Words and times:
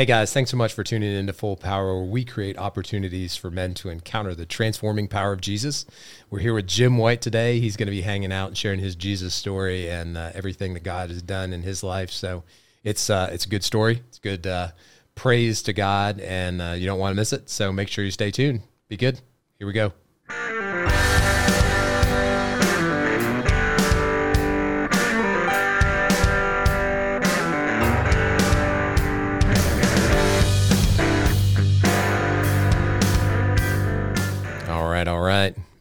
Hey 0.00 0.06
guys, 0.06 0.32
thanks 0.32 0.50
so 0.50 0.56
much 0.56 0.72
for 0.72 0.82
tuning 0.82 1.12
in 1.12 1.26
to 1.26 1.34
Full 1.34 1.56
Power, 1.56 1.94
where 1.94 2.10
we 2.10 2.24
create 2.24 2.56
opportunities 2.56 3.36
for 3.36 3.50
men 3.50 3.74
to 3.74 3.90
encounter 3.90 4.34
the 4.34 4.46
transforming 4.46 5.08
power 5.08 5.30
of 5.30 5.42
Jesus. 5.42 5.84
We're 6.30 6.38
here 6.38 6.54
with 6.54 6.66
Jim 6.66 6.96
White 6.96 7.20
today. 7.20 7.60
He's 7.60 7.76
going 7.76 7.86
to 7.86 7.90
be 7.92 8.00
hanging 8.00 8.32
out 8.32 8.46
and 8.46 8.56
sharing 8.56 8.80
his 8.80 8.96
Jesus 8.96 9.34
story 9.34 9.90
and 9.90 10.16
uh, 10.16 10.30
everything 10.32 10.72
that 10.72 10.84
God 10.84 11.10
has 11.10 11.20
done 11.20 11.52
in 11.52 11.60
his 11.60 11.82
life. 11.82 12.08
So 12.08 12.44
it's 12.82 13.10
uh, 13.10 13.28
it's 13.30 13.44
a 13.44 13.48
good 13.50 13.62
story. 13.62 14.02
It's 14.08 14.18
good 14.18 14.46
uh, 14.46 14.68
praise 15.16 15.60
to 15.64 15.74
God, 15.74 16.18
and 16.20 16.62
uh, 16.62 16.70
you 16.78 16.86
don't 16.86 16.98
want 16.98 17.12
to 17.12 17.16
miss 17.16 17.34
it. 17.34 17.50
So 17.50 17.70
make 17.70 17.88
sure 17.88 18.02
you 18.02 18.10
stay 18.10 18.30
tuned. 18.30 18.62
Be 18.88 18.96
good. 18.96 19.20
Here 19.58 19.66
we 19.66 19.74
go. 19.74 19.92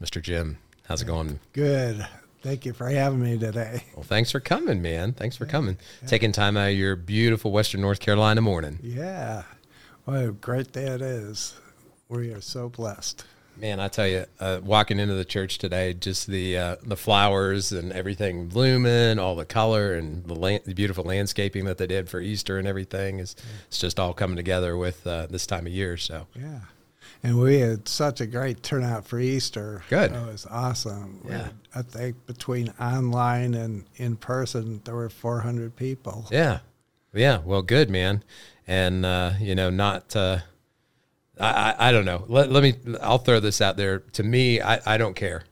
Mr. 0.02 0.22
Jim. 0.22 0.58
How's 0.88 1.02
it 1.02 1.06
going? 1.06 1.40
Good. 1.54 2.06
Thank 2.42 2.66
you 2.66 2.74
for 2.74 2.88
having 2.90 3.22
me 3.22 3.38
today. 3.38 3.84
Well, 3.96 4.04
thanks 4.04 4.32
for 4.32 4.40
coming, 4.40 4.82
man. 4.82 5.12
Thanks 5.14 5.36
for 5.36 5.46
coming. 5.46 5.78
Taking 6.08 6.32
time 6.32 6.56
out 6.56 6.70
of 6.70 6.76
your 6.76 6.96
beautiful 6.96 7.52
Western 7.52 7.82
North 7.82 8.00
Carolina 8.00 8.40
morning. 8.42 8.80
Yeah. 8.82 9.44
What 10.06 10.24
a 10.24 10.32
great 10.32 10.72
day 10.72 10.86
it 10.88 11.02
is. 11.02 11.54
We 12.08 12.32
are 12.32 12.42
so 12.42 12.70
blessed. 12.70 13.26
Man, 13.58 13.82
I 13.82 13.90
tell 13.90 14.08
you, 14.08 14.26
uh, 14.40 14.62
walking 14.64 15.00
into 15.00 15.16
the 15.16 15.26
church 15.26 15.58
today, 15.58 15.94
just 15.94 16.28
the 16.28 16.58
uh, 16.58 16.76
the 16.82 16.96
flowers 16.96 17.74
and 17.74 17.92
everything 17.92 18.48
blooming, 18.48 19.20
all 19.20 19.36
the 19.36 19.46
color 19.46 19.94
and 19.96 20.24
the, 20.24 20.34
land, 20.34 20.62
the 20.66 20.74
beautiful 20.74 21.04
landscaping 21.04 21.66
that 21.66 21.78
they 21.78 21.86
did 21.88 22.08
for 22.10 22.22
Easter 22.22 22.58
and 22.58 22.66
everything 22.66 23.20
is 23.20 23.36
it's 23.68 23.78
just 23.80 24.00
all 24.00 24.14
coming 24.14 24.38
together 24.38 24.78
with 24.78 25.06
uh, 25.06 25.28
this 25.30 25.46
time 25.46 25.68
of 25.68 25.74
year. 25.74 25.98
So 25.98 26.28
Yeah. 26.36 26.60
And 27.22 27.40
we 27.40 27.60
had 27.60 27.88
such 27.88 28.22
a 28.22 28.26
great 28.26 28.64
turnout 28.64 29.06
for 29.06 29.20
Easter. 29.20 29.84
Good. 29.90 30.12
It 30.14 30.26
was 30.28 30.48
awesome. 30.50 31.22
Yeah. 31.28 31.38
had- 31.44 31.54
I 31.76 31.82
think 31.84 32.26
between 32.26 32.74
online 32.80 33.54
and 33.54 33.86
in 33.96 34.16
person, 34.16 34.82
there 34.86 34.96
were 34.96 35.10
400 35.10 35.76
people. 35.76 36.28
yeah, 36.32 36.60
yeah. 37.14 37.40
Well, 37.46 37.62
good, 37.62 37.90
man. 37.90 38.24
And 38.68 39.06
uh, 39.06 39.34
you 39.40 39.54
know, 39.56 39.70
not. 39.70 40.16
Uh, 40.16 40.40
I, 41.40 41.48
I 41.78 41.90
I 41.90 41.92
don't 41.92 42.06
know. 42.06 42.26
Let, 42.28 42.52
let 42.52 42.64
me. 42.64 42.74
I'll 43.02 43.18
throw 43.20 43.40
this 43.40 43.62
out 43.62 43.78
there. 43.78 44.00
To 44.00 44.24
me, 44.24 44.62
I, 44.62 44.80
I 44.94 44.98
don't 44.98 45.16
care. 45.16 45.44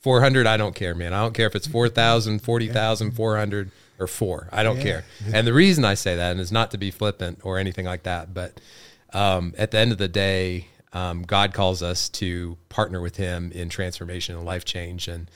Four 0.00 0.20
hundred, 0.20 0.46
I 0.46 0.56
don't 0.56 0.74
care, 0.74 0.94
man. 0.94 1.12
I 1.14 1.20
don't 1.22 1.32
care 1.34 1.46
if 1.46 1.54
it's 1.54 1.66
4,000, 1.68 2.40
40,000, 2.40 3.12
400, 3.12 3.70
or 4.00 4.06
four. 4.08 4.48
I 4.52 4.62
don't 4.64 4.78
Yeah. 4.78 4.82
care. 4.82 5.04
And 5.32 5.46
the 5.46 5.52
reason 5.52 5.84
I 5.84 5.94
say 5.94 6.16
that 6.16 6.32
and 6.32 6.40
is 6.40 6.50
not 6.50 6.72
to 6.72 6.78
be 6.78 6.90
flippant 6.90 7.38
or 7.44 7.56
anything 7.58 7.86
like 7.86 8.02
that, 8.02 8.34
but 8.34 8.60
um, 9.12 9.54
at 9.56 9.70
the 9.70 9.78
end 9.78 9.92
of 9.92 9.98
the 9.98 10.08
day, 10.08 10.66
um, 10.92 11.22
God 11.22 11.54
calls 11.54 11.82
us 11.82 12.08
to 12.10 12.56
partner 12.68 13.00
with 13.00 13.16
Him 13.16 13.50
in 13.52 13.68
transformation 13.68 14.36
and 14.36 14.44
life 14.44 14.64
change, 14.64 15.08
and 15.08 15.30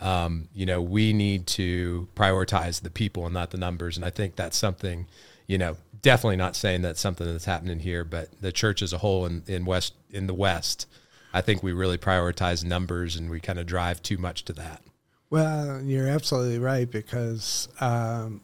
um, 0.00 0.48
you 0.54 0.66
know 0.66 0.80
we 0.80 1.12
need 1.12 1.46
to 1.48 2.08
prioritize 2.14 2.80
the 2.80 2.90
people 2.90 3.24
and 3.24 3.34
not 3.34 3.50
the 3.50 3.58
numbers. 3.58 3.96
And 3.96 4.04
I 4.04 4.10
think 4.10 4.36
that's 4.36 4.56
something, 4.56 5.06
you 5.46 5.58
know, 5.58 5.76
definitely 6.00 6.36
not 6.36 6.56
saying 6.56 6.82
that's 6.82 7.00
something 7.00 7.26
that's 7.26 7.44
happening 7.44 7.78
here, 7.78 8.04
but 8.04 8.28
the 8.40 8.52
church 8.52 8.82
as 8.82 8.92
a 8.92 8.98
whole 8.98 9.26
in, 9.26 9.42
in 9.46 9.64
West 9.64 9.94
in 10.10 10.26
the 10.26 10.34
West, 10.34 10.86
I 11.32 11.40
think 11.40 11.62
we 11.62 11.72
really 11.72 11.98
prioritize 11.98 12.64
numbers 12.64 13.16
and 13.16 13.30
we 13.30 13.40
kind 13.40 13.58
of 13.58 13.66
drive 13.66 14.02
too 14.02 14.18
much 14.18 14.44
to 14.46 14.52
that. 14.54 14.82
Well, 15.30 15.80
you're 15.82 16.08
absolutely 16.08 16.58
right 16.58 16.90
because, 16.90 17.68
um, 17.80 18.42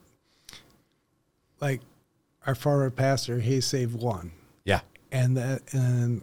like 1.61 1.83
our 2.47 2.55
former 2.55 2.91
pastor, 2.91 3.41
he 3.41 3.61
saved 3.61 4.01
one. 4.01 4.33
Yeah, 4.65 4.81
and 5.13 5.37
that 5.37 5.63
and 5.75 6.23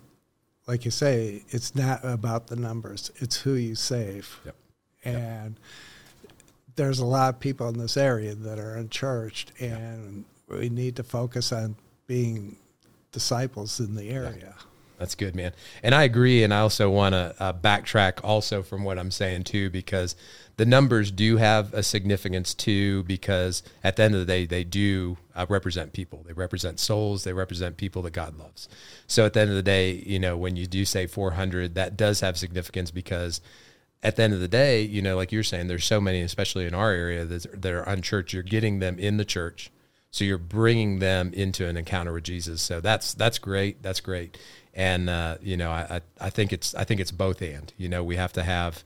like 0.68 0.86
you 0.86 0.92
say 0.92 1.44
it's 1.50 1.76
not 1.76 2.04
about 2.04 2.48
the 2.48 2.56
numbers 2.56 3.12
it's 3.18 3.38
who 3.38 3.54
you 3.54 3.76
save. 3.76 4.40
Yep. 4.46 4.56
and 5.04 5.60
there's 6.76 7.00
a 7.00 7.06
lot 7.06 7.34
of 7.34 7.40
people 7.40 7.70
in 7.70 7.78
this 7.78 7.98
area 7.98 8.36
that 8.36 8.60
are 8.60 8.76
unchurched 8.76 9.52
and 9.60 10.26
we 10.48 10.70
need 10.70 10.96
to 10.98 11.04
focus 11.04 11.52
on 11.52 11.76
being 12.08 12.58
disciples 13.12 13.80
in 13.80 13.96
the 13.96 14.10
area 14.10 14.56
That's 14.98 15.16
good, 15.16 15.36
man. 15.36 15.54
And 15.84 15.94
I 15.94 16.04
agree. 16.04 16.44
And 16.44 16.54
I 16.54 16.60
also 16.60 16.90
want 16.90 17.14
to 17.14 17.36
uh, 17.40 17.54
backtrack 17.54 18.20
also 18.24 18.64
from 18.64 18.84
what 18.84 18.98
I'm 18.98 19.12
saying 19.12 19.44
too, 19.44 19.70
because 19.70 20.16
the 20.58 20.66
numbers 20.66 21.12
do 21.12 21.38
have 21.38 21.74
a 21.74 21.84
significance 21.84 22.54
too, 22.54 23.04
because 23.04 23.62
at 23.84 23.98
the 23.98 24.04
end 24.04 24.14
of 24.14 24.22
the 24.22 24.26
day, 24.26 24.46
they 24.46 24.64
do 24.64 25.18
uh, 25.36 25.46
represent 25.50 25.92
people. 25.92 26.24
They 26.26 26.34
represent 26.34 26.80
souls. 26.80 27.26
They 27.26 27.34
represent 27.34 27.76
people 27.78 28.02
that 28.04 28.14
God 28.14 28.38
loves. 28.38 28.70
So 29.06 29.26
at 29.26 29.34
the 29.34 29.42
end 29.42 29.50
of 29.50 29.58
the 29.58 29.64
day, 29.64 29.92
you 29.92 30.20
know, 30.20 30.38
when 30.38 30.56
you 30.56 30.66
do 30.66 30.86
say 30.86 31.08
400, 31.08 31.76
that 31.76 31.98
does 31.98 32.22
have 32.22 32.38
significance 32.38 32.90
because 32.90 33.42
at 34.06 34.16
the 34.16 34.24
end 34.24 34.34
of 34.34 34.40
the 34.40 34.48
day, 34.48 34.82
you 34.82 35.02
know, 35.02 35.16
like 35.16 35.32
you're 35.32 35.44
saying, 35.44 35.68
there's 35.68 35.84
so 35.84 36.00
many, 36.00 36.22
especially 36.22 36.66
in 36.66 36.76
our 36.76 36.92
area, 36.92 37.26
that, 37.26 37.66
are 37.66 37.82
unchurched. 37.84 38.34
You're 38.34 38.44
getting 38.44 38.78
them 38.78 39.00
in 39.00 39.18
the 39.18 39.26
church, 39.26 39.72
so 40.12 40.24
you're 40.24 40.38
bringing 40.38 41.00
them 41.00 41.34
into 41.34 41.68
an 41.68 41.76
encounter 41.76 42.14
with 42.14 42.24
Jesus. 42.24 42.62
So 42.62 42.80
that's 42.80 43.16
that's 43.16 43.40
great. 43.40 43.82
That's 43.82 44.02
great. 44.02 44.38
And 44.76 45.10
uh, 45.10 45.38
you 45.42 45.56
know, 45.56 45.72
I, 45.72 46.02
I 46.20 46.30
think 46.30 46.52
it's 46.52 46.76
I 46.76 46.84
think 46.84 47.00
it's 47.00 47.12
both 47.12 47.42
and. 47.42 47.72
You 47.78 47.88
know, 47.88 48.04
we 48.04 48.18
have 48.18 48.34
to 48.34 48.44
have 48.44 48.84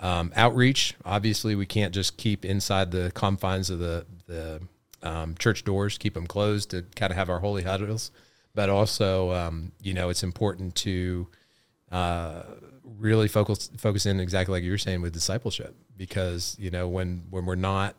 um, 0.00 0.32
outreach. 0.34 0.94
Obviously, 1.04 1.54
we 1.54 1.66
can't 1.66 1.94
just 1.94 2.16
keep 2.16 2.44
inside 2.44 2.90
the 2.90 3.12
confines 3.14 3.70
of 3.70 3.78
the 3.78 4.06
the 4.26 4.60
um, 5.02 5.36
church 5.38 5.64
doors, 5.64 5.98
keep 5.98 6.14
them 6.14 6.26
closed 6.26 6.70
to 6.70 6.82
kind 6.96 7.12
of 7.12 7.16
have 7.16 7.30
our 7.30 7.38
holy 7.38 7.62
huddles. 7.62 8.10
But 8.54 8.68
also, 8.68 9.32
um, 9.32 9.72
you 9.80 9.94
know, 9.94 10.08
it's 10.08 10.24
important 10.24 10.74
to 10.76 11.28
uh, 11.92 12.42
really 12.98 13.28
focus 13.28 13.70
focus 13.76 14.06
in 14.06 14.20
exactly 14.20 14.52
like 14.52 14.64
you 14.64 14.72
were 14.72 14.78
saying 14.78 15.00
with 15.00 15.12
discipleship 15.12 15.74
because 15.96 16.56
you 16.58 16.70
know 16.70 16.88
when 16.88 17.24
when 17.30 17.46
we're 17.46 17.54
not 17.54 17.94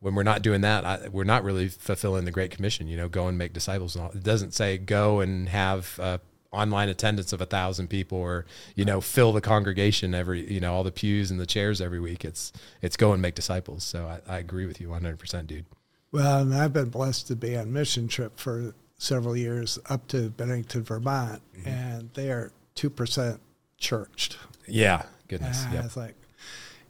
when 0.00 0.14
we're 0.14 0.22
not 0.22 0.42
doing 0.42 0.60
that 0.62 0.84
I, 0.84 1.08
we're 1.08 1.24
not 1.24 1.44
really 1.44 1.68
fulfilling 1.68 2.24
the 2.24 2.30
great 2.30 2.50
commission 2.50 2.86
you 2.88 2.96
know 2.96 3.08
go 3.08 3.28
and 3.28 3.36
make 3.36 3.52
disciples 3.52 3.96
and 3.96 4.04
all. 4.04 4.10
it 4.10 4.22
doesn't 4.22 4.54
say 4.54 4.78
go 4.78 5.20
and 5.20 5.48
have 5.48 5.98
uh, 6.00 6.18
online 6.50 6.88
attendance 6.88 7.32
of 7.32 7.40
a 7.40 7.46
thousand 7.46 7.88
people 7.88 8.18
or 8.18 8.46
you 8.74 8.84
know 8.84 9.00
fill 9.00 9.32
the 9.32 9.40
congregation 9.40 10.14
every 10.14 10.50
you 10.50 10.60
know 10.60 10.72
all 10.72 10.84
the 10.84 10.92
pews 10.92 11.30
and 11.30 11.38
the 11.38 11.46
chairs 11.46 11.80
every 11.80 12.00
week. 12.00 12.24
It's 12.24 12.52
it's 12.80 12.96
go 12.96 13.12
and 13.12 13.20
make 13.20 13.34
disciples. 13.34 13.84
So 13.84 14.06
i, 14.06 14.36
I 14.36 14.38
agree 14.38 14.66
with 14.66 14.80
you 14.80 14.88
100% 14.88 15.46
dude. 15.46 15.66
Well 16.10 16.40
and 16.40 16.54
i've 16.54 16.72
been 16.72 16.88
blessed 16.88 17.26
to 17.28 17.36
be 17.36 17.56
on 17.56 17.72
mission 17.72 18.08
trip 18.08 18.38
for 18.38 18.74
several 18.96 19.36
years 19.36 19.78
up 19.90 20.08
to 20.08 20.30
bennington 20.30 20.82
vermont 20.82 21.40
and 21.64 22.10
they 22.14 22.30
are 22.30 22.50
2% 22.76 23.38
churched. 23.76 24.38
Yeah. 24.66 25.02
Goodness. 25.28 25.64
Ah, 25.66 25.74
yeah 25.74 25.84
It's 25.84 25.96
like, 25.96 26.14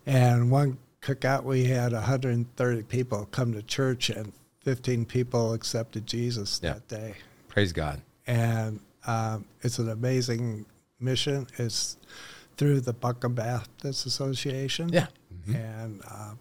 and 0.06 0.50
one 0.50 0.78
cookout 1.14 1.44
we 1.44 1.64
had 1.64 1.92
130 1.92 2.82
people 2.84 3.26
come 3.30 3.52
to 3.54 3.62
church, 3.62 4.10
and 4.10 4.32
15 4.62 5.06
people 5.06 5.52
accepted 5.54 6.06
Jesus 6.06 6.60
Yeah. 6.62 6.74
that 6.74 6.88
day. 6.88 7.14
praise 7.48 7.72
god 7.72 8.02
And 8.26 8.80
um, 9.06 9.46
it's 9.62 9.78
an 9.78 9.88
amazing 9.88 10.66
mission. 11.00 11.46
It's 11.56 11.96
through 12.58 12.80
the 12.80 12.92
Buncombe 12.92 13.34
Baptist 13.34 14.04
Association. 14.06 14.90
yeah 14.90 15.06
and 15.46 16.02
um, 16.10 16.38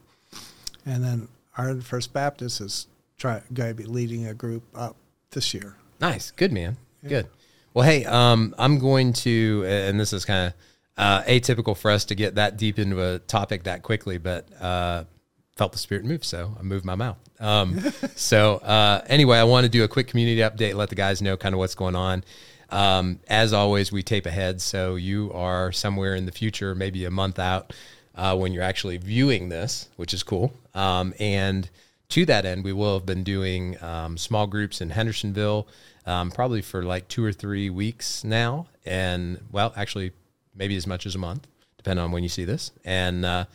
and 0.85 1.03
then 1.03 1.27
our 1.57 1.79
First 1.81 2.11
Baptist 2.13 2.59
is 2.61 2.87
try, 3.17 3.41
going 3.53 3.69
to 3.69 3.75
be 3.75 3.85
leading 3.85 4.27
a 4.27 4.33
group 4.33 4.63
up 4.75 4.95
this 5.31 5.53
year. 5.53 5.75
Nice. 6.01 6.29
Good, 6.31 6.51
man. 6.51 6.77
Good. 7.07 7.27
Well, 7.73 7.85
hey, 7.85 8.05
um, 8.05 8.53
I'm 8.59 8.77
going 8.79 9.13
to, 9.13 9.63
and 9.67 9.99
this 9.99 10.13
is 10.13 10.23
kind 10.25 10.47
of 10.47 10.53
uh, 10.97 11.21
atypical 11.23 11.77
for 11.77 11.91
us 11.91 12.05
to 12.05 12.15
get 12.15 12.35
that 12.35 12.57
deep 12.57 12.79
into 12.79 13.01
a 13.01 13.19
topic 13.19 13.63
that 13.63 13.83
quickly, 13.83 14.17
but 14.17 14.47
uh, 14.61 15.03
felt 15.55 15.71
the 15.71 15.77
spirit 15.77 16.05
move, 16.05 16.25
so 16.25 16.55
I 16.59 16.63
moved 16.63 16.85
my 16.85 16.95
mouth. 16.95 17.17
Um, 17.39 17.79
so 18.15 18.55
uh, 18.57 19.03
anyway, 19.07 19.37
I 19.37 19.43
want 19.43 19.65
to 19.65 19.69
do 19.69 19.83
a 19.83 19.87
quick 19.87 20.07
community 20.07 20.41
update, 20.41 20.75
let 20.75 20.89
the 20.89 20.95
guys 20.95 21.21
know 21.21 21.37
kind 21.37 21.53
of 21.53 21.59
what's 21.59 21.75
going 21.75 21.95
on. 21.95 22.23
Um, 22.69 23.19
as 23.27 23.53
always, 23.53 23.91
we 23.91 24.03
tape 24.03 24.25
ahead, 24.25 24.61
so 24.61 24.95
you 24.95 25.31
are 25.33 25.71
somewhere 25.71 26.15
in 26.15 26.25
the 26.25 26.31
future, 26.31 26.75
maybe 26.75 27.05
a 27.05 27.11
month 27.11 27.39
out, 27.39 27.73
uh, 28.15 28.35
when 28.35 28.51
you're 28.51 28.63
actually 28.63 28.97
viewing 28.97 29.49
this, 29.49 29.89
which 29.95 30.13
is 30.13 30.23
cool. 30.23 30.53
Um, 30.73 31.13
and 31.19 31.69
to 32.09 32.25
that 32.25 32.45
end, 32.45 32.63
we 32.63 32.73
will 32.73 32.95
have 32.95 33.05
been 33.05 33.23
doing 33.23 33.81
um, 33.83 34.17
small 34.17 34.47
groups 34.47 34.81
in 34.81 34.89
Hendersonville, 34.89 35.67
um, 36.05 36.31
probably 36.31 36.61
for 36.61 36.83
like 36.83 37.07
two 37.07 37.23
or 37.23 37.31
three 37.31 37.69
weeks 37.69 38.23
now, 38.23 38.67
and 38.85 39.39
well, 39.51 39.73
actually, 39.75 40.11
maybe 40.57 40.75
as 40.75 40.87
much 40.87 41.05
as 41.05 41.15
a 41.15 41.19
month, 41.19 41.47
depending 41.77 42.03
on 42.03 42.11
when 42.11 42.23
you 42.23 42.29
see 42.29 42.45
this. 42.45 42.71
And 42.83 43.25
uh, 43.25 43.45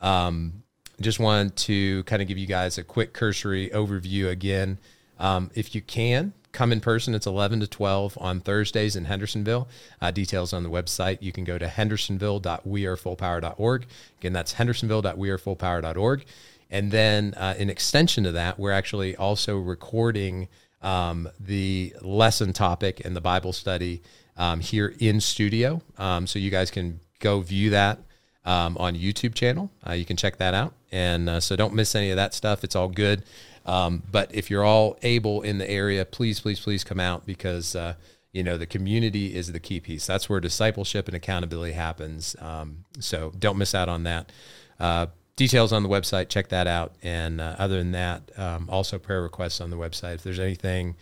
um, 0.00 0.62
just 1.00 1.18
wanted 1.18 1.56
to 1.56 2.04
kind 2.04 2.22
of 2.22 2.28
give 2.28 2.38
you 2.38 2.46
guys 2.46 2.78
a 2.78 2.84
quick 2.84 3.12
cursory 3.12 3.70
overview 3.70 4.28
again. 4.28 4.78
Um, 5.18 5.50
if 5.54 5.74
you 5.74 5.80
can, 5.80 6.32
come 6.52 6.72
in 6.72 6.80
person. 6.80 7.14
It's 7.14 7.26
11 7.26 7.60
to 7.60 7.66
12 7.66 8.16
on 8.20 8.40
Thursdays 8.40 8.96
in 8.96 9.04
Hendersonville. 9.04 9.68
Uh, 10.00 10.10
details 10.10 10.52
on 10.52 10.62
the 10.62 10.70
website. 10.70 11.18
You 11.20 11.32
can 11.32 11.44
go 11.44 11.58
to 11.58 11.66
hendersonville.wearefullpower.org. 11.66 13.86
Again, 14.18 14.32
that's 14.32 14.54
hendersonville.wearefullpower.org. 14.54 16.24
And 16.72 16.92
then, 16.92 17.34
uh, 17.34 17.54
in 17.58 17.68
extension 17.68 18.22
to 18.24 18.32
that, 18.32 18.58
we're 18.58 18.72
actually 18.72 19.16
also 19.16 19.58
recording 19.58 20.48
um, 20.82 21.28
the 21.38 21.94
lesson 22.00 22.52
topic 22.52 23.04
and 23.04 23.16
the 23.16 23.20
Bible 23.20 23.52
study 23.52 24.02
um, 24.40 24.60
here 24.60 24.94
in 24.98 25.20
studio. 25.20 25.82
Um, 25.98 26.26
so 26.26 26.38
you 26.38 26.50
guys 26.50 26.70
can 26.70 26.98
go 27.20 27.42
view 27.42 27.70
that 27.70 27.98
um, 28.46 28.78
on 28.78 28.96
YouTube 28.96 29.34
channel. 29.34 29.70
Uh, 29.86 29.92
you 29.92 30.06
can 30.06 30.16
check 30.16 30.38
that 30.38 30.54
out. 30.54 30.72
And 30.90 31.28
uh, 31.28 31.40
so 31.40 31.56
don't 31.56 31.74
miss 31.74 31.94
any 31.94 32.10
of 32.10 32.16
that 32.16 32.32
stuff. 32.32 32.64
It's 32.64 32.74
all 32.74 32.88
good. 32.88 33.22
Um, 33.66 34.02
but 34.10 34.34
if 34.34 34.50
you're 34.50 34.64
all 34.64 34.98
able 35.02 35.42
in 35.42 35.58
the 35.58 35.70
area, 35.70 36.06
please, 36.06 36.40
please, 36.40 36.58
please 36.58 36.82
come 36.82 36.98
out 36.98 37.26
because, 37.26 37.76
uh, 37.76 37.94
you 38.32 38.42
know, 38.42 38.56
the 38.56 38.66
community 38.66 39.36
is 39.36 39.52
the 39.52 39.60
key 39.60 39.78
piece. 39.78 40.06
That's 40.06 40.30
where 40.30 40.40
discipleship 40.40 41.06
and 41.06 41.14
accountability 41.14 41.74
happens. 41.74 42.34
Um, 42.40 42.86
so 42.98 43.32
don't 43.38 43.58
miss 43.58 43.74
out 43.74 43.90
on 43.90 44.04
that. 44.04 44.32
Uh, 44.80 45.06
details 45.36 45.70
on 45.70 45.82
the 45.82 45.88
website, 45.90 46.30
check 46.30 46.48
that 46.48 46.66
out. 46.66 46.94
And 47.02 47.42
uh, 47.42 47.56
other 47.58 47.76
than 47.76 47.92
that, 47.92 48.22
um, 48.38 48.70
also 48.70 48.98
prayer 48.98 49.20
requests 49.20 49.60
on 49.60 49.68
the 49.68 49.76
website. 49.76 50.14
If 50.14 50.22
there's 50.22 50.40
anything 50.40 50.96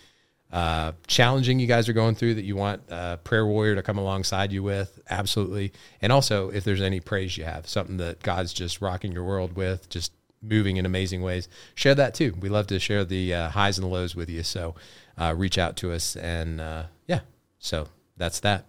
uh, 0.52 0.92
challenging 1.06 1.58
you 1.58 1.66
guys 1.66 1.88
are 1.88 1.92
going 1.92 2.14
through 2.14 2.34
that 2.34 2.44
you 2.44 2.56
want 2.56 2.82
a 2.88 3.18
prayer 3.22 3.46
warrior 3.46 3.74
to 3.74 3.82
come 3.82 3.98
alongside 3.98 4.50
you 4.52 4.62
with, 4.62 4.98
absolutely. 5.10 5.72
And 6.00 6.10
also, 6.10 6.50
if 6.50 6.64
there's 6.64 6.80
any 6.80 7.00
praise 7.00 7.36
you 7.36 7.44
have, 7.44 7.68
something 7.68 7.98
that 7.98 8.22
God's 8.22 8.52
just 8.52 8.80
rocking 8.80 9.12
your 9.12 9.24
world 9.24 9.56
with, 9.56 9.88
just 9.90 10.12
moving 10.40 10.76
in 10.76 10.86
amazing 10.86 11.20
ways, 11.20 11.48
share 11.74 11.94
that 11.96 12.14
too. 12.14 12.34
We 12.40 12.48
love 12.48 12.66
to 12.68 12.78
share 12.78 13.04
the 13.04 13.34
uh, 13.34 13.48
highs 13.50 13.78
and 13.78 13.84
the 13.84 13.90
lows 13.90 14.16
with 14.16 14.30
you. 14.30 14.42
So 14.42 14.74
uh, 15.18 15.34
reach 15.36 15.58
out 15.58 15.76
to 15.78 15.92
us. 15.92 16.16
And 16.16 16.60
uh, 16.60 16.84
yeah, 17.06 17.20
so 17.58 17.88
that's 18.16 18.40
that. 18.40 18.64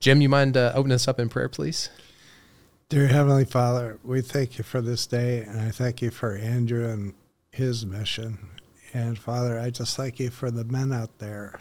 Jim, 0.00 0.20
you 0.20 0.28
mind 0.28 0.56
uh, 0.56 0.72
opening 0.74 0.96
us 0.96 1.08
up 1.08 1.18
in 1.18 1.28
prayer, 1.28 1.48
please? 1.48 1.88
Dear 2.88 3.08
Heavenly 3.08 3.46
Father, 3.46 3.98
we 4.04 4.20
thank 4.20 4.58
you 4.58 4.64
for 4.64 4.80
this 4.80 5.06
day, 5.06 5.40
and 5.40 5.60
I 5.60 5.70
thank 5.70 6.02
you 6.02 6.10
for 6.10 6.36
Andrew 6.36 6.88
and 6.88 7.14
his 7.50 7.84
mission. 7.84 8.50
And 8.92 9.18
Father, 9.18 9.58
I 9.58 9.70
just 9.70 9.96
thank 9.96 10.20
you 10.20 10.30
for 10.30 10.50
the 10.50 10.64
men 10.64 10.92
out 10.92 11.18
there 11.18 11.60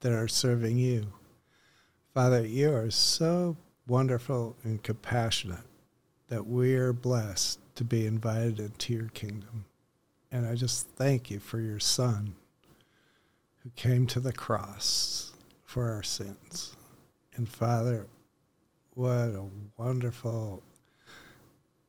that 0.00 0.12
are 0.12 0.28
serving 0.28 0.78
you. 0.78 1.06
Father, 2.12 2.46
you 2.46 2.72
are 2.72 2.90
so 2.90 3.56
wonderful 3.86 4.56
and 4.62 4.82
compassionate 4.82 5.64
that 6.28 6.46
we 6.46 6.74
are 6.74 6.92
blessed 6.92 7.60
to 7.76 7.84
be 7.84 8.06
invited 8.06 8.58
into 8.58 8.92
your 8.92 9.08
kingdom. 9.08 9.64
And 10.32 10.46
I 10.46 10.54
just 10.54 10.88
thank 10.88 11.30
you 11.30 11.38
for 11.38 11.60
your 11.60 11.78
Son 11.78 12.34
who 13.62 13.70
came 13.76 14.06
to 14.08 14.20
the 14.20 14.32
cross 14.32 15.32
for 15.64 15.90
our 15.90 16.02
sins. 16.02 16.76
And 17.36 17.48
Father, 17.48 18.06
what 18.94 19.06
a 19.10 19.44
wonderful 19.76 20.62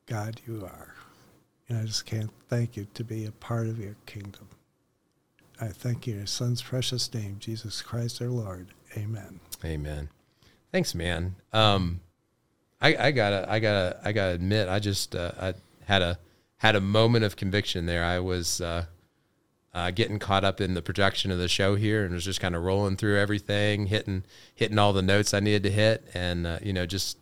God 0.06 0.40
you 0.46 0.62
are. 0.64 0.94
And 1.68 1.78
I 1.78 1.84
just 1.84 2.06
can't 2.06 2.30
thank 2.48 2.76
you 2.76 2.86
to 2.94 3.04
be 3.04 3.26
a 3.26 3.32
part 3.32 3.66
of 3.66 3.78
your 3.78 3.96
kingdom. 4.06 4.48
I 5.60 5.68
thank 5.68 6.06
you 6.06 6.12
in 6.12 6.18
your 6.20 6.26
son's 6.26 6.62
precious 6.62 7.12
name, 7.12 7.36
Jesus 7.40 7.82
Christ 7.82 8.22
our 8.22 8.28
Lord. 8.28 8.68
Amen. 8.96 9.40
Amen. 9.64 10.08
Thanks, 10.70 10.94
man. 10.94 11.34
Um, 11.52 12.00
I, 12.80 12.96
I 12.96 13.10
gotta, 13.10 13.50
I 13.50 13.58
gotta, 13.58 14.00
I 14.04 14.12
gotta 14.12 14.34
admit, 14.34 14.68
I 14.68 14.78
just, 14.78 15.16
uh, 15.16 15.32
I 15.40 15.54
had 15.84 16.02
a, 16.02 16.18
had 16.58 16.76
a 16.76 16.80
moment 16.80 17.24
of 17.24 17.34
conviction 17.36 17.86
there. 17.86 18.04
I 18.04 18.20
was, 18.20 18.60
uh, 18.60 18.84
uh, 19.74 19.90
getting 19.90 20.18
caught 20.18 20.44
up 20.44 20.60
in 20.60 20.74
the 20.74 20.82
production 20.82 21.30
of 21.30 21.38
the 21.38 21.48
show 21.48 21.74
here 21.74 22.04
and 22.04 22.14
was 22.14 22.24
just 22.24 22.40
kind 22.40 22.54
of 22.54 22.62
rolling 22.62 22.96
through 22.96 23.18
everything, 23.18 23.86
hitting, 23.86 24.24
hitting 24.54 24.78
all 24.78 24.92
the 24.92 25.02
notes 25.02 25.34
I 25.34 25.40
needed 25.40 25.64
to 25.64 25.70
hit. 25.70 26.08
And, 26.14 26.46
uh, 26.46 26.58
you 26.62 26.72
know, 26.72 26.86
just 26.86 27.18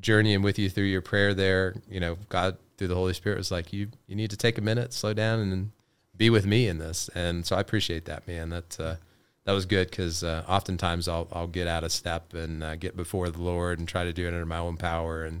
journeying 0.00 0.42
with 0.42 0.58
you 0.58 0.68
through 0.70 0.84
your 0.84 1.02
prayer 1.02 1.34
there, 1.34 1.74
you 1.88 2.00
know, 2.00 2.16
God 2.28 2.56
through 2.76 2.88
the 2.88 2.94
Holy 2.94 3.14
Spirit 3.14 3.38
was 3.38 3.50
like, 3.50 3.72
you, 3.72 3.88
you 4.06 4.14
need 4.14 4.30
to 4.30 4.36
take 4.36 4.58
a 4.58 4.62
minute, 4.62 4.92
slow 4.92 5.12
down 5.12 5.40
and 5.40 5.70
be 6.20 6.28
with 6.28 6.44
me 6.44 6.68
in 6.68 6.76
this. 6.76 7.08
And 7.14 7.46
so 7.46 7.56
I 7.56 7.60
appreciate 7.60 8.04
that, 8.04 8.28
man. 8.28 8.50
That 8.50 8.78
uh, 8.78 8.96
that 9.44 9.52
was 9.52 9.64
good 9.64 9.88
because 9.88 10.22
uh, 10.22 10.44
oftentimes 10.46 11.08
I'll 11.08 11.26
I'll 11.32 11.46
get 11.48 11.66
out 11.66 11.82
of 11.82 11.90
step 11.90 12.34
and 12.34 12.62
uh, 12.62 12.76
get 12.76 12.94
before 12.94 13.30
the 13.30 13.40
Lord 13.40 13.78
and 13.78 13.88
try 13.88 14.04
to 14.04 14.12
do 14.12 14.24
it 14.26 14.28
under 14.28 14.44
my 14.44 14.58
own 14.58 14.76
power 14.76 15.24
and 15.24 15.40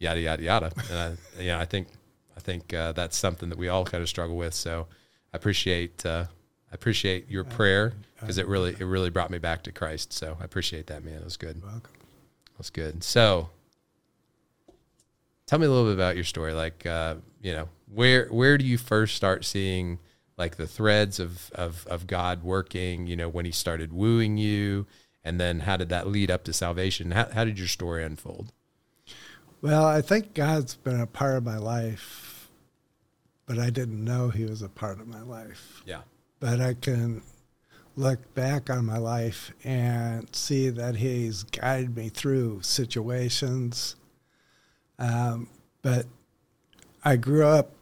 yada 0.00 0.20
yada 0.20 0.42
yada. 0.42 0.72
And 0.90 0.98
I, 0.98 1.16
you 1.40 1.48
know, 1.48 1.60
I 1.60 1.64
think 1.64 1.86
I 2.36 2.40
think 2.40 2.74
uh, 2.74 2.90
that's 2.90 3.16
something 3.16 3.48
that 3.50 3.56
we 3.56 3.68
all 3.68 3.84
kind 3.84 4.02
of 4.02 4.08
struggle 4.08 4.36
with. 4.36 4.52
So 4.52 4.88
I 5.32 5.36
appreciate 5.36 6.04
uh, 6.04 6.24
I 6.72 6.74
appreciate 6.74 7.30
your 7.30 7.44
prayer 7.44 7.94
because 8.18 8.36
it 8.36 8.48
really 8.48 8.72
it 8.72 8.84
really 8.84 9.10
brought 9.10 9.30
me 9.30 9.38
back 9.38 9.62
to 9.62 9.72
Christ. 9.72 10.12
So 10.12 10.36
I 10.40 10.44
appreciate 10.44 10.88
that, 10.88 11.04
man. 11.04 11.14
It 11.14 11.24
was 11.24 11.36
good. 11.36 11.62
Welcome. 11.62 11.92
It 12.50 12.58
was 12.58 12.70
good. 12.70 13.04
So 13.04 13.50
tell 15.46 15.60
me 15.60 15.66
a 15.66 15.70
little 15.70 15.84
bit 15.84 15.94
about 15.94 16.16
your 16.16 16.24
story. 16.24 16.52
Like, 16.52 16.84
uh, 16.84 17.14
you 17.40 17.52
know, 17.52 17.68
where 17.94 18.26
where 18.26 18.58
do 18.58 18.64
you 18.64 18.76
first 18.76 19.14
start 19.14 19.44
seeing 19.44 20.00
like 20.36 20.56
the 20.56 20.66
threads 20.66 21.18
of, 21.18 21.50
of, 21.54 21.86
of 21.86 22.06
God 22.06 22.42
working, 22.42 23.06
you 23.06 23.16
know, 23.16 23.28
when 23.28 23.44
he 23.44 23.52
started 23.52 23.92
wooing 23.92 24.36
you, 24.36 24.86
and 25.24 25.40
then 25.40 25.60
how 25.60 25.76
did 25.76 25.88
that 25.88 26.06
lead 26.06 26.30
up 26.30 26.44
to 26.44 26.52
salvation? 26.52 27.10
How, 27.10 27.28
how 27.32 27.44
did 27.44 27.58
your 27.58 27.68
story 27.68 28.04
unfold? 28.04 28.52
Well, 29.62 29.84
I 29.84 30.02
think 30.02 30.34
God's 30.34 30.74
been 30.74 31.00
a 31.00 31.06
part 31.06 31.36
of 31.36 31.44
my 31.44 31.56
life, 31.56 32.48
but 33.46 33.58
I 33.58 33.70
didn't 33.70 34.04
know 34.04 34.28
he 34.28 34.44
was 34.44 34.62
a 34.62 34.68
part 34.68 35.00
of 35.00 35.08
my 35.08 35.22
life. 35.22 35.82
Yeah. 35.86 36.02
But 36.38 36.60
I 36.60 36.74
can 36.74 37.22
look 37.96 38.34
back 38.34 38.68
on 38.68 38.84
my 38.84 38.98
life 38.98 39.52
and 39.64 40.28
see 40.36 40.68
that 40.68 40.96
he's 40.96 41.44
guided 41.44 41.96
me 41.96 42.10
through 42.10 42.60
situations. 42.62 43.96
Um, 44.98 45.48
but 45.80 46.06
I 47.04 47.16
grew 47.16 47.46
up 47.46 47.72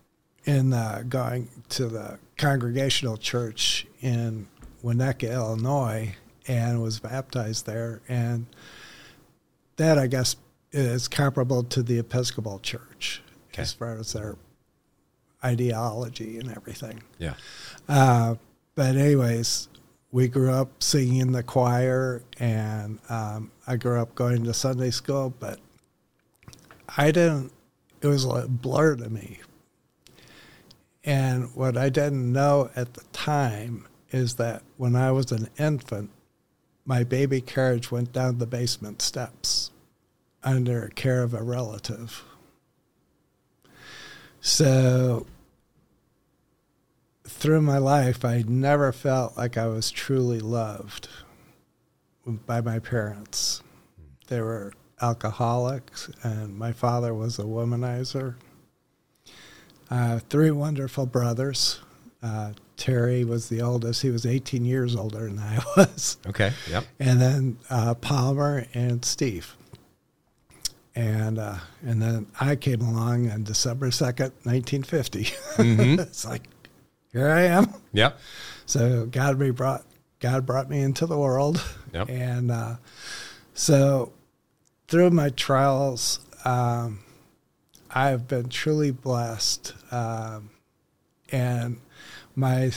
in 0.45 0.73
uh, 0.73 1.03
going 1.09 1.49
to 1.71 1.89
the 1.89 2.19
Congregational 2.37 3.17
Church 3.17 3.87
in 4.01 4.49
Winnetka, 4.83 5.33
Illinois, 5.33 6.15
and 6.47 6.83
was 6.83 6.99
baptized 7.01 7.67
there. 7.67 8.01
And 8.09 8.47
that, 9.77 9.99
I 9.99 10.07
guess, 10.07 10.37
is 10.73 11.09
comparable 11.09 11.63
to 11.65 11.83
the 11.83 11.99
Episcopal 11.99 12.59
Church 12.59 13.23
Okay. 13.53 13.63
as 13.63 13.73
far 13.73 13.97
as 13.97 14.13
their 14.13 14.37
ideology 15.45 16.39
and 16.39 16.51
everything. 16.51 17.03
Yeah. 17.19 17.35
Uh, 17.89 18.35
but 18.75 18.97
anyways, 18.97 19.69
we 20.11 20.27
grew 20.29 20.51
up 20.51 20.83
singing 20.83 21.17
in 21.17 21.33
the 21.33 21.43
choir, 21.43 22.23
and 22.39 22.99
um, 23.09 23.51
I 23.67 23.77
grew 23.77 24.01
up 24.01 24.15
going 24.15 24.45
to 24.45 24.55
Sunday 24.55 24.91
school. 24.91 25.33
But 25.39 25.61
I 26.97 27.11
didn't. 27.11 27.53
It 28.01 28.07
was 28.09 28.25
a 28.25 28.47
blur 28.49 28.97
to 28.97 29.09
me. 29.09 29.39
And 31.05 31.55
what 31.55 31.77
I 31.77 31.91
didn't 31.91 32.33
know 32.33 32.71
at 32.75 32.95
the 32.95 33.05
time 33.12 33.87
is 34.11 34.37
that 34.37 34.62
when 34.77 34.97
I 34.97 35.12
was 35.12 35.33
an 35.33 35.49
infant, 35.59 36.11
my 36.87 37.05
baby 37.05 37.41
carriage 37.41 37.91
went 37.91 38.13
down 38.13 38.39
the 38.39 38.46
basement 38.46 39.03
steps 39.03 39.70
under 40.43 40.89
care 40.94 41.23
of 41.23 41.34
a 41.34 41.43
relative. 41.43 42.23
So 44.41 45.27
through 47.27 47.63
my 47.63 47.79
life, 47.79 48.25
I 48.25 48.44
never 48.46 48.93
felt 48.93 49.37
like 49.37 49.56
I 49.56 49.67
was 49.67 49.91
truly 49.91 50.41
loved 50.41 51.08
by 52.25 52.61
my 52.61 52.79
parents. 52.79 53.63
They 54.29 54.41
were 54.41 54.73
alcoholics, 55.01 56.11
and 56.23 56.56
my 56.56 56.73
father 56.73 57.13
was 57.13 57.39
a 57.39 57.43
womanizer. 57.43 58.37
Uh, 59.91 60.19
three 60.31 60.50
wonderful 60.50 61.06
brothers. 61.06 61.81
Uh, 62.22 62.53
Terry 62.76 63.24
was 63.24 63.48
the 63.48 63.60
oldest. 63.62 64.03
He 64.03 64.10
was 64.10 64.26
18 64.26 64.64
years 64.64 64.96
older 64.96 65.29
than 65.29 65.38
I 65.38 65.60
was. 65.76 66.17
Okay. 66.26 66.53
Yep. 66.70 66.84
And 66.98 67.20
then 67.20 67.58
uh, 67.70 67.94
Palmer 67.94 68.67
and 68.74 69.05
Steve. 69.05 69.55
And 70.96 71.38
uh, 71.41 71.56
and 71.84 72.00
then 72.00 72.26
I 72.41 72.55
came 72.56 72.81
along 72.81 73.29
on 73.31 73.43
December 73.43 73.88
2nd, 73.91 74.31
1950. 74.44 75.24
Mhm. 75.24 75.98
it's 76.00 76.24
like, 76.24 76.43
here 77.12 77.29
I 77.31 77.43
am. 77.43 77.72
Yep. 77.93 78.19
So 78.67 79.06
God 79.06 79.38
me 79.38 79.50
brought 79.50 79.84
God 80.20 80.46
brought 80.46 80.70
me 80.70 80.81
into 80.81 81.06
the 81.06 81.19
world, 81.19 81.62
Yep. 81.93 82.08
and 82.08 82.50
uh, 82.50 82.76
so 83.55 84.12
through 84.88 85.10
my 85.10 85.31
trials, 85.31 86.20
um, 86.44 87.00
I 87.94 88.08
have 88.08 88.27
been 88.27 88.48
truly 88.48 88.91
blessed. 88.91 89.72
Um, 89.93 90.51
and 91.31 91.79
my 92.34 92.72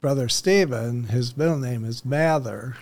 brother 0.00 0.28
Stephen, 0.28 1.04
his 1.04 1.36
middle 1.36 1.58
name 1.58 1.84
is 1.84 2.04
Mather. 2.04 2.76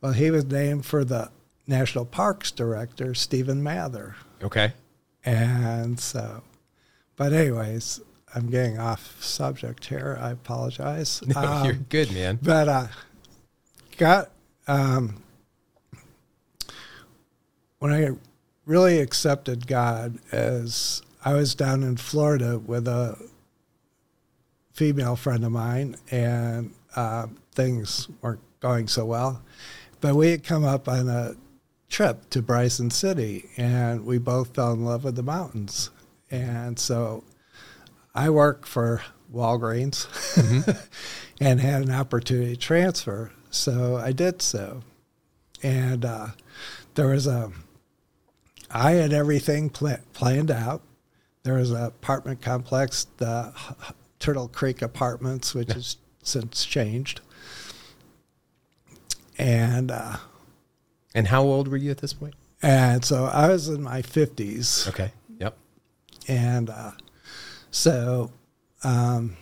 Well, 0.00 0.12
he 0.12 0.30
was 0.30 0.44
named 0.46 0.86
for 0.86 1.04
the 1.04 1.30
National 1.66 2.04
Parks 2.06 2.50
Director, 2.50 3.14
Stephen 3.14 3.62
Mather. 3.62 4.16
Okay. 4.42 4.72
And 5.24 6.00
so, 6.00 6.42
but 7.16 7.32
anyways, 7.32 8.00
I'm 8.34 8.48
getting 8.48 8.78
off 8.78 9.22
subject 9.22 9.86
here. 9.86 10.16
I 10.20 10.30
apologize. 10.30 11.20
No, 11.26 11.40
you're 11.64 11.74
Um, 11.74 11.86
good, 11.90 12.12
man. 12.12 12.38
but 12.40 12.68
uh, 12.68 12.86
got 13.98 14.30
um, 14.66 15.22
when 17.78 17.92
I 17.92 18.10
really 18.68 19.00
accepted 19.00 19.66
God 19.66 20.18
as 20.30 21.00
I 21.24 21.32
was 21.32 21.54
down 21.54 21.82
in 21.82 21.96
Florida 21.96 22.58
with 22.58 22.86
a 22.86 23.16
female 24.74 25.16
friend 25.16 25.42
of 25.42 25.50
mine, 25.50 25.96
and 26.10 26.74
uh, 26.94 27.26
things 27.52 28.08
weren't 28.20 28.42
going 28.60 28.86
so 28.86 29.06
well. 29.06 29.42
But 30.00 30.14
we 30.14 30.30
had 30.30 30.44
come 30.44 30.64
up 30.64 30.86
on 30.86 31.08
a 31.08 31.34
trip 31.88 32.28
to 32.30 32.42
Bryson 32.42 32.90
City, 32.90 33.48
and 33.56 34.04
we 34.04 34.18
both 34.18 34.54
fell 34.54 34.74
in 34.74 34.84
love 34.84 35.02
with 35.02 35.16
the 35.16 35.22
mountains. 35.22 35.90
And 36.30 36.78
so 36.78 37.24
I 38.14 38.28
work 38.28 38.66
for 38.66 39.02
Walgreens 39.32 40.06
mm-hmm. 40.34 40.70
and 41.40 41.58
had 41.58 41.82
an 41.82 41.90
opportunity 41.90 42.54
to 42.54 42.60
transfer. 42.60 43.32
So 43.50 43.96
I 43.96 44.12
did 44.12 44.42
so. 44.42 44.82
And 45.62 46.04
uh, 46.04 46.28
there 46.94 47.08
was 47.08 47.26
a, 47.26 47.50
I 48.70 48.92
had 48.92 49.12
everything 49.12 49.70
pl- 49.70 49.98
planned 50.12 50.50
out. 50.50 50.82
There 51.42 51.54
was 51.54 51.70
an 51.70 51.82
apartment 51.82 52.42
complex, 52.42 53.06
the 53.16 53.52
Turtle 54.18 54.48
Creek 54.48 54.82
Apartments, 54.82 55.54
which 55.54 55.72
has 55.72 55.96
since 56.22 56.64
changed. 56.64 57.20
And 59.38 59.90
uh, 59.90 60.16
and 61.14 61.28
how 61.28 61.42
old 61.42 61.68
were 61.68 61.76
you 61.76 61.90
at 61.90 61.98
this 61.98 62.12
point? 62.12 62.34
And 62.60 63.04
so 63.04 63.26
I 63.26 63.48
was 63.48 63.68
in 63.68 63.82
my 63.82 64.02
fifties. 64.02 64.86
Okay. 64.88 65.12
Yep. 65.38 65.56
And 66.26 66.70
uh, 66.70 66.90
so 67.70 68.32
um, 68.82 69.36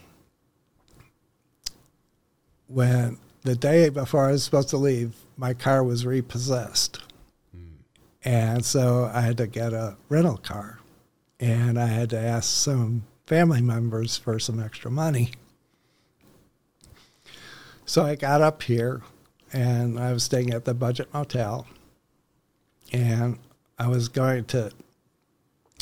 when 2.69 3.19
the 3.43 3.57
day 3.57 3.89
before 3.89 4.27
I 4.27 4.33
was 4.33 4.45
supposed 4.45 4.69
to 4.71 4.77
leave, 4.77 5.15
my 5.37 5.55
car 5.55 5.83
was 5.83 6.05
repossessed. 6.05 7.01
And 8.27 8.65
so 8.65 9.09
I 9.15 9.21
had 9.21 9.37
to 9.37 9.47
get 9.47 9.73
a 9.73 9.97
rental 10.09 10.37
car. 10.37 10.81
And 11.39 11.79
I 11.79 11.87
had 11.87 12.11
to 12.11 12.19
ask 12.19 12.51
some 12.51 13.05
family 13.25 13.61
members 13.61 14.17
for 14.17 14.41
some 14.41 14.61
extra 14.61 14.91
money. 14.91 15.31
So 17.85 18.05
I 18.05 18.17
got 18.17 18.43
up 18.43 18.65
here 18.65 19.03
and 19.53 19.97
I 19.97 20.13
was 20.13 20.25
staying 20.25 20.53
at 20.53 20.65
the 20.65 20.75
Budget 20.75 21.15
Motel. 21.15 21.69
And 22.93 23.39
I 23.79 23.87
was 23.87 24.09
going 24.09 24.47
to 24.47 24.73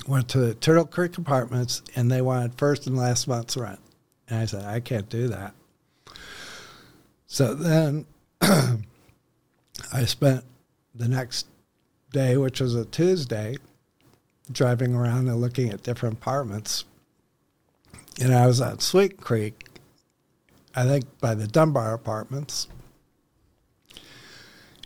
went 0.07 0.29
to 0.29 0.53
Turtle 0.53 0.85
Creek 0.85 1.17
Apartments 1.17 1.81
and 1.97 2.11
they 2.11 2.21
wanted 2.21 2.59
first 2.59 2.87
and 2.87 2.95
last 2.95 3.27
month's 3.27 3.57
rent. 3.57 3.81
And 4.29 4.41
I 4.41 4.45
said, 4.45 4.67
I 4.67 4.81
can't 4.81 5.09
do 5.09 5.29
that. 5.29 5.55
So 7.27 7.55
then 7.55 8.05
I 8.43 10.05
spent 10.05 10.45
the 10.95 11.09
next 11.09 11.47
day, 12.14 12.38
which 12.38 12.61
was 12.61 12.75
a 12.75 12.87
Tuesday, 12.87 13.56
driving 14.50 14.94
around 14.94 15.28
and 15.28 15.40
looking 15.40 15.68
at 15.68 15.83
different 15.83 16.16
apartments. 16.16 16.85
And 18.21 18.33
I 18.33 18.47
was 18.47 18.61
at 18.61 18.80
Sweet 18.80 19.21
Creek, 19.21 19.66
I 20.75 20.85
think 20.85 21.04
by 21.21 21.35
the 21.35 21.49
Dunbar 21.49 21.92
Apartments. 21.92 22.68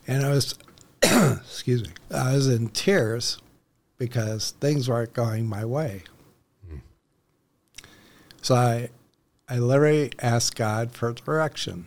And 0.06 0.24
I 0.24 0.30
was, 0.30 0.58
excuse 1.02 1.84
me, 1.84 1.90
I 2.10 2.32
was 2.32 2.48
in 2.48 2.70
tears 2.70 3.38
because 3.98 4.52
things 4.52 4.88
weren't 4.88 5.12
going 5.12 5.46
my 5.46 5.64
way. 5.64 6.04
Mm. 6.68 6.80
So 8.40 8.54
I, 8.54 8.88
I 9.48 9.58
literally 9.58 10.12
asked 10.20 10.56
God 10.56 10.92
for 10.92 11.12
direction. 11.12 11.86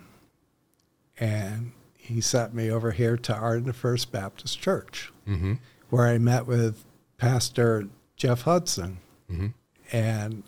And 1.18 1.72
he 1.96 2.20
sent 2.20 2.52
me 2.52 2.70
over 2.70 2.90
here 2.90 3.16
to 3.16 3.34
Arden 3.34 3.72
First 3.72 4.10
Baptist 4.10 4.60
Church, 4.60 5.11
mm-hmm. 5.26 5.54
where 5.90 6.06
I 6.06 6.18
met 6.18 6.46
with 6.46 6.84
Pastor 7.18 7.88
Jeff 8.16 8.42
Hudson. 8.42 8.98
Mm-hmm. 9.30 9.48
And 9.92 10.42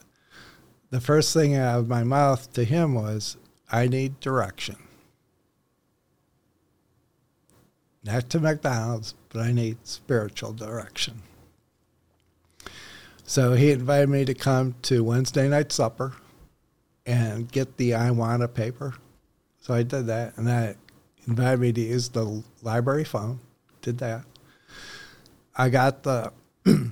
the 0.90 1.00
first 1.00 1.35
thing 1.35 1.54
out 1.54 1.81
of 1.81 1.88
my 1.88 2.04
mouth 2.04 2.52
to 2.54 2.64
him 2.64 2.95
was, 2.95 3.37
I 3.71 3.88
need 3.88 4.21
direction. 4.21 4.76
Not 8.04 8.28
to 8.31 8.40
McDonald's, 8.40 9.14
but 9.31 9.40
I 9.40 9.52
need 9.52 9.78
spiritual 9.85 10.52
direction. 10.52 11.23
So 13.25 13.54
he 13.54 13.71
invited 13.71 14.11
me 14.11 14.25
to 14.26 14.35
come 14.35 14.75
to 14.83 15.02
Wednesday 15.02 15.49
night 15.49 15.73
supper 15.73 16.12
and 17.07 17.50
get 17.50 17.76
the 17.76 17.93
Awana 17.93 18.52
paper. 18.52 18.95
So 19.61 19.73
I 19.73 19.83
did 19.83 20.07
that, 20.09 20.37
and 20.37 20.47
that 20.47 20.76
invited 21.26 21.61
me 21.61 21.73
to 21.73 21.81
use 21.81 22.11
the 22.11 22.43
library 22.62 23.04
phone. 23.04 23.40
Did 23.81 23.99
that. 23.99 24.25
I 25.56 25.68
got 25.68 26.02
the 26.02 26.32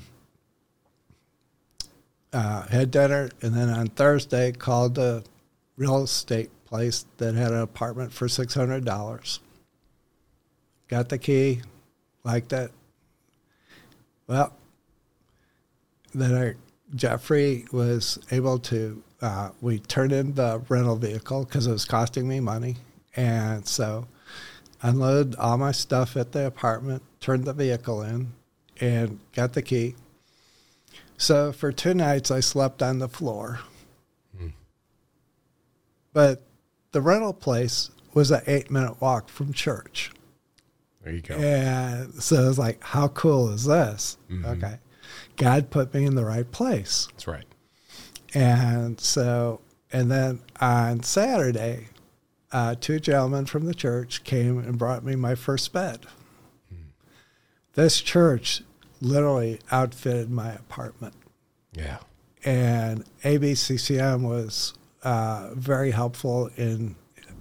uh, 2.33 2.67
head 2.69 2.91
dinner, 2.91 3.31
and 3.41 3.55
then 3.55 3.69
on 3.69 3.89
Thursday 3.89 4.53
called 4.53 4.95
the 4.95 5.25
real 5.77 6.05
estate 6.05 6.51
place 6.65 7.05
that 7.17 7.35
had 7.35 7.51
an 7.51 7.61
apartment 7.61 8.13
for 8.13 8.29
six 8.29 8.55
hundred 8.55 8.85
dollars. 8.85 9.41
Got 10.89 11.09
the 11.09 11.19
key, 11.19 11.63
liked 12.25 12.53
it. 12.53 12.71
Well, 14.27 14.53
then 16.15 16.35
I, 16.35 16.55
Jeffrey 16.95 17.67
was 17.73 18.19
able 18.31 18.59
to. 18.61 19.03
Uh, 19.21 19.51
we 19.61 19.79
turned 19.79 20.13
in 20.13 20.35
the 20.35 20.63
rental 20.69 20.97
vehicle 20.97 21.45
because 21.45 21.67
it 21.67 21.73
was 21.73 21.85
costing 21.85 22.29
me 22.29 22.41
money, 22.41 22.77
and 23.17 23.67
so 23.67 24.07
unloaded 24.83 25.37
all 25.37 25.59
my 25.59 25.73
stuff 25.73 26.17
at 26.17 26.33
the 26.33 26.47
apartment, 26.47 27.03
turned 27.21 27.45
the 27.45 27.53
vehicle 27.53 28.03
in, 28.03 28.33
and 28.83 29.21
got 29.33 29.53
the 29.53 29.63
key. 29.63 29.95
So 31.17 31.53
for 31.53 31.71
two 31.71 31.95
nights, 31.95 32.33
I 32.33 32.41
slept 32.41 32.83
on 32.83 32.99
the 32.99 33.09
floor. 33.09 33.61
Mm. 34.37 34.53
But 36.13 36.43
the 36.91 37.01
rental 37.01 37.33
place 37.33 37.91
was 38.13 38.33
an 38.33 38.43
eight 38.47 38.71
minute 38.71 39.01
walk 39.01 39.29
from 39.29 39.53
church. 39.53 40.11
There 41.03 41.13
you 41.13 41.21
go. 41.23 41.37
And 41.37 42.23
so 42.23 42.45
I 42.45 42.49
was 42.49 42.59
like, 42.59 42.83
how 42.83 43.09
cool 43.09 43.51
is 43.51 43.65
this? 43.65 44.19
Mm-hmm. 44.29 44.47
Okay. 44.47 44.79
God 45.37 45.71
put 45.71 45.95
me 45.95 46.05
in 46.05 46.17
the 46.17 46.25
right 46.25 46.51
place. 46.51 47.07
That's 47.13 47.29
right. 47.29 47.47
And 48.35 49.01
so, 49.01 49.61
and 49.93 50.11
then 50.11 50.41
on 50.61 51.05
Saturday, 51.05 51.89
uh, 52.51 52.75
two 52.81 52.99
gentlemen 52.99 53.47
from 53.47 53.67
the 53.67 53.75
church 53.75 54.25
came 54.25 54.59
and 54.59 54.77
brought 54.77 55.05
me 55.05 55.15
my 55.15 55.35
first 55.35 55.73
bed. 55.73 56.07
Hmm. 56.69 56.91
This 57.75 58.01
church 58.01 58.63
literally 59.03 59.59
outfitted 59.71 60.31
my 60.31 60.53
apartment. 60.53 61.15
Yeah. 61.73 61.99
And 62.45 63.05
ABCCM 63.25 64.23
was 64.23 64.75
uh, 65.03 65.51
very 65.55 65.91
helpful 65.91 66.51
in 66.57 66.95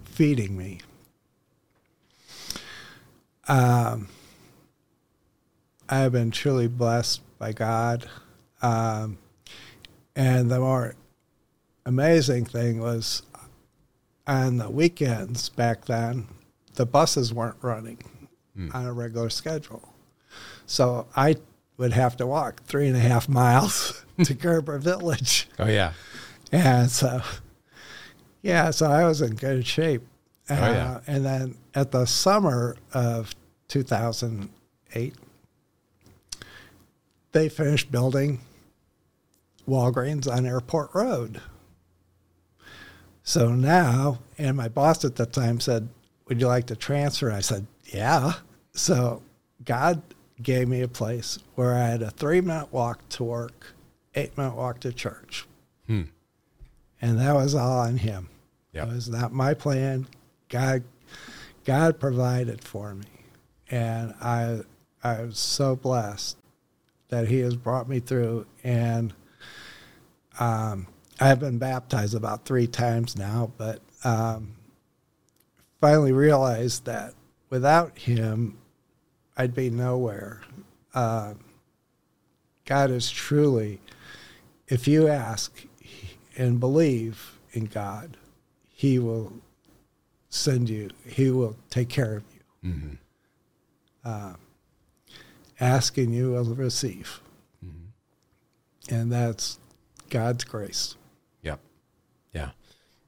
feeding 0.04 0.58
me. 0.58 0.80
Um, 3.48 4.10
I 5.90 6.00
have 6.00 6.12
been 6.12 6.32
truly 6.32 6.68
blessed 6.68 7.22
by 7.38 7.52
God. 7.54 8.08
Um, 8.62 9.18
and 10.16 10.50
the 10.50 10.60
more 10.60 10.96
amazing 11.86 12.46
thing 12.46 12.80
was 12.80 13.24
on 14.28 14.58
the 14.58 14.70
weekends 14.70 15.50
back 15.50 15.86
then, 15.86 16.28
the 16.76 16.86
buses 16.86 17.34
weren't 17.34 17.58
running 17.62 18.00
mm. 18.58 18.74
on 18.74 18.86
a 18.86 18.94
regular 18.94 19.30
schedule. 19.30 19.94
So 20.66 21.08
I 21.16 21.36
would 21.78 21.94
have 21.94 22.16
to 22.18 22.28
walk 22.28 22.64
three 22.64 22.88
and 22.88 22.96
a 22.96 23.00
half 23.00 23.28
miles 23.28 24.06
to 24.24 24.34
Gerber 24.34 24.78
Village. 24.78 25.48
Oh, 25.58 25.68
yeah. 25.68 25.94
And 26.52 26.90
so, 26.92 27.22
yeah, 28.42 28.72
so 28.72 28.90
I 28.90 29.06
was 29.06 29.22
in 29.22 29.36
good 29.36 29.66
shape. 29.66 30.04
Uh, 30.50 30.58
oh, 30.60 30.72
yeah. 30.72 30.92
Uh, 30.92 31.02
and 31.08 31.26
then 31.26 31.56
at 31.74 31.92
the 31.92 32.06
summer 32.06 32.76
of 32.94 33.34
2008, 33.68 35.16
they 37.32 37.50
finished 37.50 37.92
building 37.92 38.42
Walgreens 39.68 40.32
on 40.32 40.46
Airport 40.46 40.94
Road. 40.94 41.42
So 43.24 43.54
now, 43.54 44.20
and 44.38 44.58
my 44.58 44.68
boss 44.68 45.06
at 45.06 45.16
the 45.16 45.26
time 45.26 45.60
said, 45.60 45.88
Would 46.28 46.42
you 46.42 46.48
like 46.48 46.68
to 46.68 46.76
transfer? 46.76 47.32
I 47.32 47.40
said, 47.40 47.68
Yeah. 47.86 48.34
So 48.74 49.22
God 49.64 50.02
gave 50.44 50.68
me 50.68 50.82
a 50.82 50.88
place 50.88 51.40
where 51.56 51.76
I 51.76 51.88
had 51.88 52.02
a 52.02 52.12
three 52.12 52.42
minute 52.42 52.72
walk 52.72 53.08
to 53.10 53.24
work, 53.24 53.74
eight 54.16 54.38
minute 54.38 54.56
walk 54.56 54.80
to 54.82 54.94
church. 54.94 55.46
Hmm. 55.88 56.04
And 57.02 57.20
that 57.20 57.34
was 57.34 57.56
all 57.56 57.80
on 57.80 57.98
Him. 57.98 58.30
Yep. 58.74 58.88
It 58.88 58.94
was 58.94 59.10
not 59.10 59.34
my 59.34 59.54
plan. 59.54 60.08
God, 60.50 60.84
God 61.66 62.00
provided 62.00 62.64
for 62.64 62.94
me. 62.94 63.06
And 63.70 64.14
I, 64.22 64.62
I 65.04 65.22
was 65.22 65.40
so 65.40 65.76
blessed 65.76 66.38
that 67.10 67.28
He 67.28 67.40
has 67.40 67.56
brought 67.56 67.90
me 67.90 68.00
through. 68.00 68.46
And 68.64 69.14
um, 70.40 70.88
I 71.20 71.28
have 71.28 71.40
been 71.40 71.58
baptized 71.58 72.16
about 72.16 72.46
three 72.46 72.68
times 72.68 73.18
now, 73.18 73.52
but 73.58 73.82
um, 74.04 74.54
finally 75.80 76.12
realized 76.12 76.86
that 76.86 77.14
without 77.50 77.98
Him, 77.98 78.58
I'd 79.38 79.54
be 79.56 79.70
nowhere. 79.70 80.42
Uh, 80.94 81.34
God 82.66 82.92
is 82.92 83.10
truly, 83.10 83.80
if 84.68 84.88
you 84.88 85.08
ask 85.08 85.66
and 86.38 86.60
believe 86.60 87.38
in 87.54 87.66
God, 87.66 88.18
He 88.70 89.00
will 89.00 89.34
send 90.30 90.70
you. 90.70 90.90
He 91.06 91.30
will 91.32 91.56
take 91.70 91.90
care 91.90 92.16
of 92.18 92.24
you. 92.34 92.70
Mm-hmm. 92.72 92.94
Uh, 94.04 94.34
asking 95.60 96.14
you 96.14 96.32
will 96.32 96.46
receive, 96.56 97.22
Mm-hmm. 97.66 98.96
and 98.96 99.12
that's 99.12 99.60
God's 100.10 100.44
grace. 100.44 100.96
Yep. 101.44 101.60
Yeah. 102.34 102.50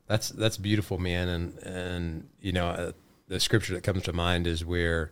That's 0.07 0.29
that's 0.29 0.57
beautiful, 0.57 0.99
man. 0.99 1.27
And 1.29 1.57
and 1.59 2.29
you 2.41 2.51
know, 2.51 2.67
uh, 2.67 2.91
the 3.27 3.39
scripture 3.39 3.73
that 3.73 3.81
comes 3.83 4.03
to 4.03 4.13
mind 4.13 4.45
is 4.45 4.63
where, 4.63 5.11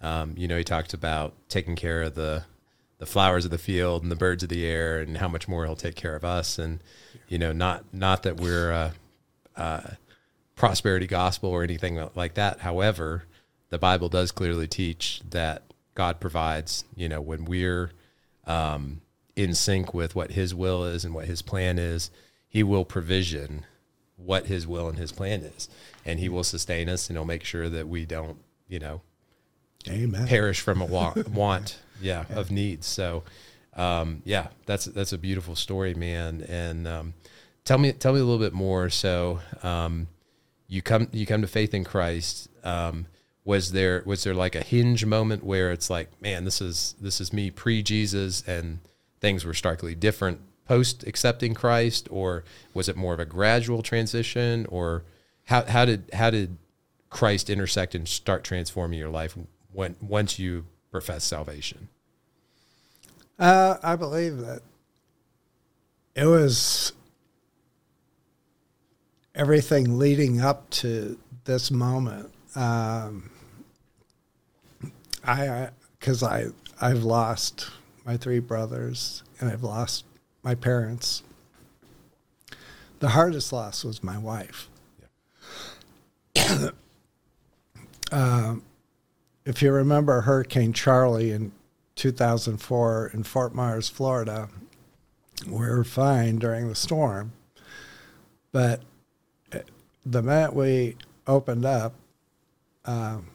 um, 0.00 0.34
you 0.36 0.48
know, 0.48 0.56
he 0.56 0.64
talks 0.64 0.94
about 0.94 1.34
taking 1.48 1.76
care 1.76 2.02
of 2.02 2.14
the 2.14 2.44
the 2.98 3.06
flowers 3.06 3.46
of 3.46 3.50
the 3.50 3.58
field 3.58 4.02
and 4.02 4.12
the 4.12 4.16
birds 4.16 4.42
of 4.42 4.50
the 4.50 4.66
air, 4.66 5.00
and 5.00 5.16
how 5.18 5.28
much 5.28 5.48
more 5.48 5.64
he'll 5.64 5.74
take 5.74 5.94
care 5.94 6.14
of 6.14 6.24
us. 6.24 6.58
And 6.58 6.80
you 7.28 7.38
know, 7.38 7.52
not 7.52 7.84
not 7.92 8.22
that 8.22 8.38
we're 8.38 8.72
uh, 8.72 8.90
uh, 9.56 9.90
prosperity 10.54 11.06
gospel 11.06 11.50
or 11.50 11.62
anything 11.62 12.02
like 12.14 12.34
that. 12.34 12.60
However, 12.60 13.24
the 13.70 13.78
Bible 13.78 14.08
does 14.08 14.32
clearly 14.32 14.66
teach 14.66 15.22
that 15.30 15.62
God 15.94 16.20
provides. 16.20 16.84
You 16.94 17.08
know, 17.08 17.20
when 17.20 17.44
we're 17.44 17.90
um, 18.46 19.00
in 19.36 19.54
sync 19.54 19.94
with 19.94 20.14
what 20.14 20.32
His 20.32 20.54
will 20.54 20.84
is 20.84 21.04
and 21.04 21.14
what 21.14 21.26
His 21.26 21.42
plan 21.42 21.78
is, 21.78 22.10
He 22.48 22.62
will 22.62 22.84
provision 22.84 23.64
what 24.16 24.46
His 24.46 24.66
will 24.66 24.88
and 24.88 24.98
His 24.98 25.12
plan 25.12 25.40
is, 25.40 25.68
and 26.04 26.20
He 26.20 26.28
will 26.28 26.44
sustain 26.44 26.88
us, 26.88 27.08
and 27.08 27.16
He'll 27.16 27.24
make 27.24 27.44
sure 27.44 27.68
that 27.68 27.88
we 27.88 28.04
don't, 28.04 28.38
you 28.68 28.78
know, 28.78 29.00
Amen. 29.88 30.26
perish 30.26 30.60
from 30.60 30.80
a 30.80 30.84
want, 30.86 31.28
want 31.28 31.78
yeah, 32.00 32.24
of 32.30 32.50
needs. 32.50 32.86
So, 32.86 33.22
um, 33.74 34.22
yeah, 34.24 34.48
that's 34.66 34.86
that's 34.86 35.12
a 35.12 35.18
beautiful 35.18 35.56
story, 35.56 35.94
man. 35.94 36.44
And 36.48 36.86
um, 36.86 37.14
tell 37.64 37.78
me 37.78 37.92
tell 37.92 38.12
me 38.12 38.20
a 38.20 38.24
little 38.24 38.38
bit 38.38 38.52
more. 38.52 38.90
So, 38.90 39.40
um, 39.62 40.08
you 40.68 40.82
come 40.82 41.08
you 41.12 41.26
come 41.26 41.42
to 41.42 41.48
faith 41.48 41.74
in 41.74 41.84
Christ. 41.84 42.48
Um, 42.64 43.06
was 43.44 43.72
there 43.72 44.02
was 44.04 44.24
there 44.24 44.34
like 44.34 44.54
a 44.54 44.62
hinge 44.62 45.04
moment 45.04 45.44
where 45.44 45.72
it's 45.72 45.90
like, 45.90 46.08
man, 46.20 46.44
this 46.44 46.60
is 46.60 46.94
this 47.00 47.20
is 47.20 47.32
me 47.32 47.50
pre 47.50 47.82
Jesus, 47.82 48.46
and 48.46 48.80
things 49.20 49.44
were 49.44 49.54
starkly 49.54 49.94
different 49.94 50.40
post 50.66 51.04
accepting 51.06 51.54
Christ, 51.54 52.06
or 52.10 52.44
was 52.74 52.88
it 52.88 52.96
more 52.96 53.14
of 53.14 53.20
a 53.20 53.24
gradual 53.24 53.82
transition, 53.82 54.66
or 54.66 55.04
how 55.46 55.64
how 55.64 55.84
did 55.84 56.10
how 56.12 56.30
did 56.30 56.58
Christ 57.08 57.50
intersect 57.50 57.94
and 57.94 58.06
start 58.06 58.44
transforming 58.44 58.98
your 58.98 59.08
life 59.10 59.36
when 59.72 59.96
once 60.00 60.38
you 60.38 60.66
profess 60.90 61.24
salvation? 61.24 61.88
Uh, 63.38 63.76
I 63.82 63.96
believe 63.96 64.38
that 64.38 64.60
it 66.14 66.26
was 66.26 66.92
everything 69.34 69.98
leading 69.98 70.40
up 70.40 70.68
to 70.70 71.18
this 71.44 71.70
moment. 71.70 72.30
Um, 72.54 73.30
I, 75.24 75.70
because 75.98 76.22
I, 76.22 76.46
I've 76.80 77.04
lost 77.04 77.70
my 78.04 78.16
three 78.16 78.40
brothers 78.40 79.22
and 79.38 79.50
I've 79.50 79.62
lost 79.62 80.04
my 80.42 80.54
parents. 80.54 81.22
The 82.98 83.10
hardest 83.10 83.52
loss 83.52 83.84
was 83.84 84.02
my 84.02 84.18
wife. 84.18 84.68
um, 88.12 88.62
if 89.44 89.62
you 89.62 89.72
remember 89.72 90.22
Hurricane 90.22 90.72
Charley 90.72 91.30
in 91.30 91.52
2004 91.96 93.10
in 93.14 93.22
Fort 93.22 93.54
Myers, 93.54 93.88
Florida, 93.88 94.48
we 95.46 95.58
were 95.58 95.84
fine 95.84 96.38
during 96.38 96.68
the 96.68 96.74
storm. 96.74 97.32
But 98.52 98.82
uh, 99.52 99.60
the 100.04 100.22
minute 100.22 100.54
we 100.54 100.96
opened 101.26 101.64
up, 101.64 101.94
um, 102.84 103.28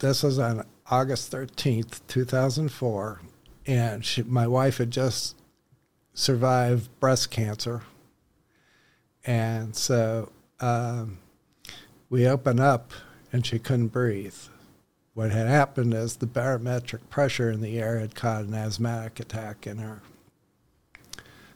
this 0.00 0.22
was 0.22 0.38
on 0.38 0.64
August 0.90 1.30
13th, 1.32 2.00
2004, 2.08 3.20
and 3.66 4.04
she, 4.04 4.22
my 4.22 4.46
wife 4.46 4.78
had 4.78 4.90
just 4.90 5.36
survived 6.14 6.88
breast 7.00 7.30
cancer. 7.30 7.82
And 9.24 9.76
so 9.76 10.32
um, 10.60 11.18
we 12.08 12.26
opened 12.26 12.60
up 12.60 12.92
and 13.32 13.46
she 13.46 13.58
couldn't 13.58 13.88
breathe. 13.88 14.34
What 15.14 15.32
had 15.32 15.48
happened 15.48 15.94
is 15.94 16.16
the 16.16 16.26
barometric 16.26 17.10
pressure 17.10 17.50
in 17.50 17.60
the 17.60 17.78
air 17.78 17.98
had 17.98 18.14
caused 18.14 18.48
an 18.48 18.54
asthmatic 18.54 19.18
attack 19.18 19.66
in 19.66 19.78
her. 19.78 20.00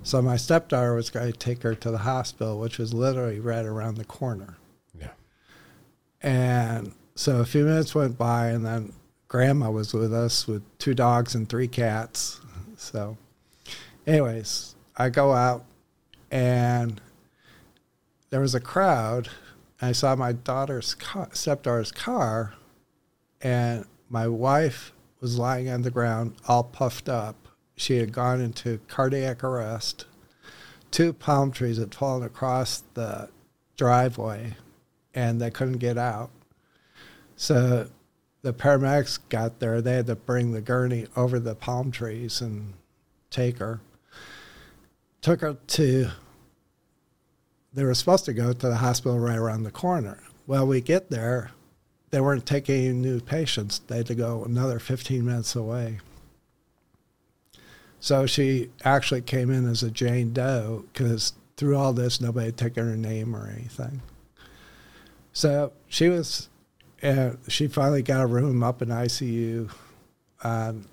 So 0.02 0.20
my 0.20 0.37
stepdaughter 0.37 0.94
was 0.94 1.11
going 1.11 1.30
to 1.30 1.38
take 1.38 1.62
her 1.62 1.76
to 1.76 1.90
the 1.92 1.98
hospital, 1.98 2.58
which 2.58 2.78
was 2.78 2.92
literally 2.92 3.38
right 3.38 3.64
around 3.64 3.96
the 3.96 4.04
corner. 4.04 4.56
Yeah. 4.98 5.11
And 6.20 6.92
so 7.14 7.38
a 7.38 7.44
few 7.44 7.64
minutes 7.64 7.94
went 7.94 8.18
by, 8.18 8.48
and 8.48 8.66
then 8.66 8.94
grandma 9.28 9.70
was 9.70 9.94
with 9.94 10.12
us 10.12 10.48
with 10.48 10.62
two 10.78 10.94
dogs 10.94 11.37
and 11.37 11.48
three 11.48 11.68
cats. 11.68 12.40
So, 12.76 13.16
anyways, 14.04 14.74
I 14.96 15.08
go 15.08 15.32
out, 15.32 15.64
and 16.32 17.00
there 18.30 18.40
was 18.40 18.56
a 18.56 18.61
crowd. 18.61 19.28
I 19.83 19.90
saw 19.90 20.14
my 20.14 20.33
daughter's 20.33 20.95
car, 20.95 21.29
stepdaughter's 21.33 21.90
car, 21.90 22.55
and 23.40 23.85
my 24.09 24.29
wife 24.29 24.92
was 25.21 25.38
lying 25.38 25.68
on 25.68 25.83
the 25.83 25.90
ground, 25.90 26.37
all 26.47 26.62
puffed 26.62 27.09
up. 27.09 27.49
She 27.77 27.99
had 27.99 28.12
gone 28.12 28.40
into 28.40 28.79
cardiac 28.87 29.42
arrest. 29.42 30.07
Two 30.92 31.12
palm 31.12 31.51
trees 31.51 31.79
had 31.79 31.95
fallen 31.95 32.23
across 32.23 32.85
the 32.95 33.29
driveway, 33.77 34.55
and 35.14 35.40
they 35.40 35.51
couldn't 35.51 35.79
get 35.79 35.99
out. 35.99 36.31
So 37.35 37.88
the 38.42 38.53
paramedics 38.53 39.18
got 39.31 39.59
there. 39.59 39.81
They 39.81 39.95
had 39.95 40.07
to 40.07 40.14
bring 40.14 40.53
the 40.53 40.61
gurney 40.61 41.07
over 41.16 41.40
the 41.40 41.57
palm 41.57 41.90
trees 41.90 42.40
and 42.40 42.75
take 43.31 43.59
her. 43.59 43.81
Took 45.23 45.40
her 45.40 45.55
to, 45.55 46.11
they 47.72 47.85
were 47.85 47.94
supposed 47.94 48.24
to 48.26 48.32
go 48.32 48.52
to 48.52 48.68
the 48.68 48.76
hospital 48.76 49.18
right 49.18 49.37
around 49.37 49.62
the 49.62 49.70
corner. 49.70 50.22
Well, 50.46 50.66
we 50.66 50.80
get 50.80 51.11
there, 51.11 51.52
they 52.11 52.20
weren't 52.20 52.46
taking 52.46 52.85
any 52.85 52.92
new 52.92 53.20
patients. 53.20 53.80
They 53.87 53.98
had 53.98 54.06
to 54.06 54.14
go 54.14 54.44
another 54.44 54.78
15 54.78 55.24
minutes 55.24 55.56
away. 55.56 56.00
So 58.00 58.26
she 58.26 58.70
actually 58.85 59.22
came 59.22 59.50
in 59.50 59.68
as 59.68 59.82
a 59.82 59.90
Jane 59.90 60.32
Doe 60.32 60.85
because 60.92 61.32
through 61.56 61.76
all 61.76 61.92
this, 61.92 62.20
nobody 62.20 62.46
had 62.46 62.56
taken 62.56 62.88
her 62.88 62.96
name 62.96 63.35
or 63.35 63.48
anything. 63.48 64.02
So 65.32 65.72
she 65.88 66.08
was 66.08 66.48
and 67.02 67.38
she 67.48 67.66
finally 67.66 68.02
got 68.02 68.22
a 68.22 68.26
room 68.26 68.62
up 68.62 68.80
in 68.80 68.88
ICU 68.88 69.70
on 70.44 70.87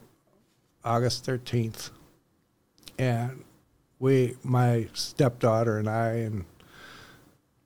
August 0.83 1.25
13th. 1.25 1.91
And 2.97 3.43
we, 3.99 4.35
my 4.43 4.87
stepdaughter 4.93 5.77
and 5.77 5.87
I 5.87 6.07
and 6.13 6.45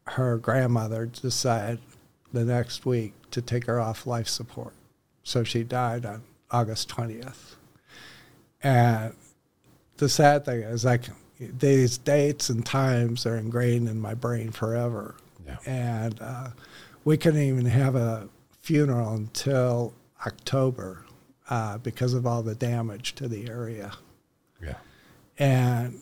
her 0.07 0.37
grandmother 0.37 1.05
decided 1.05 1.79
the 2.31 2.43
next 2.43 2.85
week 2.85 3.13
to 3.31 3.41
take 3.41 3.65
her 3.65 3.79
off 3.79 4.05
life 4.05 4.27
support. 4.27 4.73
So 5.23 5.43
she 5.43 5.63
died 5.63 6.05
on 6.05 6.23
August 6.51 6.89
20th. 6.89 7.55
And 8.61 9.13
the 9.97 10.09
sad 10.09 10.45
thing 10.45 10.61
is, 10.61 10.85
like, 10.85 11.03
these 11.39 11.97
dates 11.97 12.49
and 12.49 12.65
times 12.65 13.25
are 13.25 13.37
ingrained 13.37 13.87
in 13.87 13.99
my 13.99 14.13
brain 14.13 14.51
forever. 14.51 15.15
Yeah. 15.45 15.57
And 15.65 16.21
uh, 16.21 16.49
we 17.03 17.17
couldn't 17.17 17.41
even 17.41 17.65
have 17.65 17.95
a 17.95 18.29
funeral 18.61 19.13
until 19.13 19.93
October 20.25 21.05
uh, 21.49 21.77
because 21.79 22.13
of 22.13 22.25
all 22.25 22.43
the 22.43 22.55
damage 22.55 23.15
to 23.15 23.27
the 23.27 23.49
area. 23.49 23.91
Yeah. 24.61 24.77
And 25.37 25.99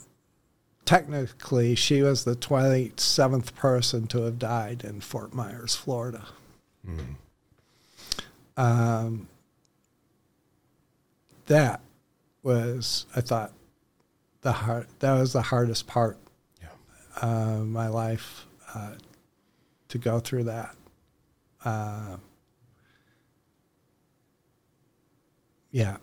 technically, 0.91 1.73
she 1.73 2.01
was 2.01 2.25
the 2.25 2.35
27th 2.35 3.55
person 3.55 4.07
to 4.07 4.23
have 4.23 4.37
died 4.37 4.83
in 4.83 4.99
Fort 4.99 5.33
Myers, 5.33 5.73
Florida. 5.73 6.25
Mm. 6.85 7.15
Um, 8.57 9.27
that 11.45 11.79
was, 12.43 13.05
I 13.15 13.21
thought, 13.21 13.53
the 14.41 14.51
hard. 14.51 14.87
That 14.99 15.13
was 15.13 15.31
the 15.31 15.41
hardest 15.43 15.87
part 15.87 16.17
Yeah. 16.61 16.67
of 17.21 17.67
my 17.67 17.87
life 17.87 18.45
uh, 18.75 18.95
to 19.87 19.97
go 19.97 20.19
through 20.19 20.43
that. 20.45 20.75
Uh, 21.63 22.17
yeah, 25.71 25.95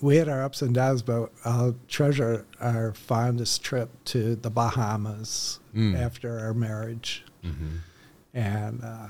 we 0.00 0.16
had 0.16 0.28
our 0.28 0.42
ups 0.42 0.62
and 0.62 0.74
downs, 0.74 1.02
but 1.02 1.30
I'll 1.44 1.74
treasure 1.88 2.46
our 2.60 2.92
fondest 2.94 3.62
trip 3.62 3.90
to 4.06 4.34
the 4.36 4.50
Bahamas 4.50 5.60
Mm. 5.74 5.96
after 6.00 6.38
our 6.40 6.52
marriage, 6.54 7.24
Mm-hmm. 7.44 7.76
and 8.34 8.82
uh, 8.84 9.06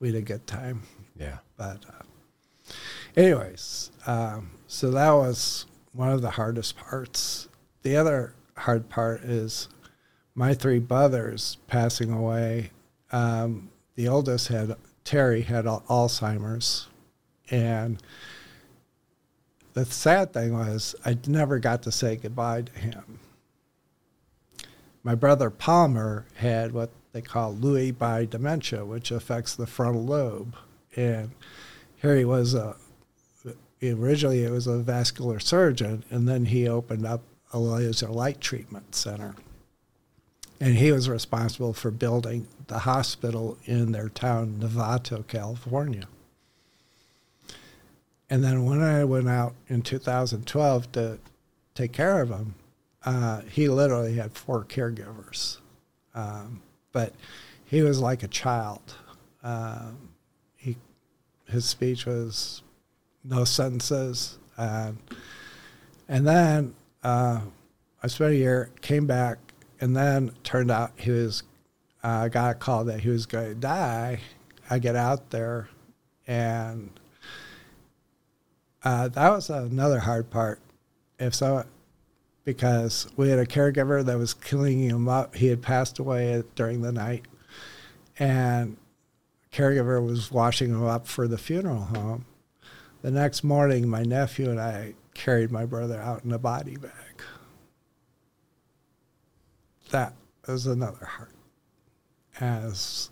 we 0.00 0.08
had 0.08 0.16
a 0.16 0.22
good 0.22 0.46
time. 0.46 0.82
Yeah. 1.18 1.38
But, 1.56 1.84
uh, 1.88 2.72
anyways, 3.16 3.90
um, 4.06 4.50
so 4.66 4.90
that 4.90 5.10
was 5.10 5.66
one 5.92 6.08
of 6.10 6.22
the 6.22 6.30
hardest 6.30 6.76
parts. 6.76 7.48
The 7.82 7.96
other 7.96 8.34
hard 8.56 8.88
part 8.88 9.22
is 9.22 9.68
my 10.34 10.54
three 10.54 10.78
brothers 10.78 11.58
passing 11.66 12.10
away. 12.10 12.70
Um, 13.12 13.70
the 13.96 14.08
oldest 14.08 14.48
had 14.48 14.76
Terry 15.04 15.42
had 15.42 15.64
Alzheimer's, 15.64 16.86
and 17.50 18.02
the 19.78 19.84
sad 19.84 20.32
thing 20.32 20.52
was 20.52 20.96
I 21.04 21.16
never 21.26 21.58
got 21.58 21.82
to 21.82 21.92
say 21.92 22.16
goodbye 22.16 22.62
to 22.62 22.72
him. 22.72 23.20
My 25.04 25.14
brother 25.14 25.50
Palmer 25.50 26.26
had 26.34 26.72
what 26.72 26.90
they 27.12 27.22
call 27.22 27.54
Lewy 27.54 27.96
body 27.96 28.26
dementia, 28.26 28.84
which 28.84 29.10
affects 29.10 29.54
the 29.54 29.66
frontal 29.66 30.04
lobe, 30.04 30.56
and 30.96 31.30
here 31.96 32.16
he 32.16 32.24
was 32.24 32.54
a 32.54 32.76
originally 33.82 34.42
it 34.42 34.50
was 34.50 34.66
a 34.66 34.78
vascular 34.78 35.38
surgeon, 35.38 36.04
and 36.10 36.28
then 36.28 36.46
he 36.46 36.68
opened 36.68 37.06
up 37.06 37.22
a 37.52 37.58
laser 37.58 38.08
light 38.08 38.40
treatment 38.40 38.94
center. 38.94 39.36
And 40.60 40.74
he 40.74 40.90
was 40.90 41.08
responsible 41.08 41.72
for 41.72 41.92
building 41.92 42.48
the 42.66 42.80
hospital 42.80 43.56
in 43.64 43.92
their 43.92 44.08
town, 44.08 44.56
Novato, 44.60 45.24
California. 45.28 46.08
And 48.30 48.44
then 48.44 48.64
when 48.64 48.82
I 48.82 49.04
went 49.04 49.28
out 49.28 49.54
in 49.68 49.82
2012 49.82 50.92
to 50.92 51.18
take 51.74 51.92
care 51.92 52.20
of 52.20 52.28
him, 52.28 52.54
uh, 53.04 53.40
he 53.42 53.68
literally 53.68 54.16
had 54.16 54.36
four 54.36 54.64
caregivers. 54.64 55.58
Um, 56.14 56.62
but 56.92 57.14
he 57.64 57.82
was 57.82 58.00
like 58.00 58.22
a 58.22 58.28
child. 58.28 58.94
Um, 59.42 60.10
he, 60.56 60.76
his 61.46 61.64
speech 61.64 62.04
was 62.04 62.62
no 63.24 63.44
sentences. 63.44 64.38
And, 64.56 64.98
and 66.08 66.26
then 66.26 66.74
uh, 67.02 67.40
I 68.02 68.06
spent 68.08 68.32
a 68.32 68.36
year, 68.36 68.70
came 68.82 69.06
back, 69.06 69.38
and 69.80 69.96
then 69.96 70.32
turned 70.42 70.70
out 70.70 70.92
he 70.96 71.10
was, 71.10 71.44
I 72.02 72.26
uh, 72.26 72.28
got 72.28 72.50
a 72.50 72.54
call 72.54 72.84
that 72.84 73.00
he 73.00 73.08
was 73.08 73.26
going 73.26 73.48
to 73.48 73.54
die. 73.54 74.20
I 74.68 74.78
get 74.78 74.96
out 74.96 75.30
there, 75.30 75.68
and 76.26 76.90
uh, 78.84 79.08
that 79.08 79.30
was 79.30 79.50
another 79.50 80.00
hard 80.00 80.30
part. 80.30 80.60
If 81.18 81.34
so, 81.34 81.64
because 82.44 83.08
we 83.16 83.28
had 83.28 83.38
a 83.38 83.44
caregiver 83.44 84.04
that 84.04 84.16
was 84.16 84.32
cleaning 84.32 84.88
him 84.88 85.08
up. 85.08 85.34
He 85.34 85.48
had 85.48 85.60
passed 85.60 85.98
away 85.98 86.42
during 86.54 86.80
the 86.80 86.92
night, 86.92 87.26
and 88.18 88.76
caregiver 89.52 90.02
was 90.04 90.30
washing 90.30 90.70
him 90.70 90.84
up 90.84 91.06
for 91.06 91.28
the 91.28 91.36
funeral 91.36 91.82
home. 91.82 92.24
The 93.02 93.10
next 93.10 93.44
morning, 93.44 93.88
my 93.88 94.02
nephew 94.02 94.50
and 94.50 94.60
I 94.60 94.94
carried 95.12 95.50
my 95.50 95.66
brother 95.66 96.00
out 96.00 96.24
in 96.24 96.32
a 96.32 96.38
body 96.38 96.76
bag. 96.76 97.22
That 99.90 100.14
was 100.46 100.66
another 100.66 101.04
heart. 101.04 101.34
As 102.40 103.10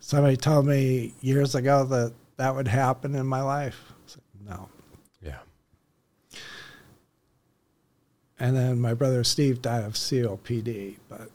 somebody 0.00 0.36
told 0.36 0.66
me 0.66 1.14
years 1.20 1.54
ago 1.54 1.84
that 1.84 2.14
that 2.36 2.54
would 2.54 2.68
happen 2.68 3.14
in 3.14 3.26
my 3.26 3.42
life, 3.42 3.92
no. 4.44 4.68
And 8.38 8.56
then 8.56 8.80
my 8.80 8.94
brother 8.94 9.24
Steve 9.24 9.62
died 9.62 9.84
of 9.84 9.94
COPD, 9.94 10.96
but 11.08 11.30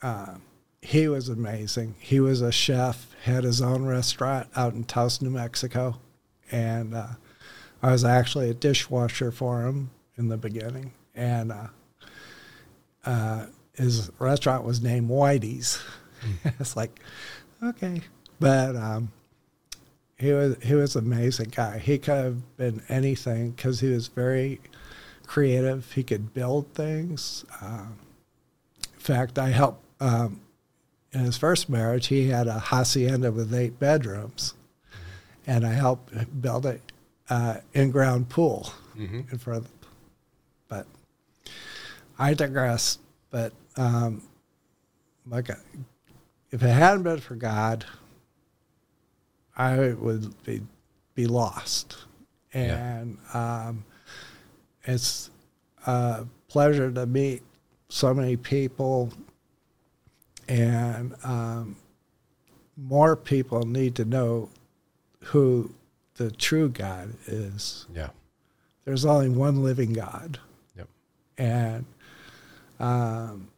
uh, 0.00 0.36
he 0.80 1.06
was 1.08 1.28
amazing. 1.28 1.94
He 1.98 2.20
was 2.20 2.40
a 2.40 2.50
chef, 2.50 3.14
had 3.24 3.44
his 3.44 3.60
own 3.60 3.84
restaurant 3.84 4.48
out 4.56 4.72
in 4.72 4.84
Taos, 4.84 5.20
New 5.20 5.30
Mexico 5.30 5.98
and 6.52 6.94
uh, 6.94 7.06
I 7.82 7.90
was 7.90 8.04
actually 8.04 8.50
a 8.50 8.54
dishwasher 8.54 9.32
for 9.32 9.62
him 9.62 9.90
in 10.16 10.28
the 10.28 10.36
beginning, 10.36 10.92
and 11.14 11.50
uh, 11.50 11.66
uh, 13.04 13.46
his 13.74 14.10
restaurant 14.18 14.64
was 14.64 14.82
named 14.82 15.10
Whitey's. 15.10 15.80
It's 16.60 16.76
like, 16.76 17.00
okay, 17.60 18.00
but 18.38 18.76
um, 18.76 19.10
he 20.16 20.32
was 20.32 20.54
he 20.62 20.74
was 20.74 20.94
an 20.94 21.04
amazing 21.04 21.48
guy. 21.48 21.78
He 21.78 21.98
could 21.98 22.14
have 22.14 22.56
been 22.56 22.80
anything 22.88 23.50
because 23.50 23.80
he 23.80 23.88
was 23.88 24.06
very 24.06 24.60
creative. 25.26 25.92
He 25.92 26.02
could 26.02 26.34
build 26.34 26.72
things. 26.74 27.44
Um, 27.60 27.98
in 28.92 29.00
fact, 29.00 29.38
I 29.38 29.48
helped. 29.50 29.84
Um, 30.00 30.40
in 31.12 31.20
his 31.20 31.36
first 31.36 31.68
marriage, 31.68 32.06
he 32.06 32.28
had 32.28 32.46
a 32.46 32.58
hacienda 32.58 33.30
with 33.30 33.52
eight 33.52 33.78
bedrooms 33.78 34.54
and 35.46 35.66
I 35.66 35.72
helped 35.72 36.40
build 36.40 36.66
an 36.66 36.80
uh, 37.28 37.56
in-ground 37.74 38.28
pool 38.28 38.72
mm-hmm. 38.96 39.20
in 39.30 39.38
front 39.38 39.64
of. 39.64 39.64
The, 39.64 39.86
but 40.68 40.86
I 42.18 42.34
digress. 42.34 42.98
But 43.30 43.52
um, 43.76 44.22
like, 45.28 45.50
if 46.50 46.62
it 46.62 46.68
hadn't 46.68 47.02
been 47.02 47.20
for 47.20 47.34
God, 47.34 47.84
I 49.56 49.92
would 49.92 50.42
be 50.44 50.62
be 51.14 51.26
lost. 51.26 51.96
And 52.54 53.18
yeah. 53.32 53.66
um, 53.68 53.84
it's 54.84 55.30
a 55.86 56.26
pleasure 56.48 56.90
to 56.90 57.06
meet 57.06 57.42
so 57.88 58.14
many 58.14 58.36
people, 58.36 59.12
and 60.48 61.14
um, 61.24 61.76
more 62.76 63.16
people 63.16 63.62
need 63.62 63.94
to 63.96 64.04
know 64.04 64.48
who 65.20 65.72
the 66.16 66.30
true 66.30 66.68
God 66.68 67.14
is. 67.26 67.86
Yeah. 67.94 68.10
There's 68.84 69.04
only 69.04 69.28
one 69.28 69.62
living 69.62 69.92
God. 69.92 70.38
Yep. 70.76 70.88
And 71.38 71.84
um, 72.80 73.48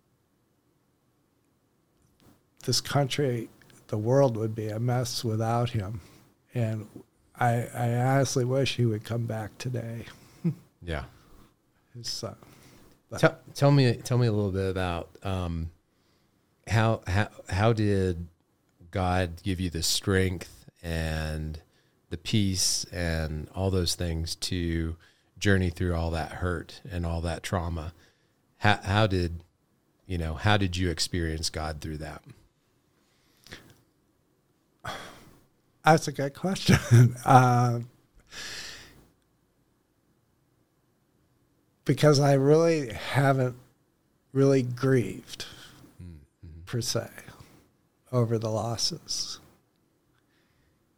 this 2.64 2.80
country, 2.80 3.48
the 3.88 3.98
world 3.98 4.36
would 4.36 4.54
be 4.54 4.68
a 4.68 4.78
mess 4.78 5.24
without 5.24 5.70
him. 5.70 6.00
And 6.54 6.86
I, 7.38 7.66
I 7.74 7.94
honestly 7.96 8.44
wish 8.44 8.76
he 8.76 8.84
would 8.84 9.04
come 9.04 9.26
back 9.26 9.56
today. 9.58 10.04
yeah. 10.82 11.04
His 11.96 12.08
son. 12.08 12.36
Tell, 13.18 13.38
tell 13.54 13.70
me, 13.70 13.94
tell 13.94 14.18
me 14.18 14.26
a 14.26 14.32
little 14.32 14.50
bit 14.50 14.70
about 14.70 15.10
um, 15.22 15.70
how 16.66 17.02
how 17.06 17.28
how 17.48 17.72
did 17.72 18.26
God 18.90 19.42
give 19.42 19.60
you 19.60 19.70
the 19.70 19.82
strength 19.82 20.66
and 20.82 21.60
the 22.10 22.16
peace 22.16 22.84
and 22.92 23.48
all 23.54 23.70
those 23.70 23.94
things 23.94 24.34
to 24.36 24.96
journey 25.44 25.68
through 25.68 25.94
all 25.94 26.10
that 26.10 26.32
hurt 26.32 26.80
and 26.90 27.04
all 27.04 27.20
that 27.20 27.42
trauma. 27.42 27.92
How, 28.58 28.78
how 28.82 29.06
did, 29.06 29.40
you 30.06 30.16
know, 30.16 30.34
how 30.34 30.56
did 30.56 30.76
you 30.76 30.90
experience 30.90 31.50
God 31.50 31.80
through 31.80 31.98
that? 31.98 32.22
That's 35.84 36.08
a 36.08 36.12
good 36.12 36.34
question. 36.34 37.16
uh, 37.26 37.80
because 41.84 42.20
I 42.20 42.34
really 42.34 42.92
haven't 42.92 43.56
really 44.32 44.62
grieved 44.62 45.46
mm-hmm. 46.02 46.60
per 46.66 46.80
se 46.80 47.08
over 48.10 48.38
the 48.38 48.50
losses. 48.50 49.38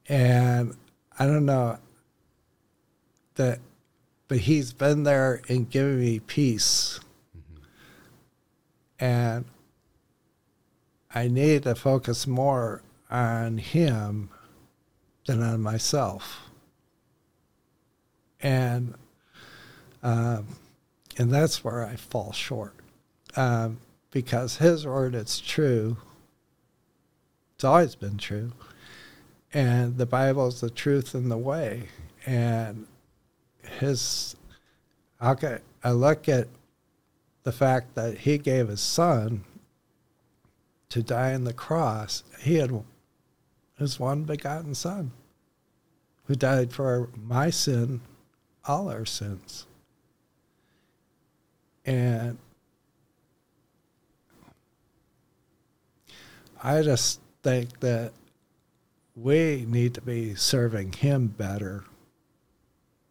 And 0.08 0.76
I 1.18 1.26
don't 1.26 1.46
know 1.46 1.78
that, 3.34 3.58
but 4.28 4.38
he's 4.38 4.72
been 4.72 5.02
there 5.02 5.42
and 5.48 5.68
given 5.68 6.00
me 6.00 6.20
peace. 6.20 7.00
Mm-hmm. 7.36 9.04
And 9.04 9.44
I 11.14 11.28
need 11.28 11.64
to 11.64 11.74
focus 11.74 12.26
more 12.26 12.82
on 13.10 13.58
him 13.58 14.30
than 15.26 15.42
on 15.42 15.60
myself. 15.60 16.42
And 18.40 18.94
um, 20.02 20.46
and 21.16 21.30
that's 21.30 21.64
where 21.64 21.84
I 21.84 21.96
fall 21.96 22.32
short. 22.32 22.74
Um, 23.36 23.78
because 24.10 24.56
his 24.56 24.86
word 24.86 25.14
is 25.14 25.40
true. 25.40 25.98
It's 27.54 27.64
always 27.64 27.94
been 27.94 28.16
true 28.16 28.52
and 29.56 29.96
the 29.96 30.04
Bible 30.04 30.48
is 30.48 30.60
the 30.60 30.68
truth 30.68 31.14
and 31.14 31.30
the 31.30 31.38
way. 31.38 31.84
And 32.26 32.86
his, 33.80 34.36
okay, 35.22 35.60
I 35.82 35.92
look 35.92 36.28
at 36.28 36.48
the 37.44 37.52
fact 37.52 37.94
that 37.94 38.18
he 38.18 38.36
gave 38.36 38.68
his 38.68 38.82
son 38.82 39.44
to 40.90 41.02
die 41.02 41.32
on 41.32 41.44
the 41.44 41.54
cross. 41.54 42.22
He 42.40 42.56
had 42.56 42.84
his 43.78 43.98
one 43.98 44.24
begotten 44.24 44.74
son 44.74 45.12
who 46.24 46.34
died 46.34 46.72
for 46.72 47.08
my 47.16 47.48
sin, 47.48 48.02
all 48.66 48.90
our 48.90 49.06
sins. 49.06 49.66
And 51.86 52.36
I 56.62 56.82
just 56.82 57.20
think 57.44 57.78
that 57.80 58.12
we 59.14 59.64
need 59.68 59.94
to 59.94 60.00
be 60.00 60.34
serving 60.34 60.92
him 60.92 61.28
better 61.28 61.84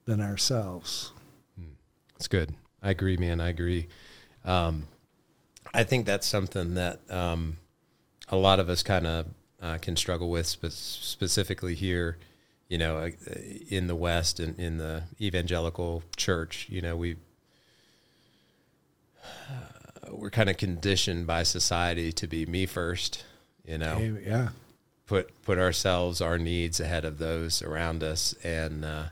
than 0.04 0.22
ourselves. 0.22 1.14
That's 2.14 2.28
good. 2.28 2.54
I 2.84 2.92
agree, 2.92 3.18
man. 3.18 3.40
I 3.40 3.50
agree. 3.50 3.88
Um, 4.44 4.88
I 5.74 5.84
think 5.84 6.06
that's 6.06 6.28
something 6.28 6.76
that 6.76 7.00
um, 7.10 7.58
a 8.30 8.36
lot 8.36 8.60
of 8.60 8.70
us 8.70 8.84
kind 8.84 9.08
of 9.08 9.28
uh, 9.62 9.78
can 9.80 9.96
struggle 9.96 10.30
with 10.30 10.46
spe- 10.46 10.70
specifically 10.70 11.76
here, 11.76 12.18
you 12.68 12.78
know, 12.78 12.98
uh, 12.98 13.10
in 13.70 13.88
the 13.88 13.96
West 13.96 14.40
and 14.40 14.60
in 14.60 14.78
the 14.78 15.04
evangelical 15.20 16.04
church. 16.16 16.68
You 16.70 16.82
know, 16.82 16.96
we 16.96 17.16
we're 20.12 20.25
kind 20.36 20.50
of 20.50 20.58
conditioned 20.58 21.26
by 21.26 21.44
society 21.44 22.12
to 22.12 22.28
be 22.28 22.46
me 22.46 22.66
first. 22.66 23.24
You 23.66 23.78
know, 23.78 24.20
yeah, 24.24 24.50
put 25.08 25.42
put 25.42 25.58
ourselves, 25.58 26.22
our 26.22 26.38
needs 26.38 26.80
ahead 26.80 27.06
of 27.06 27.18
those 27.18 27.62
around 27.62 28.04
us, 28.04 28.36
and 28.44 28.84
uh, 28.84 29.06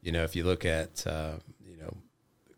you 0.00 0.12
know, 0.12 0.22
if 0.22 0.36
you 0.36 0.44
look 0.44 0.64
at 0.64 1.06
uh, 1.06 1.32
you 1.68 1.76
know 1.76 1.94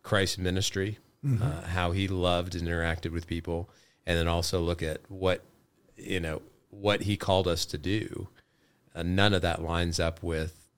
Christ's 0.03 0.39
ministry, 0.39 0.99
mm-hmm. 1.25 1.43
uh, 1.43 1.63
how 1.69 1.93
he 1.93 2.07
loved 2.07 2.55
and 2.55 2.69
interacted 2.69 3.11
with 3.11 3.27
people, 3.27 3.71
and 4.07 4.19
then 4.19 4.29
also 4.29 4.61
look 4.61 4.83
at 4.83 5.01
what 5.09 5.43
you 5.97 6.21
know 6.21 6.43
what 6.69 7.03
he 7.03 7.17
called 7.17 7.49
us 7.49 7.65
to 7.67 7.79
do. 7.79 8.29
Uh, 8.95 9.03
none 9.03 9.33
of 9.33 9.43
that 9.43 9.63
lines 9.63 9.99
up 9.99 10.23
with 10.23 10.69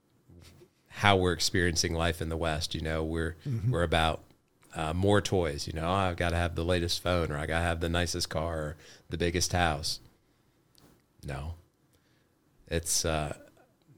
how 0.89 1.17
we're 1.17 1.33
experiencing 1.33 1.93
life 1.93 2.23
in 2.23 2.29
the 2.29 2.37
West. 2.37 2.75
You 2.75 2.83
know, 2.83 3.03
we're 3.03 3.37
mm-hmm. 3.47 3.73
we're 3.73 3.83
about 3.83 4.23
uh, 4.75 4.93
more 4.93 5.21
toys. 5.21 5.67
You 5.67 5.75
know, 5.75 5.89
oh, 5.89 5.93
I've 5.93 6.17
got 6.17 6.31
to 6.31 6.37
have 6.37 6.55
the 6.55 6.65
latest 6.65 7.03
phone, 7.03 7.31
or 7.31 7.39
I 7.39 7.47
got 7.47 7.59
to 7.59 7.65
have 7.65 7.81
the 7.81 7.89
nicest 7.89 8.29
car, 8.29 8.57
or 8.59 8.77
the 9.11 9.19
biggest 9.19 9.53
house. 9.53 10.01
No, 11.25 11.55
it's 12.69 13.05
uh, 13.05 13.37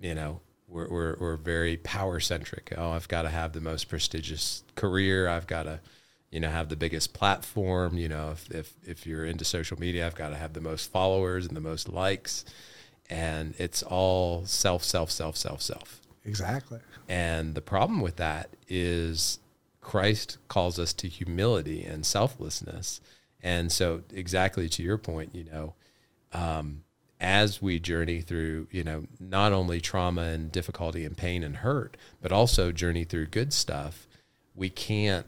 you 0.00 0.14
know 0.14 0.40
we're, 0.68 0.88
we're 0.88 1.16
we're 1.18 1.36
very 1.36 1.76
power 1.78 2.20
centric. 2.20 2.72
Oh, 2.76 2.90
I've 2.90 3.08
got 3.08 3.22
to 3.22 3.30
have 3.30 3.52
the 3.52 3.60
most 3.60 3.88
prestigious 3.88 4.64
career. 4.74 5.28
I've 5.28 5.46
got 5.46 5.64
to 5.64 5.80
you 6.30 6.40
know 6.40 6.50
have 6.50 6.68
the 6.68 6.76
biggest 6.76 7.14
platform. 7.14 7.96
You 7.96 8.08
know, 8.08 8.30
if 8.32 8.50
if 8.50 8.74
if 8.84 9.06
you're 9.06 9.24
into 9.24 9.44
social 9.44 9.78
media, 9.78 10.06
I've 10.06 10.16
got 10.16 10.30
to 10.30 10.36
have 10.36 10.52
the 10.52 10.60
most 10.60 10.90
followers 10.90 11.46
and 11.46 11.56
the 11.56 11.60
most 11.60 11.88
likes. 11.88 12.44
And 13.10 13.54
it's 13.58 13.82
all 13.82 14.46
self, 14.46 14.82
self, 14.82 15.10
self, 15.10 15.36
self, 15.36 15.60
self. 15.60 16.00
Exactly. 16.24 16.80
And 17.06 17.54
the 17.54 17.60
problem 17.60 18.00
with 18.00 18.16
that 18.16 18.48
is 18.66 19.38
Christ 19.84 20.38
calls 20.48 20.78
us 20.78 20.92
to 20.94 21.08
humility 21.08 21.84
and 21.84 22.04
selflessness. 22.04 23.00
And 23.42 23.70
so, 23.70 24.02
exactly 24.12 24.68
to 24.70 24.82
your 24.82 24.98
point, 24.98 25.34
you 25.34 25.44
know, 25.44 25.74
um, 26.32 26.82
as 27.20 27.62
we 27.62 27.78
journey 27.78 28.20
through, 28.20 28.66
you 28.70 28.82
know, 28.82 29.04
not 29.20 29.52
only 29.52 29.80
trauma 29.80 30.22
and 30.22 30.50
difficulty 30.50 31.04
and 31.04 31.16
pain 31.16 31.44
and 31.44 31.56
hurt, 31.56 31.96
but 32.20 32.32
also 32.32 32.72
journey 32.72 33.04
through 33.04 33.26
good 33.26 33.52
stuff, 33.52 34.08
we 34.54 34.70
can't 34.70 35.26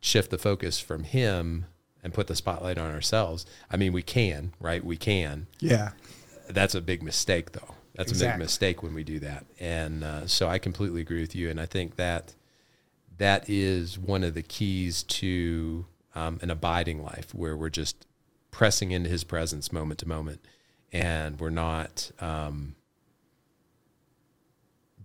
shift 0.00 0.30
the 0.30 0.38
focus 0.38 0.78
from 0.78 1.04
Him 1.04 1.66
and 2.02 2.12
put 2.12 2.26
the 2.26 2.36
spotlight 2.36 2.78
on 2.78 2.90
ourselves. 2.90 3.46
I 3.70 3.76
mean, 3.76 3.92
we 3.92 4.02
can, 4.02 4.52
right? 4.60 4.84
We 4.84 4.98
can. 4.98 5.46
Yeah. 5.58 5.92
That's 6.48 6.74
a 6.74 6.80
big 6.82 7.02
mistake, 7.02 7.52
though. 7.52 7.74
That's 7.94 8.12
exactly. 8.12 8.28
a 8.28 8.32
big 8.34 8.44
mistake 8.44 8.82
when 8.82 8.94
we 8.94 9.04
do 9.04 9.18
that. 9.20 9.46
And 9.58 10.04
uh, 10.04 10.26
so 10.26 10.48
I 10.48 10.58
completely 10.58 11.00
agree 11.00 11.22
with 11.22 11.34
you. 11.34 11.48
And 11.48 11.58
I 11.58 11.66
think 11.66 11.96
that 11.96 12.34
that 13.18 13.48
is 13.48 13.98
one 13.98 14.24
of 14.24 14.34
the 14.34 14.42
keys 14.42 15.02
to 15.04 15.86
um, 16.14 16.38
an 16.42 16.50
abiding 16.50 17.02
life 17.02 17.34
where 17.34 17.56
we're 17.56 17.70
just 17.70 18.06
pressing 18.50 18.90
into 18.90 19.08
his 19.10 19.24
presence 19.24 19.72
moment 19.72 20.00
to 20.00 20.08
moment. 20.08 20.40
And 20.92 21.40
we're 21.40 21.50
not 21.50 22.12
um, 22.20 22.76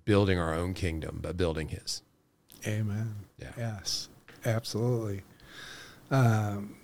building 0.06 0.40
our 0.40 0.54
own 0.54 0.74
kingdom 0.74 1.20
but 1.22 1.38
building 1.38 1.70
his. 1.70 2.02
Amen. 2.66 3.16
Yeah. 3.38 3.52
yes. 3.58 4.10
Absolutely. 4.46 5.24
Um, 6.12 6.76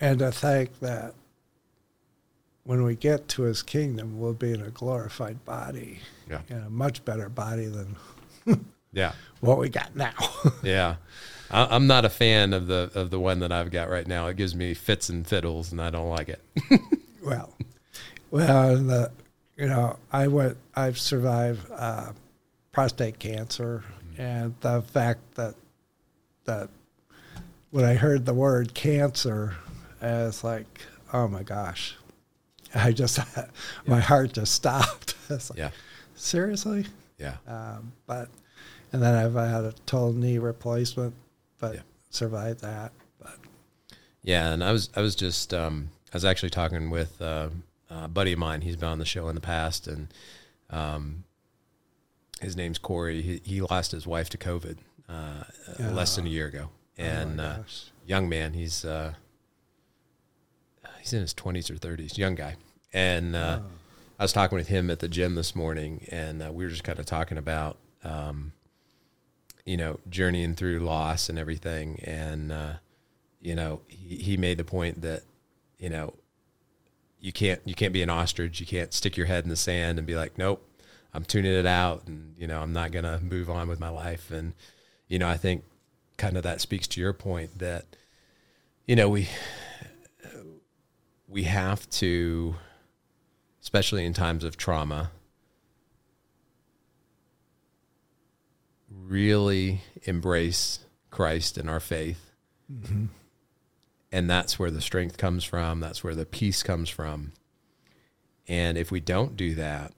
and 0.00 0.22
i 0.22 0.30
think 0.30 0.78
that 0.80 1.14
when 2.64 2.82
we 2.82 2.94
get 2.94 3.28
to 3.28 3.42
his 3.42 3.62
kingdom 3.62 4.20
we'll 4.20 4.34
be 4.34 4.52
in 4.52 4.60
a 4.60 4.70
glorified 4.70 5.44
body. 5.44 6.00
Yeah. 6.28 6.40
in 6.48 6.58
a 6.58 6.70
much 6.70 7.04
better 7.04 7.28
body 7.28 7.66
than 7.66 7.96
yeah 8.96 9.12
what 9.40 9.58
we 9.58 9.68
got 9.68 9.94
now. 9.94 10.14
yeah. 10.62 10.96
I, 11.50 11.76
am 11.76 11.86
not 11.86 12.04
a 12.04 12.10
fan 12.10 12.52
of 12.52 12.66
the 12.66 12.90
of 12.94 13.10
the 13.10 13.20
one 13.20 13.40
that 13.40 13.52
I've 13.52 13.70
got 13.70 13.88
right 13.88 14.06
now. 14.06 14.26
It 14.26 14.36
gives 14.36 14.54
me 14.54 14.74
fits 14.74 15.08
and 15.08 15.26
fiddles, 15.26 15.70
and 15.70 15.80
I 15.80 15.90
don't 15.90 16.10
like 16.10 16.28
it. 16.28 16.42
well, 17.24 17.54
well, 18.30 18.76
the, 18.76 19.12
you 19.56 19.68
know, 19.68 19.96
I 20.12 20.26
went. 20.26 20.56
I've 20.74 20.98
survived 20.98 21.70
uh, 21.70 22.12
prostate 22.72 23.20
cancer, 23.20 23.84
mm-hmm. 23.86 24.20
and 24.20 24.54
the 24.60 24.82
fact 24.82 25.36
that 25.36 25.54
that 26.46 26.68
when 27.70 27.84
I 27.84 27.94
heard 27.94 28.26
the 28.26 28.34
word 28.34 28.74
cancer, 28.74 29.54
it's 30.02 30.42
like, 30.42 30.80
oh 31.12 31.28
my 31.28 31.44
gosh, 31.44 31.96
I 32.74 32.90
just 32.90 33.18
yeah. 33.36 33.44
my 33.86 34.00
heart 34.00 34.32
just 34.32 34.52
stopped. 34.52 35.14
like, 35.30 35.40
yeah. 35.54 35.70
Seriously. 36.16 36.86
Yeah. 37.18 37.36
Um, 37.46 37.92
but 38.06 38.28
and 38.96 39.04
then 39.04 39.14
I've 39.14 39.34
had 39.34 39.64
a 39.64 39.72
total 39.84 40.14
knee 40.14 40.38
replacement, 40.38 41.14
but 41.58 41.74
yeah. 41.74 41.80
survived 42.08 42.62
that. 42.62 42.92
But 43.20 43.36
yeah, 44.22 44.54
and 44.54 44.64
I 44.64 44.72
was 44.72 44.88
I 44.96 45.02
was 45.02 45.14
just 45.14 45.52
um, 45.52 45.90
I 46.14 46.16
was 46.16 46.24
actually 46.24 46.48
talking 46.48 46.88
with 46.88 47.20
uh, 47.20 47.50
a 47.90 48.08
buddy 48.08 48.32
of 48.32 48.38
mine. 48.38 48.62
He's 48.62 48.76
been 48.76 48.88
on 48.88 48.98
the 48.98 49.04
show 49.04 49.28
in 49.28 49.34
the 49.34 49.40
past, 49.42 49.86
and 49.86 50.08
um, 50.70 51.24
his 52.40 52.56
name's 52.56 52.78
Corey. 52.78 53.20
He, 53.20 53.42
he 53.44 53.60
lost 53.60 53.92
his 53.92 54.06
wife 54.06 54.30
to 54.30 54.38
COVID 54.38 54.78
uh, 55.10 55.44
oh. 55.78 55.90
less 55.90 56.16
than 56.16 56.26
a 56.26 56.30
year 56.30 56.46
ago, 56.46 56.70
oh 56.98 57.02
and 57.02 57.38
oh 57.38 57.44
uh, 57.44 57.62
young 58.06 58.30
man. 58.30 58.54
He's 58.54 58.82
uh, 58.82 59.12
he's 61.00 61.12
in 61.12 61.20
his 61.20 61.34
twenties 61.34 61.70
or 61.70 61.76
thirties, 61.76 62.16
young 62.16 62.34
guy, 62.34 62.56
and 62.94 63.36
uh, 63.36 63.58
oh. 63.60 63.66
I 64.18 64.24
was 64.24 64.32
talking 64.32 64.56
with 64.56 64.68
him 64.68 64.88
at 64.90 65.00
the 65.00 65.08
gym 65.08 65.34
this 65.34 65.54
morning, 65.54 66.06
and 66.10 66.42
uh, 66.42 66.50
we 66.50 66.64
were 66.64 66.70
just 66.70 66.84
kind 66.84 66.98
of 66.98 67.04
talking 67.04 67.36
about 67.36 67.76
um, 68.02 68.52
you 69.66 69.76
know, 69.76 69.98
journeying 70.08 70.54
through 70.54 70.78
loss 70.78 71.28
and 71.28 71.38
everything. 71.38 72.00
And, 72.04 72.52
uh, 72.52 72.74
you 73.40 73.54
know, 73.54 73.82
he, 73.88 74.16
he 74.16 74.36
made 74.36 74.56
the 74.58 74.64
point 74.64 75.02
that, 75.02 75.22
you 75.76 75.90
know, 75.90 76.14
you 77.20 77.32
can't, 77.32 77.60
you 77.64 77.74
can't 77.74 77.92
be 77.92 78.02
an 78.02 78.08
ostrich. 78.08 78.60
You 78.60 78.66
can't 78.66 78.94
stick 78.94 79.16
your 79.16 79.26
head 79.26 79.44
in 79.44 79.50
the 79.50 79.56
sand 79.56 79.98
and 79.98 80.06
be 80.06 80.14
like, 80.14 80.38
nope, 80.38 80.66
I'm 81.12 81.24
tuning 81.24 81.52
it 81.52 81.66
out. 81.66 82.06
And, 82.06 82.34
you 82.38 82.46
know, 82.46 82.60
I'm 82.60 82.72
not 82.72 82.92
going 82.92 83.04
to 83.04 83.20
move 83.20 83.50
on 83.50 83.68
with 83.68 83.80
my 83.80 83.88
life. 83.88 84.30
And, 84.30 84.54
you 85.08 85.18
know, 85.18 85.28
I 85.28 85.36
think 85.36 85.64
kind 86.16 86.36
of 86.36 86.44
that 86.44 86.60
speaks 86.60 86.86
to 86.88 87.00
your 87.00 87.12
point 87.12 87.58
that, 87.58 87.84
you 88.86 88.94
know, 88.94 89.08
we, 89.08 89.28
we 91.26 91.42
have 91.42 91.90
to, 91.90 92.54
especially 93.60 94.06
in 94.06 94.12
times 94.12 94.44
of 94.44 94.56
trauma, 94.56 95.10
really 99.06 99.82
embrace 100.04 100.80
Christ 101.10 101.56
and 101.56 101.70
our 101.70 101.80
faith. 101.80 102.32
Mm-hmm. 102.72 103.06
And 104.12 104.30
that's 104.30 104.58
where 104.58 104.70
the 104.70 104.80
strength 104.80 105.18
comes 105.18 105.44
from. 105.44 105.80
That's 105.80 106.02
where 106.02 106.14
the 106.14 106.26
peace 106.26 106.62
comes 106.62 106.88
from. 106.88 107.32
And 108.48 108.78
if 108.78 108.90
we 108.90 109.00
don't 109.00 109.36
do 109.36 109.54
that, 109.56 109.92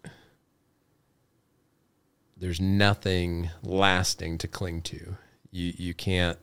there's 2.36 2.60
nothing 2.60 3.50
lasting 3.62 4.38
to 4.38 4.48
cling 4.48 4.82
to. 4.82 5.16
You 5.50 5.72
you 5.76 5.94
can't 5.94 6.38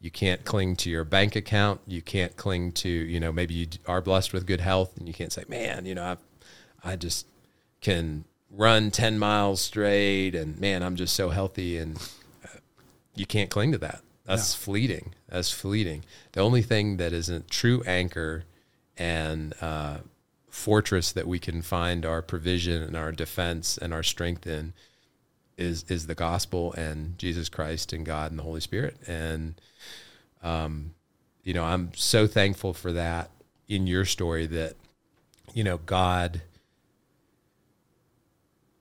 you 0.00 0.10
can't 0.10 0.44
cling 0.44 0.76
to 0.76 0.90
your 0.90 1.04
bank 1.04 1.36
account. 1.36 1.80
You 1.86 2.02
can't 2.02 2.36
cling 2.36 2.72
to 2.72 2.88
you 2.88 3.20
know 3.20 3.32
maybe 3.32 3.54
you 3.54 3.66
are 3.86 4.00
blessed 4.00 4.32
with 4.32 4.46
good 4.46 4.60
health, 4.60 4.96
and 4.96 5.06
you 5.06 5.14
can't 5.14 5.32
say, 5.32 5.44
man, 5.48 5.86
you 5.86 5.94
know 5.94 6.04
I 6.84 6.92
I 6.92 6.96
just 6.96 7.26
can 7.80 8.24
run 8.50 8.90
10 8.90 9.18
miles 9.18 9.60
straight 9.60 10.34
and 10.34 10.58
man, 10.60 10.82
I'm 10.82 10.96
just 10.96 11.14
so 11.14 11.30
healthy. 11.30 11.78
And 11.78 11.96
uh, 12.44 12.58
you 13.14 13.26
can't 13.26 13.50
cling 13.50 13.72
to 13.72 13.78
that. 13.78 14.02
That's 14.24 14.54
yeah. 14.54 14.64
fleeting. 14.64 15.14
That's 15.28 15.50
fleeting. 15.50 16.04
The 16.32 16.40
only 16.40 16.62
thing 16.62 16.98
that 16.98 17.12
is 17.12 17.28
a 17.28 17.40
true 17.40 17.82
anchor 17.86 18.44
and 18.96 19.54
uh, 19.60 19.98
fortress 20.48 21.12
that 21.12 21.26
we 21.26 21.38
can 21.38 21.62
find 21.62 22.04
our 22.04 22.22
provision 22.22 22.82
and 22.82 22.96
our 22.96 23.12
defense 23.12 23.78
and 23.78 23.94
our 23.94 24.02
strength 24.02 24.46
in 24.46 24.72
is 25.56 25.84
is 25.88 26.06
the 26.06 26.14
gospel 26.14 26.72
and 26.72 27.18
Jesus 27.18 27.48
Christ 27.48 27.92
and 27.92 28.04
God 28.04 28.30
and 28.30 28.38
the 28.38 28.42
Holy 28.42 28.60
Spirit. 28.60 28.96
And 29.06 29.54
um, 30.42 30.94
you 31.42 31.54
know, 31.54 31.64
I'm 31.64 31.92
so 31.94 32.26
thankful 32.26 32.74
for 32.74 32.92
that 32.92 33.30
in 33.68 33.86
your 33.86 34.04
story 34.04 34.46
that 34.46 34.74
you 35.54 35.64
know 35.64 35.78
God 35.78 36.42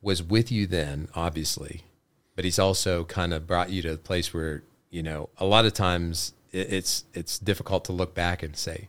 was 0.02 0.24
with 0.24 0.52
you 0.52 0.68
then, 0.68 1.10
obviously, 1.16 1.84
but 2.36 2.46
he's 2.46 2.60
also 2.60 3.04
kind 3.04 3.34
of 3.34 3.48
brought 3.48 3.70
you 3.70 3.82
to 3.82 3.94
a 3.94 3.98
place 3.98 4.34
where 4.34 4.64
you 4.90 5.04
know 5.04 5.30
a 5.38 5.46
lot 5.46 5.66
of 5.66 5.74
times 5.74 6.34
it's 6.52 7.06
it's 7.14 7.38
difficult 7.38 7.86
to 7.86 7.92
look 7.92 8.14
back 8.14 8.42
and 8.44 8.56
say, 8.56 8.88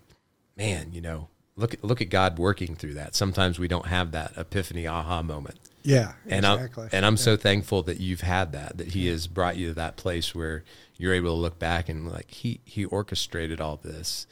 man, 0.57 0.91
you 0.93 1.01
know, 1.01 1.29
look 1.57 1.75
at, 1.75 1.85
look 1.85 2.01
at 2.01 2.09
God 2.09 2.39
working 2.39 2.75
through 2.75 2.95
that. 2.95 3.15
Sometimes 3.15 3.59
we 3.59 3.69
don't 3.69 3.87
have 3.87 4.13
that 4.13 4.33
epiphany 4.37 4.87
aha 4.87 5.23
moment. 5.23 5.59
Yeah, 5.83 6.13
and 6.27 6.45
exactly. 6.45 6.85
I'm, 6.85 6.91
and 6.93 7.07
I'm 7.07 7.15
yeah. 7.15 7.23
so 7.23 7.37
thankful 7.37 7.83
that 7.85 8.01
you've 8.01 8.21
had 8.21 8.53
that. 8.53 8.79
That 8.79 8.89
He 8.89 9.07
has 9.09 9.27
brought 9.27 9.57
you 9.57 9.69
to 9.69 9.75
that 9.75 9.97
place 9.97 10.35
where 10.35 10.65
you're 10.97 11.15
able 11.15 11.35
to 11.35 11.41
look 11.41 11.59
back 11.59 11.89
and 11.89 12.11
like 12.11 12.31
He 12.31 12.61
He 12.65 12.85
orchestrated 12.85 13.61
all 13.61 13.77
this, 13.77 14.27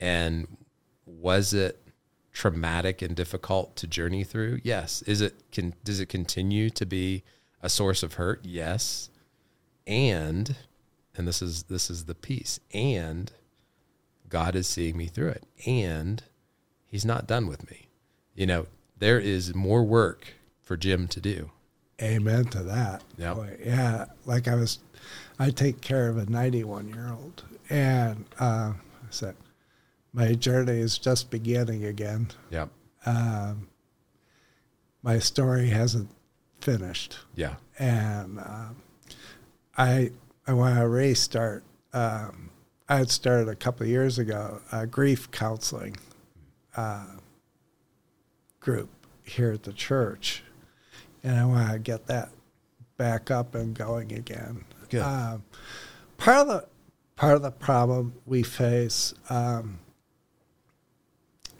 and 0.00 0.46
was 1.06 1.52
it 1.52 1.81
traumatic 2.32 3.02
and 3.02 3.14
difficult 3.14 3.76
to 3.76 3.86
journey 3.86 4.24
through? 4.24 4.60
Yes. 4.62 5.02
Is 5.02 5.20
it 5.20 5.34
can 5.52 5.74
does 5.84 6.00
it 6.00 6.06
continue 6.06 6.70
to 6.70 6.86
be 6.86 7.22
a 7.62 7.68
source 7.68 8.02
of 8.02 8.14
hurt? 8.14 8.40
Yes. 8.44 9.10
And 9.86 10.56
and 11.16 11.28
this 11.28 11.42
is 11.42 11.64
this 11.64 11.90
is 11.90 12.04
the 12.04 12.14
piece. 12.14 12.60
And 12.72 13.32
God 14.28 14.56
is 14.56 14.66
seeing 14.66 14.96
me 14.96 15.06
through 15.06 15.28
it. 15.28 15.44
And 15.66 16.22
he's 16.86 17.04
not 17.04 17.26
done 17.26 17.46
with 17.46 17.70
me. 17.70 17.88
You 18.34 18.46
know, 18.46 18.66
there 18.98 19.18
is 19.18 19.54
more 19.54 19.82
work 19.82 20.34
for 20.62 20.76
Jim 20.76 21.06
to 21.08 21.20
do. 21.20 21.50
Amen 22.00 22.46
to 22.46 22.62
that. 22.62 23.02
Yep. 23.18 23.34
Boy, 23.36 23.56
yeah. 23.64 24.06
Like 24.24 24.48
I 24.48 24.54
was, 24.54 24.78
I 25.38 25.50
take 25.50 25.80
care 25.80 26.08
of 26.08 26.16
a 26.16 26.26
91 26.26 26.88
year 26.88 27.10
old, 27.12 27.44
and 27.68 28.24
uh, 28.40 28.72
I 28.74 29.10
said, 29.10 29.36
my 30.12 30.34
journey 30.34 30.78
is 30.80 30.98
just 30.98 31.30
beginning 31.30 31.84
again. 31.84 32.28
Yep. 32.50 32.68
Um, 33.06 33.68
my 35.02 35.18
story 35.18 35.68
hasn't 35.68 36.10
finished, 36.60 37.18
Yeah. 37.34 37.56
and 37.78 38.38
um 38.38 38.76
I 39.76 40.12
I 40.46 40.52
want 40.52 40.78
to 40.78 40.86
restart. 40.88 41.64
Um, 41.92 42.50
I 42.88 42.96
had 42.98 43.10
started 43.10 43.48
a 43.48 43.54
couple 43.54 43.84
of 43.84 43.88
years 43.88 44.18
ago 44.18 44.60
a 44.70 44.86
grief 44.86 45.30
counseling 45.30 45.96
uh, 46.76 47.06
group 48.60 48.90
here 49.24 49.52
at 49.52 49.62
the 49.62 49.72
church, 49.72 50.42
and 51.22 51.38
I 51.38 51.44
want 51.44 51.72
to 51.72 51.78
get 51.78 52.06
that 52.06 52.30
back 52.96 53.30
up 53.30 53.54
and 53.54 53.74
going 53.74 54.12
again. 54.12 54.64
Good. 54.90 55.02
Um, 55.02 55.42
part 56.18 56.38
of 56.38 56.46
the 56.48 56.66
part 57.16 57.34
of 57.36 57.42
the 57.42 57.50
problem 57.50 58.14
we 58.26 58.42
face 58.42 59.14
um, 59.30 59.78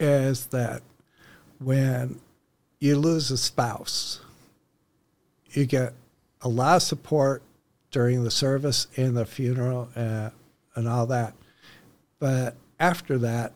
is 0.03 0.47
that 0.47 0.83
when 1.59 2.21
you 2.81 2.97
lose 2.97 3.31
a 3.31 3.37
spouse, 3.37 4.21
you 5.53 5.65
get 5.65 5.95
a 6.43 6.49
lot 6.49 6.77
of 6.77 6.83
support 6.83 7.43
during 7.93 8.25
the 8.25 8.31
service 8.31 8.88
and 8.97 9.17
the 9.17 9.25
funeral 9.25 9.88
uh, 9.95 10.31
and 10.75 10.88
all 10.88 11.07
that. 11.07 11.35
But 12.19 12.57
after 12.81 13.19
that, 13.19 13.53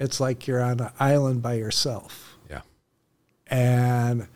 it's 0.00 0.18
like 0.18 0.46
you're 0.46 0.62
on 0.62 0.80
an 0.80 0.90
island 0.98 1.42
by 1.42 1.54
yourself. 1.54 2.38
Yeah. 2.48 2.62
And 3.48 4.28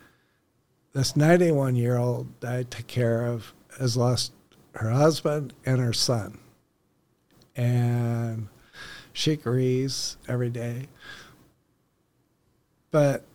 this 0.93 1.15
91 1.15 1.75
year 1.75 1.97
old 1.97 2.27
that 2.41 2.53
I 2.53 2.63
took 2.63 2.87
care 2.87 3.25
of 3.25 3.53
has 3.79 3.97
lost 3.97 4.31
her 4.73 4.91
husband 4.91 5.53
and 5.65 5.79
her 5.79 5.93
son. 5.93 6.37
And 7.55 8.47
she 9.13 9.35
grieves 9.35 10.17
every 10.27 10.49
day. 10.49 10.87
But 12.91 13.25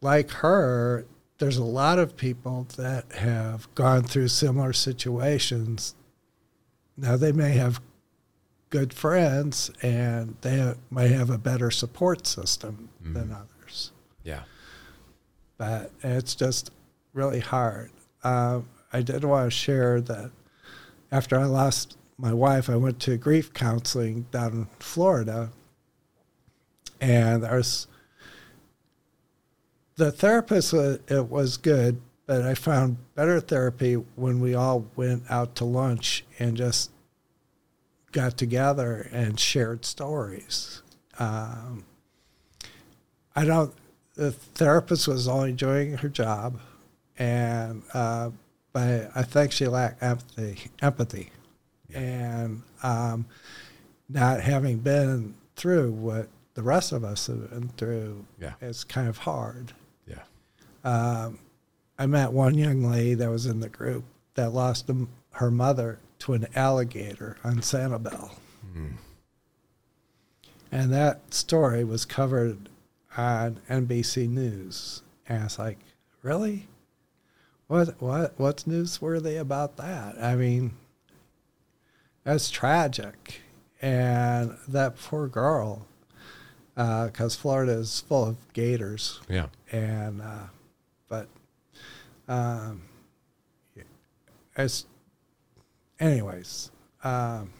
like 0.00 0.30
her, 0.30 1.04
there's 1.38 1.56
a 1.56 1.64
lot 1.64 1.98
of 1.98 2.16
people 2.16 2.66
that 2.76 3.12
have 3.12 3.72
gone 3.74 4.02
through 4.04 4.28
similar 4.28 4.72
situations. 4.72 5.94
Now, 6.96 7.16
they 7.16 7.32
may 7.32 7.52
have 7.52 7.80
good 8.70 8.92
friends 8.94 9.70
and 9.82 10.36
they 10.40 10.74
may 10.90 11.08
have 11.08 11.30
a 11.30 11.38
better 11.38 11.70
support 11.70 12.26
system 12.26 12.88
than 13.02 13.30
others 13.32 13.92
Yeah. 14.24 14.44
but 15.58 15.90
it's 16.02 16.34
just 16.34 16.70
really 17.12 17.40
hard. 17.40 17.90
Um, 18.24 18.68
I 18.92 19.02
did 19.02 19.24
want 19.24 19.46
to 19.46 19.50
share 19.50 20.00
that 20.00 20.30
after 21.10 21.38
I 21.38 21.44
lost 21.44 21.98
my 22.16 22.32
wife, 22.32 22.70
I 22.70 22.76
went 22.76 22.98
to 23.00 23.16
grief 23.18 23.52
counseling 23.52 24.22
down 24.30 24.52
in 24.52 24.66
Florida, 24.78 25.50
and 27.00 27.42
there's 27.42 27.86
the 29.96 30.10
therapist. 30.12 30.72
uh, 30.74 30.98
It 31.08 31.28
was 31.28 31.56
good, 31.56 32.00
but 32.26 32.42
I 32.42 32.54
found 32.54 32.96
better 33.14 33.40
therapy 33.40 33.94
when 33.94 34.40
we 34.40 34.54
all 34.54 34.86
went 34.96 35.24
out 35.30 35.54
to 35.56 35.64
lunch 35.64 36.24
and 36.38 36.56
just 36.56 36.90
got 38.12 38.36
together 38.36 39.08
and 39.12 39.38
shared 39.38 39.84
stories. 39.84 40.82
Um, 41.18 41.84
I 43.34 43.44
don't. 43.44 43.72
The 44.14 44.32
therapist 44.32 45.08
was 45.08 45.26
only 45.26 45.52
doing 45.52 45.96
her 45.98 46.08
job, 46.08 46.60
and 47.18 47.82
uh, 47.94 48.30
but 48.72 49.10
I 49.14 49.22
think 49.22 49.52
she 49.52 49.66
lacked 49.66 50.02
empathy. 50.02 50.70
Empathy, 50.82 51.30
and 51.94 52.62
um, 52.82 53.24
not 54.08 54.40
having 54.42 54.78
been 54.78 55.34
through 55.56 55.92
what 55.92 56.28
the 56.54 56.62
rest 56.62 56.92
of 56.92 57.04
us 57.04 57.26
have 57.28 57.48
been 57.50 57.68
through, 57.78 58.26
Yeah. 58.38 58.52
it's 58.60 58.84
kind 58.84 59.08
of 59.08 59.16
hard. 59.18 59.72
Um, 60.84 61.38
I 61.98 62.06
met 62.06 62.32
one 62.32 62.54
young 62.54 62.82
lady 62.84 63.14
that 63.14 63.30
was 63.30 63.46
in 63.46 63.60
the 63.60 63.68
group 63.68 64.04
that 64.34 64.52
lost 64.52 64.86
them, 64.86 65.08
her 65.32 65.50
mother 65.50 65.98
to 66.20 66.32
an 66.34 66.46
alligator 66.54 67.36
on 67.44 67.56
Sanibel. 67.58 68.30
And 70.70 70.92
that 70.92 71.34
story 71.34 71.84
was 71.84 72.04
covered 72.04 72.68
on 73.16 73.60
NBC 73.68 74.28
News. 74.28 75.02
And 75.28 75.44
it's 75.44 75.58
like, 75.58 75.78
really? 76.22 76.66
What 77.68 78.00
what 78.00 78.34
what's 78.38 78.64
newsworthy 78.64 79.38
about 79.40 79.76
that? 79.76 80.16
I 80.22 80.34
mean, 80.34 80.72
that's 82.24 82.50
tragic. 82.50 83.40
And 83.80 84.56
that 84.68 84.96
poor 84.98 85.26
girl, 85.26 85.86
because 86.74 87.34
Florida 87.36 87.72
is 87.72 88.00
full 88.00 88.24
of 88.28 88.52
gators 88.52 89.20
Yeah. 89.28 89.46
and 89.72 90.22
uh, 90.22 90.46
but 91.12 91.28
um, 92.32 92.80
as 94.56 94.86
anyways 96.00 96.70
um, 97.04 97.50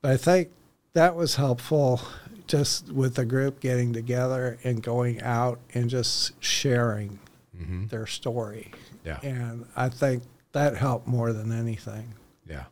but 0.00 0.12
I 0.12 0.16
think 0.16 0.50
that 0.92 1.14
was 1.16 1.34
helpful 1.36 2.00
just 2.46 2.90
with 2.92 3.14
the 3.16 3.24
group 3.24 3.60
getting 3.60 3.92
together 3.92 4.58
and 4.64 4.82
going 4.82 5.20
out 5.22 5.58
and 5.74 5.90
just 5.90 6.32
sharing 6.42 7.18
Mm-hmm. 7.58 7.86
their 7.88 8.06
story 8.06 8.70
Yeah. 9.04 9.18
and 9.20 9.66
I 9.74 9.88
think 9.88 10.22
that 10.52 10.76
helped 10.76 11.08
more 11.08 11.32
than 11.32 11.50
anything 11.50 12.14
Yeah, 12.48 12.66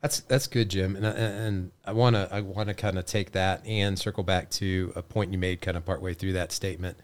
that's 0.00 0.20
that's 0.20 0.46
good, 0.46 0.70
Jim. 0.70 0.96
And 0.96 1.04
and 1.04 1.70
I 1.84 1.92
want 1.92 2.16
to 2.16 2.28
I 2.32 2.40
want 2.40 2.70
to 2.70 2.74
kind 2.74 2.98
of 2.98 3.04
take 3.04 3.32
that 3.32 3.60
and 3.66 3.98
circle 3.98 4.22
back 4.24 4.48
to 4.52 4.90
a 4.96 5.02
point 5.02 5.32
you 5.32 5.38
made 5.38 5.60
kind 5.60 5.76
of 5.76 5.84
partway 5.84 6.14
through 6.14 6.32
that 6.32 6.50
statement 6.50 6.96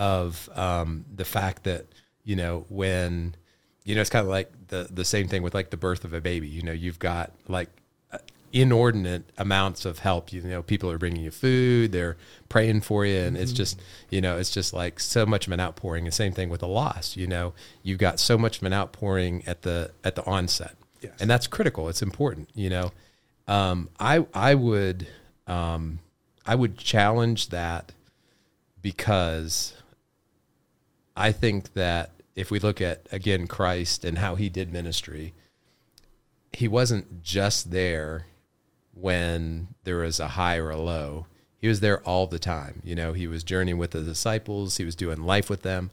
of 0.00 0.48
um, 0.56 1.04
the 1.14 1.26
fact 1.26 1.64
that 1.64 1.84
you 2.24 2.34
know 2.34 2.64
when 2.70 3.34
you 3.84 3.94
know 3.94 4.00
it's 4.00 4.10
kind 4.10 4.24
of 4.24 4.30
like 4.30 4.50
the 4.68 4.88
the 4.90 5.04
same 5.04 5.28
thing 5.28 5.42
with 5.42 5.52
like 5.54 5.68
the 5.70 5.76
birth 5.76 6.04
of 6.04 6.12
a 6.14 6.20
baby. 6.20 6.48
You 6.48 6.62
know, 6.62 6.72
you've 6.72 6.98
got 6.98 7.32
like 7.48 7.68
uh, 8.10 8.18
inordinate 8.52 9.24
amounts 9.36 9.84
of 9.84 9.98
help. 9.98 10.32
You 10.32 10.40
know, 10.42 10.62
people 10.62 10.90
are 10.90 10.96
bringing 10.98 11.22
you 11.22 11.30
food, 11.30 11.92
they're 11.92 12.16
praying 12.48 12.80
for 12.80 13.04
you, 13.04 13.18
and 13.20 13.36
it's 13.36 13.52
just 13.52 13.78
you 14.08 14.20
know 14.22 14.38
it's 14.38 14.50
just 14.50 14.72
like 14.72 14.98
so 15.00 15.26
much 15.26 15.46
of 15.46 15.52
an 15.52 15.60
outpouring. 15.60 16.04
The 16.06 16.12
same 16.12 16.32
thing 16.32 16.48
with 16.48 16.62
a 16.62 16.66
loss. 16.66 17.14
You 17.16 17.26
know, 17.26 17.52
you've 17.82 17.98
got 17.98 18.18
so 18.18 18.38
much 18.38 18.56
of 18.58 18.64
an 18.64 18.72
outpouring 18.72 19.44
at 19.46 19.62
the 19.62 19.90
at 20.02 20.14
the 20.16 20.24
onset 20.24 20.76
Yes. 21.02 21.12
and 21.20 21.28
that's 21.30 21.46
critical. 21.46 21.88
It's 21.90 22.02
important, 22.02 22.48
you 22.54 22.70
know. 22.70 22.92
Um, 23.48 23.88
I 23.98 24.26
I 24.32 24.54
would 24.54 25.06
um, 25.46 25.98
I 26.46 26.54
would 26.54 26.78
challenge 26.78 27.48
that 27.50 27.92
because 28.82 29.74
I 31.16 31.32
think 31.32 31.74
that 31.74 32.10
if 32.34 32.50
we 32.50 32.58
look 32.58 32.80
at 32.80 33.06
again 33.12 33.46
Christ 33.46 34.04
and 34.04 34.18
how 34.18 34.34
he 34.34 34.48
did 34.48 34.72
ministry, 34.72 35.34
he 36.52 36.68
wasn't 36.68 37.22
just 37.22 37.70
there 37.70 38.26
when 38.92 39.68
there 39.84 39.98
was 39.98 40.20
a 40.20 40.28
high 40.28 40.56
or 40.56 40.70
a 40.70 40.76
low. 40.76 41.26
He 41.58 41.68
was 41.68 41.80
there 41.80 42.00
all 42.00 42.26
the 42.26 42.38
time. 42.38 42.80
You 42.84 42.94
know, 42.94 43.12
he 43.12 43.26
was 43.26 43.44
journeying 43.44 43.78
with 43.78 43.90
the 43.90 44.02
disciples, 44.02 44.78
he 44.78 44.84
was 44.84 44.96
doing 44.96 45.22
life 45.22 45.50
with 45.50 45.62
them. 45.62 45.90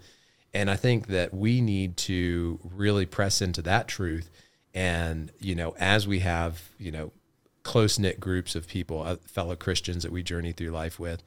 And 0.54 0.70
I 0.72 0.76
think 0.76 1.08
that 1.08 1.34
we 1.34 1.62
need 1.62 1.98
to 1.98 2.60
really 2.64 3.06
press 3.06 3.42
into 3.42 3.62
that 3.64 3.88
truth. 3.88 4.30
And, 4.74 5.32
you 5.40 5.56
know, 5.56 5.76
as 5.78 6.08
we 6.08 6.20
have, 6.20 6.70
you 6.80 6.92
know, 6.92 7.12
close 7.64 8.00
knit 8.00 8.20
groups 8.20 8.56
of 8.56 8.68
people, 8.68 9.04
uh, 9.04 9.18
fellow 9.26 9.56
Christians 9.56 10.04
that 10.04 10.12
we 10.12 10.24
journey 10.24 10.54
through 10.54 10.70
life 10.70 11.00
with, 11.00 11.22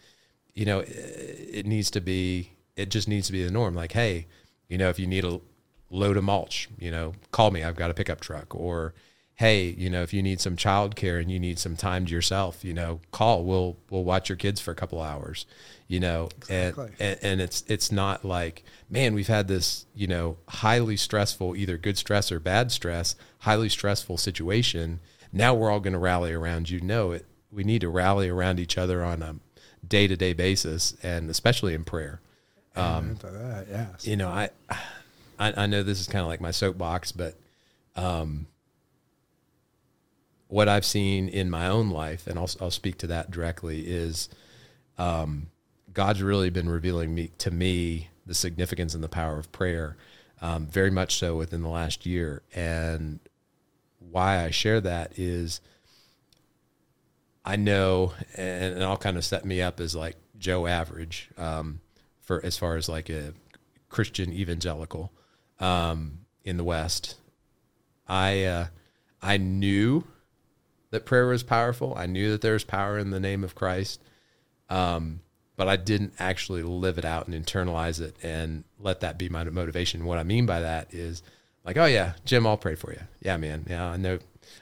you 0.54 0.64
know, 0.64 0.80
it, 0.80 0.88
it 0.88 1.66
needs 1.66 1.90
to 1.92 2.00
be, 2.00 2.52
it 2.76 2.90
just 2.90 3.08
needs 3.08 3.26
to 3.26 3.32
be 3.32 3.44
the 3.44 3.50
norm. 3.50 3.74
Like, 3.74 3.92
hey, 3.92 4.26
you 4.68 4.78
know, 4.78 4.88
if 4.88 4.98
you 4.98 5.06
need 5.06 5.24
a 5.24 5.40
load 5.90 6.16
of 6.16 6.24
mulch, 6.24 6.68
you 6.78 6.90
know, 6.90 7.14
call 7.32 7.50
me, 7.50 7.62
I've 7.62 7.76
got 7.76 7.90
a 7.90 7.94
pickup 7.94 8.20
truck. 8.20 8.54
Or, 8.54 8.94
hey, 9.34 9.70
you 9.70 9.90
know, 9.90 10.02
if 10.02 10.12
you 10.12 10.22
need 10.22 10.40
some 10.40 10.56
childcare 10.56 11.20
and 11.20 11.30
you 11.30 11.40
need 11.40 11.58
some 11.58 11.76
time 11.76 12.06
to 12.06 12.12
yourself, 12.12 12.64
you 12.64 12.72
know, 12.72 13.00
call. 13.10 13.44
We'll 13.44 13.76
we'll 13.90 14.04
watch 14.04 14.28
your 14.28 14.36
kids 14.36 14.60
for 14.60 14.70
a 14.70 14.74
couple 14.74 15.00
hours, 15.00 15.46
you 15.88 15.98
know, 16.00 16.28
Exactly. 16.36 16.90
and, 17.00 17.00
and 17.00 17.18
and 17.22 17.40
it's 17.40 17.64
it's 17.66 17.90
not 17.90 18.24
like, 18.24 18.64
man, 18.88 19.14
we've 19.14 19.28
had 19.28 19.48
this, 19.48 19.86
you 19.94 20.06
know, 20.06 20.36
highly 20.48 20.96
stressful, 20.96 21.56
either 21.56 21.76
good 21.76 21.98
stress 21.98 22.30
or 22.30 22.38
bad 22.38 22.70
stress, 22.70 23.16
highly 23.40 23.68
stressful 23.68 24.18
situation. 24.18 25.00
Now 25.32 25.54
we're 25.54 25.70
all 25.70 25.80
going 25.80 25.92
to 25.92 25.98
rally 25.98 26.32
around 26.32 26.70
you. 26.70 26.80
No, 26.80 27.12
it 27.12 27.26
we 27.52 27.64
need 27.64 27.80
to 27.80 27.88
rally 27.88 28.28
around 28.28 28.60
each 28.60 28.78
other 28.78 29.02
on 29.02 29.22
a 29.22 29.36
day 29.86 30.06
to 30.06 30.16
day 30.16 30.32
basis, 30.32 30.94
and 31.02 31.28
especially 31.30 31.74
in 31.74 31.84
prayer. 31.84 32.20
Um, 32.80 33.16
that, 33.22 33.66
yes. 33.70 34.06
You 34.06 34.16
know, 34.16 34.28
I, 34.28 34.50
I, 35.38 35.52
I 35.56 35.66
know 35.66 35.82
this 35.82 36.00
is 36.00 36.06
kind 36.06 36.22
of 36.22 36.28
like 36.28 36.40
my 36.40 36.50
soapbox, 36.50 37.12
but 37.12 37.34
um, 37.96 38.46
what 40.48 40.68
I've 40.68 40.84
seen 40.84 41.28
in 41.28 41.50
my 41.50 41.68
own 41.68 41.90
life, 41.90 42.26
and 42.26 42.38
I'll, 42.38 42.50
I'll 42.60 42.70
speak 42.70 42.98
to 42.98 43.06
that 43.08 43.30
directly, 43.30 43.82
is 43.86 44.28
um, 44.98 45.48
God's 45.92 46.22
really 46.22 46.50
been 46.50 46.68
revealing 46.68 47.14
me 47.14 47.30
to 47.38 47.50
me 47.50 48.08
the 48.26 48.34
significance 48.34 48.94
and 48.94 49.02
the 49.02 49.08
power 49.08 49.38
of 49.38 49.50
prayer, 49.52 49.96
um, 50.42 50.66
very 50.66 50.90
much 50.90 51.16
so 51.16 51.36
within 51.36 51.62
the 51.62 51.68
last 51.68 52.06
year. 52.06 52.42
And 52.54 53.20
why 53.98 54.44
I 54.44 54.50
share 54.50 54.80
that 54.80 55.18
is 55.18 55.60
I 57.44 57.56
know, 57.56 58.12
and, 58.36 58.74
and 58.74 58.84
I'll 58.84 58.96
kind 58.96 59.16
of 59.16 59.24
set 59.24 59.44
me 59.44 59.62
up 59.62 59.80
as 59.80 59.94
like 59.94 60.16
Joe 60.38 60.66
Average 60.66 61.30
um, 61.38 61.80
for 62.30 62.40
as 62.46 62.56
far 62.56 62.76
as 62.76 62.88
like 62.88 63.10
a 63.10 63.34
Christian 63.88 64.32
evangelical 64.32 65.10
um, 65.58 66.20
in 66.44 66.58
the 66.58 66.62
West. 66.62 67.16
I 68.06 68.44
uh, 68.44 68.66
I 69.20 69.36
knew 69.36 70.04
that 70.90 71.04
prayer 71.04 71.26
was 71.26 71.42
powerful. 71.42 71.92
I 71.96 72.06
knew 72.06 72.30
that 72.30 72.40
there 72.40 72.52
was 72.52 72.62
power 72.62 73.00
in 73.00 73.10
the 73.10 73.18
name 73.18 73.42
of 73.42 73.56
Christ, 73.56 74.00
um, 74.68 75.22
but 75.56 75.66
I 75.66 75.74
didn't 75.74 76.12
actually 76.20 76.62
live 76.62 76.98
it 76.98 77.04
out 77.04 77.26
and 77.26 77.34
internalize 77.34 78.00
it 78.00 78.14
and 78.22 78.62
let 78.78 79.00
that 79.00 79.18
be 79.18 79.28
my 79.28 79.42
motivation. 79.42 80.04
What 80.04 80.18
I 80.18 80.22
mean 80.22 80.46
by 80.46 80.60
that 80.60 80.94
is 80.94 81.24
like, 81.64 81.78
oh 81.78 81.86
yeah, 81.86 82.12
Jim, 82.24 82.46
I'll 82.46 82.56
pray 82.56 82.76
for 82.76 82.92
you. 82.92 83.00
Yeah, 83.20 83.38
man. 83.38 83.66
Yeah, 83.68 83.86
I 83.86 83.96
know, 83.96 84.20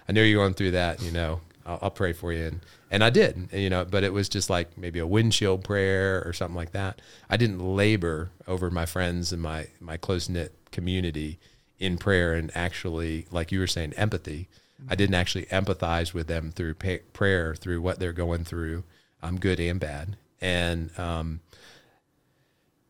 I 0.09 0.13
know 0.13 0.23
you're 0.23 0.43
going 0.43 0.55
through 0.55 0.71
that. 0.71 1.03
You 1.03 1.11
know, 1.11 1.43
I'll, 1.69 1.79
I'll 1.83 1.91
pray 1.91 2.13
for 2.13 2.33
you, 2.33 2.47
and 2.47 2.61
and 2.91 3.05
I 3.05 3.11
did. 3.11 3.51
You 3.53 3.71
know, 3.71 3.85
but 3.85 4.03
it 4.03 4.13
was 4.13 4.29
just 4.29 4.49
like 4.49 4.77
maybe 4.79 4.99
a 4.99 5.07
windshield 5.07 5.63
prayer 5.63 6.23
or 6.25 6.33
something 6.33 6.57
like 6.57 6.73
that. 6.73 7.01
I 7.29 7.37
didn't 7.37 7.61
labor 7.61 8.31
over 8.47 8.71
my 8.71 8.87
friends 8.87 9.33
and 9.33 9.43
my 9.43 9.69
my 9.79 9.97
close 9.99 10.29
knit 10.29 10.55
community 10.73 11.39
in 11.79 11.99
prayer 11.99 12.33
and 12.33 12.51
actually, 12.57 13.27
like 13.31 13.53
you 13.53 13.61
were 13.61 13.67
saying, 13.67 13.93
empathy. 13.93 14.49
I 14.89 14.95
didn't 14.95 15.17
actually 15.17 15.47
empathize 15.47 16.15
with 16.15 16.29
them 16.29 16.53
through 16.53 16.75
pay, 16.75 16.99
prayer, 17.13 17.55
through 17.55 17.81
what 17.81 17.99
they're 17.99 18.13
going 18.13 18.45
through, 18.45 18.85
um, 19.23 19.39
good 19.39 19.59
and 19.59 19.81
bad. 19.81 20.17
And 20.41 20.97
um, 20.99 21.41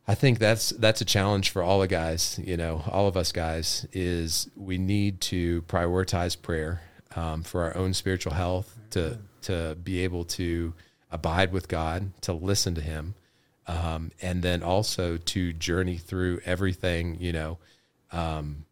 I 0.07 0.15
think 0.15 0.39
that's 0.39 0.71
that's 0.71 1.01
a 1.01 1.07
challenge 1.07 1.51
for 1.51 1.63
all 1.63 1.81
the 1.81 1.89
guys. 1.89 2.39
You 2.45 2.59
know, 2.59 2.83
all 2.91 3.09
of 3.09 3.17
us 3.17 3.33
guys 3.33 3.87
is 3.93 4.51
we 4.55 4.77
need 4.77 5.21
to 5.23 5.63
prioritize 5.63 6.41
prayer 6.41 6.83
um, 7.17 7.43
for 7.43 7.65
our 7.65 7.77
own 7.77 7.95
spiritual 7.95 8.33
health, 8.35 8.77
to 8.91 9.19
to 9.43 9.77
be 9.83 10.01
able 10.01 10.25
to 10.25 10.75
abide 11.11 11.53
with 11.53 11.69
God, 11.69 12.13
to 12.23 12.33
listen 12.33 12.75
to 12.75 12.81
Him, 12.81 13.15
um, 13.67 14.11
and 14.21 14.43
then 14.43 14.63
also 14.63 15.17
to 15.17 15.53
journey 15.53 15.97
through 15.97 16.41
everything. 16.45 17.17
You 17.21 17.33
know, 17.33 17.59
um, 18.13 18.65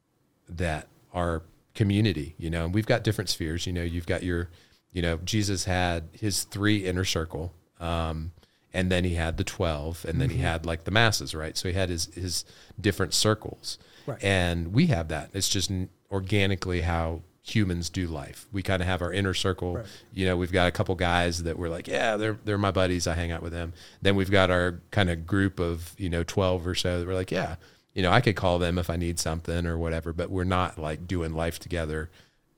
that 0.49 0.89
our 1.13 1.43
community. 1.75 2.35
You 2.39 2.51
know, 2.51 2.65
and 2.65 2.75
we've 2.75 2.87
got 2.87 3.05
different 3.05 3.31
spheres. 3.31 3.67
You 3.67 3.73
know, 3.73 3.83
you've 3.83 4.07
got 4.07 4.23
your, 4.23 4.51
you 4.93 5.03
know, 5.03 5.19
Jesus 5.19 5.65
had 5.65 6.09
his 6.13 6.45
three 6.45 6.85
inner 6.85 7.05
circle. 7.05 7.53
Um, 7.79 8.33
and 8.77 8.93
then 8.93 9.05
he 9.05 9.15
had 9.15 9.39
the 9.39 9.45
12 9.45 10.05
and 10.07 10.21
then 10.21 10.29
mm-hmm. 10.29 10.37
he 10.37 10.43
had 10.43 10.67
like 10.67 10.85
the 10.85 10.91
masses 10.91 11.35
right 11.35 11.57
so 11.57 11.69
he 11.69 11.75
had 11.75 11.89
his 11.89 12.07
his 12.15 12.45
different 12.79 13.15
circles 13.15 13.79
right. 14.07 14.23
and 14.23 14.75
we 14.75 14.87
have 14.87 15.09
that 15.09 15.31
it's 15.33 15.49
just 15.49 15.73
organically 16.11 16.83
how 16.83 17.23
humans 17.47 17.89
do 17.89 18.07
life 18.09 18.47
we 18.53 18.63
kind 18.63 18.83
of 18.83 18.89
have 18.89 19.01
our 19.01 19.13
inner 19.13 19.33
circle 19.33 19.77
right. 19.77 19.87
you 20.13 20.27
know 20.27 20.37
we've 20.37 20.53
got 20.53 20.67
a 20.67 20.73
couple 20.73 20.95
guys 20.97 21.45
that 21.45 21.57
we're 21.57 21.69
like 21.69 21.87
yeah 21.87 22.17
they're 22.17 22.39
they're 22.45 22.59
my 22.59 22.73
buddies 22.73 23.07
i 23.07 23.15
hang 23.15 23.31
out 23.31 23.43
with 23.43 23.53
them 23.53 23.73
then 24.03 24.17
we've 24.17 24.31
got 24.33 24.51
our 24.51 24.81
kind 24.91 25.09
of 25.09 25.27
group 25.27 25.61
of 25.61 25.95
you 25.97 26.11
know 26.11 26.25
12 26.25 26.67
or 26.67 26.75
so 26.75 26.99
that 26.99 27.07
we're 27.07 27.15
like 27.15 27.31
yeah 27.31 27.55
you 27.95 28.03
know 28.03 28.11
i 28.11 28.21
could 28.21 28.35
call 28.35 28.59
them 28.59 28.79
if 28.79 28.91
i 28.91 28.97
need 28.97 29.19
something 29.19 29.65
or 29.65 29.79
whatever 29.79 30.13
but 30.13 30.29
we're 30.29 30.43
not 30.45 30.77
like 30.77 31.07
doing 31.07 31.35
life 31.35 31.61
together 31.61 32.11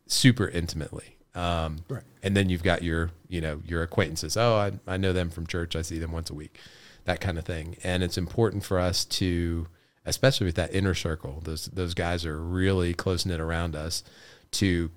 super 0.07 0.49
intimately 0.49 1.19
um, 1.39 1.85
right. 1.89 2.03
And 2.23 2.37
then 2.37 2.49
you've 2.49 2.65
got 2.65 2.83
your, 2.83 3.11
you 3.29 3.41
know, 3.41 3.63
your 3.65 3.83
acquaintances. 3.83 4.37
Oh, 4.37 4.57
I, 4.57 4.73
I 4.93 4.97
know 4.97 5.13
them 5.13 5.31
from 5.31 5.47
church. 5.47 5.77
I 5.77 5.83
see 5.83 5.99
them 5.99 6.11
once 6.11 6.31
a 6.31 6.35
week, 6.35 6.59
that 7.05 7.21
kind 7.21 7.39
of 7.39 7.45
thing. 7.45 7.77
And 7.85 8.03
it's 8.03 8.19
important 8.19 8.65
for 8.65 8.81
us 8.81 9.05
to, 9.05 9.69
especially 10.05 10.47
with 10.47 10.57
that 10.57 10.75
inner 10.75 10.95
circle, 10.95 11.41
those 11.45 11.67
those 11.67 11.95
guys 11.95 12.27
are 12.27 12.41
really 12.41 12.93
close 12.93 13.25
knit 13.25 13.41
around 13.41 13.77
us, 13.77 14.03
to 14.53 14.91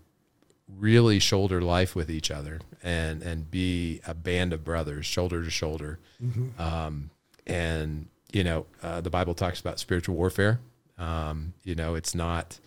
really 0.77 1.19
shoulder 1.19 1.61
life 1.61 1.95
with 1.95 2.09
each 2.09 2.31
other 2.31 2.61
and 2.81 3.21
and 3.21 3.51
be 3.51 4.01
a 4.07 4.13
band 4.13 4.53
of 4.53 4.63
brothers, 4.63 5.05
shoulder 5.05 5.43
to 5.43 5.49
shoulder. 5.49 5.99
Mm-hmm. 6.23 6.61
Um, 6.61 7.09
and 7.45 8.07
you 8.31 8.43
know, 8.43 8.65
uh, 8.81 9.01
the 9.01 9.09
Bible 9.09 9.33
talks 9.33 9.59
about 9.59 9.79
spiritual 9.79 10.15
warfare. 10.15 10.59
Um, 10.97 11.53
you 11.63 11.75
know, 11.75 11.95
it's 11.95 12.15
not 12.15 12.59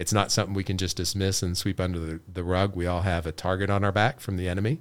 it's 0.00 0.14
not 0.14 0.32
something 0.32 0.54
we 0.54 0.64
can 0.64 0.78
just 0.78 0.96
dismiss 0.96 1.42
and 1.42 1.58
sweep 1.58 1.78
under 1.78 1.98
the, 1.98 2.20
the 2.32 2.42
rug. 2.42 2.74
We 2.74 2.86
all 2.86 3.02
have 3.02 3.26
a 3.26 3.32
target 3.32 3.68
on 3.68 3.84
our 3.84 3.92
back 3.92 4.18
from 4.18 4.38
the 4.38 4.48
enemy. 4.48 4.78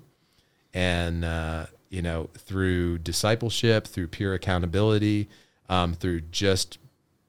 And, 0.74 1.26
uh, 1.26 1.66
you 1.90 2.02
know, 2.02 2.30
through 2.38 3.00
discipleship, 3.00 3.86
through 3.86 4.08
peer 4.08 4.34
accountability, 4.34 5.28
um, 5.68 5.94
through 5.94 6.22
just 6.32 6.78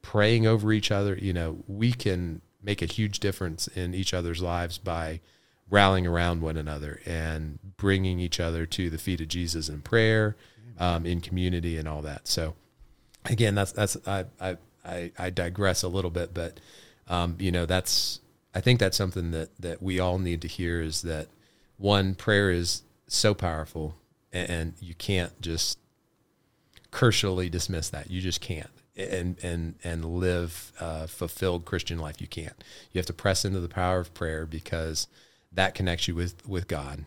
praying 0.03 0.47
over 0.47 0.73
each 0.73 0.93
other, 0.93 1.17
you 1.17 1.33
know, 1.33 1.65
we 1.67 1.91
can 1.91 2.43
make 2.63 2.83
a 2.83 2.87
huge 2.87 3.21
difference 3.21 3.69
in 3.69 3.95
each 3.95 4.13
other's 4.13 4.43
lives 4.43 4.79
by 4.79 5.21
rallying 5.71 6.07
around 6.07 6.43
one 6.43 6.57
another 6.57 7.01
and 7.07 7.59
bringing 7.77 8.19
each 8.19 8.41
other 8.41 8.67
to 8.67 8.91
the 8.91 8.99
feet 8.99 9.21
of 9.21 9.29
Jesus 9.29 9.69
in 9.69 9.81
prayer, 9.81 10.37
um, 10.79 11.07
in 11.07 11.21
community, 11.21 11.77
and 11.77 11.89
all 11.89 12.03
that. 12.03 12.27
So, 12.27 12.55
again, 13.25 13.55
that's 13.55 13.73
that's 13.73 13.97
I 14.07 14.25
I 14.41 14.57
I, 14.85 15.13
I 15.19 15.31
digress 15.31 15.83
a 15.83 15.89
little 15.89 16.11
bit, 16.11 16.35
but 16.35 16.61
um, 17.09 17.37
you 17.39 17.53
know, 17.53 17.67
that's 17.67 18.21
I 18.55 18.61
think 18.61 18.81
that's 18.81 18.97
something 18.97 19.31
that 19.31 19.51
that 19.61 19.83
we 19.83 20.01
all 20.01 20.19
need 20.19 20.43
to 20.43 20.49
hear 20.49 20.81
is 20.81 21.03
that 21.03 21.29
one 21.77 22.15
prayer 22.15 22.51
is 22.51 22.83
so 23.07 23.35
powerful, 23.35 23.97
and, 24.33 24.75
you 24.81 24.95
can't 24.95 25.41
just 25.41 25.79
cursorily 26.91 27.49
dismiss 27.49 27.89
that. 27.91 28.11
You 28.11 28.21
just 28.21 28.41
can't 28.41 28.71
and 29.01 29.37
and 29.43 29.75
and 29.83 30.05
live 30.05 30.73
a 30.81 31.09
fulfilled 31.09 31.65
Christian 31.65 31.99
life. 31.99 32.21
You 32.21 32.27
can't. 32.27 32.63
You 32.93 32.99
have 32.99 33.07
to 33.07 33.13
press 33.13 33.45
into 33.45 33.61
the 33.61 33.69
power 33.69 34.01
of 34.01 34.15
prayer 34.15 34.47
because 34.47 35.09
that 35.53 35.75
connects 35.75 36.09
you 36.09 36.15
with 36.15 36.47
with 36.47 36.69
God, 36.69 37.07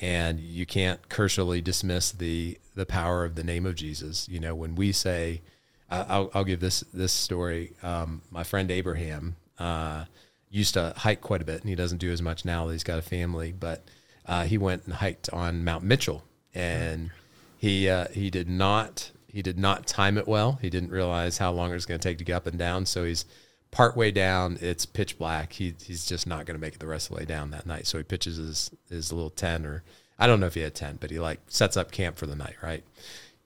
and 0.00 0.40
you 0.40 0.66
can't 0.66 1.08
cursorily 1.08 1.60
dismiss 1.60 2.10
the 2.12 2.58
the 2.74 2.86
power 2.86 3.24
of 3.24 3.34
the 3.34 3.44
name 3.44 3.66
of 3.66 3.74
Jesus. 3.74 4.28
You 4.28 4.40
know, 4.40 4.54
when 4.54 4.74
we 4.74 4.92
say 4.92 5.42
I'll, 5.90 6.30
I'll 6.34 6.44
give 6.44 6.60
this 6.60 6.80
this 6.92 7.12
story. 7.12 7.72
Um, 7.82 8.22
my 8.30 8.44
friend 8.44 8.70
Abraham 8.70 9.36
uh, 9.58 10.04
used 10.50 10.74
to 10.74 10.92
hike 10.96 11.20
quite 11.20 11.40
a 11.40 11.44
bit, 11.44 11.60
and 11.60 11.68
he 11.68 11.74
doesn't 11.74 11.98
do 11.98 12.12
as 12.12 12.20
much 12.20 12.44
now 12.44 12.66
that 12.66 12.72
he's 12.72 12.84
got 12.84 12.98
a 12.98 13.02
family. 13.02 13.52
But 13.52 13.84
uh, 14.26 14.44
he 14.44 14.58
went 14.58 14.84
and 14.84 14.94
hiked 14.94 15.30
on 15.30 15.64
Mount 15.64 15.84
Mitchell, 15.84 16.24
and 16.54 17.10
he 17.56 17.88
uh, 17.88 18.08
he 18.08 18.30
did 18.30 18.48
not 18.48 19.10
he 19.38 19.42
did 19.42 19.56
not 19.56 19.86
time 19.86 20.18
it 20.18 20.26
well. 20.26 20.58
He 20.60 20.68
didn't 20.68 20.90
realize 20.90 21.38
how 21.38 21.52
long 21.52 21.70
it 21.70 21.74
was 21.74 21.86
going 21.86 22.00
to 22.00 22.08
take 22.08 22.18
to 22.18 22.24
get 22.24 22.34
up 22.34 22.48
and 22.48 22.58
down. 22.58 22.86
So 22.86 23.04
he's 23.04 23.24
partway 23.70 24.10
down. 24.10 24.58
It's 24.60 24.84
pitch 24.84 25.16
black. 25.16 25.52
He 25.52 25.74
he's 25.80 26.04
just 26.04 26.26
not 26.26 26.44
going 26.44 26.56
to 26.56 26.60
make 26.60 26.74
it 26.74 26.80
the 26.80 26.88
rest 26.88 27.08
of 27.08 27.14
the 27.14 27.20
way 27.20 27.24
down 27.24 27.52
that 27.52 27.64
night. 27.64 27.86
So 27.86 27.98
he 27.98 28.02
pitches 28.02 28.38
his 28.38 28.72
his 28.90 29.12
little 29.12 29.30
tent, 29.30 29.64
or 29.64 29.84
I 30.18 30.26
don't 30.26 30.40
know 30.40 30.46
if 30.46 30.54
he 30.54 30.62
had 30.62 30.74
tent, 30.74 30.98
but 30.98 31.12
he 31.12 31.20
like 31.20 31.38
sets 31.46 31.76
up 31.76 31.92
camp 31.92 32.16
for 32.16 32.26
the 32.26 32.34
night, 32.34 32.56
right? 32.60 32.82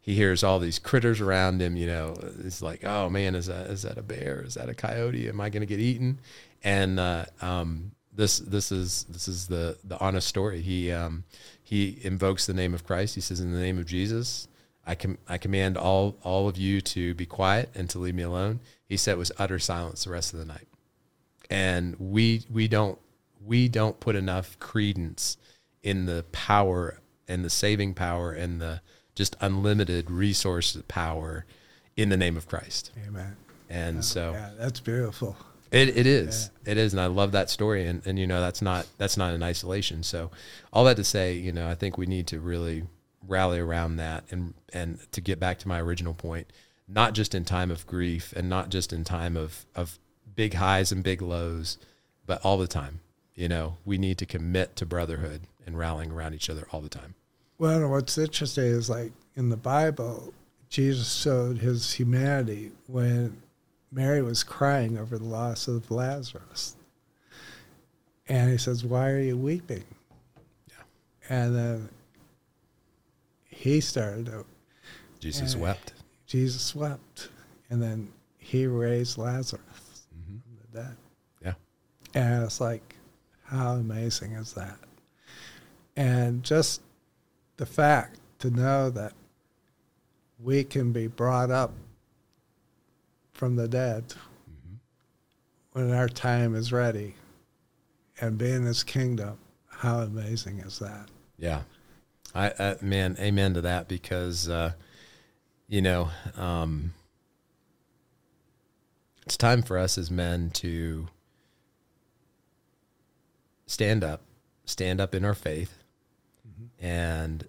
he 0.01 0.17
hears 0.17 0.43
all 0.43 0.59
these 0.59 0.79
critters 0.79 1.21
around 1.21 1.61
him. 1.61 1.77
You 1.77 1.87
know, 1.87 2.17
it's 2.43 2.63
like, 2.63 2.85
oh 2.85 3.11
man, 3.11 3.35
is 3.35 3.47
that 3.47 3.67
is 3.67 3.83
that 3.83 3.99
a 3.99 4.03
bear? 4.03 4.43
Is 4.43 4.55
that 4.55 4.71
a 4.71 4.75
coyote? 4.75 5.29
Am 5.29 5.43
I 5.43 5.51
going 5.51 5.61
to 5.61 5.67
get 5.67 5.79
eaten? 5.79 6.19
And 6.65 6.99
uh, 6.99 7.27
um, 7.43 7.93
this 8.15 8.39
this 8.39 8.73
is 8.73 9.05
this 9.11 9.29
is 9.29 9.47
the 9.47 9.79
the 9.85 9.99
honest 10.01 10.27
story. 10.27 10.63
He 10.63 10.91
um, 10.91 11.25
he 11.63 11.99
invokes 12.03 12.47
the 12.47 12.55
name 12.55 12.73
of 12.73 12.85
Christ. 12.87 13.15
He 13.15 13.21
says, 13.21 13.41
"In 13.41 13.53
the 13.53 13.61
name 13.61 13.79
of 13.79 13.87
Jesus, 13.87 14.49
I 14.87 14.95
com- 14.95 15.19
I 15.29 15.39
command 15.39 15.77
all 15.77 16.17
all 16.23 16.49
of 16.49 16.57
you 16.57 16.81
to 16.81 17.15
be 17.15 17.27
quiet 17.27 17.71
and 17.75 17.89
to 17.91 17.99
leave 17.99 18.15
me 18.15 18.23
alone." 18.23 18.61
He 18.89 18.97
said, 18.97 19.13
it 19.13 19.19
"Was 19.19 19.33
utter 19.39 19.59
silence 19.59 20.05
the 20.05 20.11
rest 20.11 20.33
of 20.33 20.39
the 20.39 20.45
night." 20.45 20.69
And 21.51 21.97
we 21.99 22.45
we 22.51 22.69
don't 22.69 22.99
we 23.45 23.69
don't 23.69 23.99
put 24.01 24.17
enough 24.17 24.59
credence 24.59 25.37
in 25.83 26.07
the 26.07 26.25
power 26.33 27.01
and 27.29 27.45
the 27.45 27.51
saving 27.51 27.95
power 27.95 28.33
and 28.33 28.61
the 28.61 28.81
just 29.15 29.37
unlimited 29.41 30.11
resource 30.11 30.77
power 30.89 31.45
in 31.97 32.09
the 32.09 32.17
name 32.17 32.37
of 32.37 32.47
Christ. 32.47 32.91
Amen. 33.07 33.37
And 33.69 33.99
oh, 33.99 34.03
so 34.03 34.33
yeah, 34.33 34.51
that's 34.59 34.81
beautiful. 34.81 35.37
It, 35.71 35.97
it 35.97 36.07
is. 36.07 36.51
Yeah. 36.67 36.73
It 36.73 36.79
is. 36.79 36.93
And 36.93 37.01
I 37.01 37.07
love 37.07 37.33
that 37.33 37.49
story. 37.49 37.87
And, 37.87 38.07
and, 38.07 38.19
you 38.19 38.27
know, 38.27 38.43
that's 38.43 38.61
not, 38.61 38.87
that's 38.99 39.17
not 39.17 39.33
in 39.33 39.43
isolation. 39.43 40.03
So 40.03 40.31
all 40.71 40.85
that 40.85 40.97
to 40.97 41.05
say, 41.05 41.35
you 41.35 41.51
know, 41.51 41.67
I 41.67 41.75
think 41.75 41.97
we 41.97 42.05
need 42.05 42.27
to 42.27 42.41
really 42.41 42.85
rally 43.27 43.59
around 43.59 43.97
that 43.97 44.25
and, 44.31 44.55
and 44.73 44.99
to 45.13 45.21
get 45.21 45.39
back 45.39 45.59
to 45.61 45.69
my 45.69 45.81
original 45.81 46.15
point, 46.15 46.53
not 46.89 47.15
just 47.15 47.35
in 47.35 47.45
time 47.45 47.71
of 47.71 47.87
grief 47.87 48.33
and 48.37 48.49
not 48.49 48.69
just 48.69 48.93
in 48.93 49.05
time 49.05 49.37
of, 49.37 49.65
of 49.75 49.99
big 50.35 50.55
highs 50.55 50.93
and 50.93 51.03
big 51.03 51.23
lows, 51.23 51.79
but 52.27 52.45
all 52.45 52.59
the 52.59 52.67
time, 52.67 53.01
you 53.35 53.49
know, 53.49 53.77
we 53.85 53.99
need 53.99 54.19
to 54.19 54.27
commit 54.27 54.77
to 54.77 54.87
brotherhood 54.87 55.43
and 55.67 55.79
rallying 55.79 56.11
around 56.11 56.35
each 56.35 56.51
other 56.51 56.67
all 56.73 56.81
the 56.81 56.89
time. 56.89 57.15
Well, 57.59 57.89
what's 57.89 58.19
interesting 58.19 58.65
is 58.65 58.91
like 58.91 59.13
in 59.37 59.49
the 59.49 59.57
Bible, 59.57 60.35
Jesus 60.69 61.15
showed 61.15 61.59
his 61.59 61.93
humanity 61.93 62.73
when 62.87 63.43
Mary 63.91 64.23
was 64.23 64.43
crying 64.43 64.99
over 64.99 65.19
the 65.19 65.25
loss 65.25 65.69
of 65.69 65.91
Lazarus. 65.91 66.77
And 68.29 68.51
he 68.51 68.57
says, 68.57 68.85
Why 68.85 69.11
are 69.11 69.21
you 69.21 69.37
weeping? 69.37 69.85
Yeah. 70.69 70.75
And 71.29 71.55
then 71.55 71.89
he 73.63 73.81
started 73.81 74.29
out. 74.29 74.47
Jesus 75.21 75.55
wept. 75.55 75.93
Jesus 76.27 76.75
wept. 76.75 77.29
And 77.71 77.81
then 77.81 78.13
he 78.37 78.67
raised 78.67 79.19
Lazarus 79.19 79.63
hmm 80.13 80.39
from 80.39 80.59
the 80.61 80.81
dead. 80.81 80.97
Yeah. 81.41 81.55
And 82.13 82.43
it's 82.43 82.61
like, 82.61 82.97
how 83.45 83.75
amazing 83.75 84.33
is 84.33 84.53
that? 84.55 84.79
And 85.97 86.43
just 86.43 86.81
the 87.57 87.65
fact 87.67 88.19
to 88.41 88.51
know 88.51 88.91
that 88.91 89.13
we 90.41 90.65
can 90.65 90.91
be 90.91 91.07
brought 91.07 91.53
up 91.53 91.73
from 93.33 93.55
the 93.55 93.69
dead 93.69 94.13
hmm 94.45 94.75
when 95.71 95.93
our 95.93 96.09
time 96.09 96.57
is 96.57 96.73
ready 96.73 97.15
and 98.21 98.37
be 98.37 98.51
in 98.51 98.65
his 98.65 98.83
kingdom, 98.83 99.39
how 99.69 100.01
amazing 100.01 100.59
is 100.59 100.81
that? 100.81 101.09
Yeah. 101.39 101.63
I, 102.35 102.53
I 102.59 102.77
man, 102.81 103.17
amen 103.19 103.55
to 103.55 103.61
that 103.63 103.89
because 103.89 104.49
uh, 104.49 104.73
you 105.69 105.81
know, 105.81 106.11
um, 106.37 106.93
it's 109.25 109.37
time 109.37 109.63
for 109.63 109.79
us 109.79 109.97
as 109.97 110.11
men 110.11 110.51
to 110.51 111.09
stand 113.67 114.05
up, 114.05 114.23
stand 114.65 115.01
up 115.01 115.15
in 115.15 115.25
our 115.25 115.35
faith, 115.35 115.83
and 116.79 117.47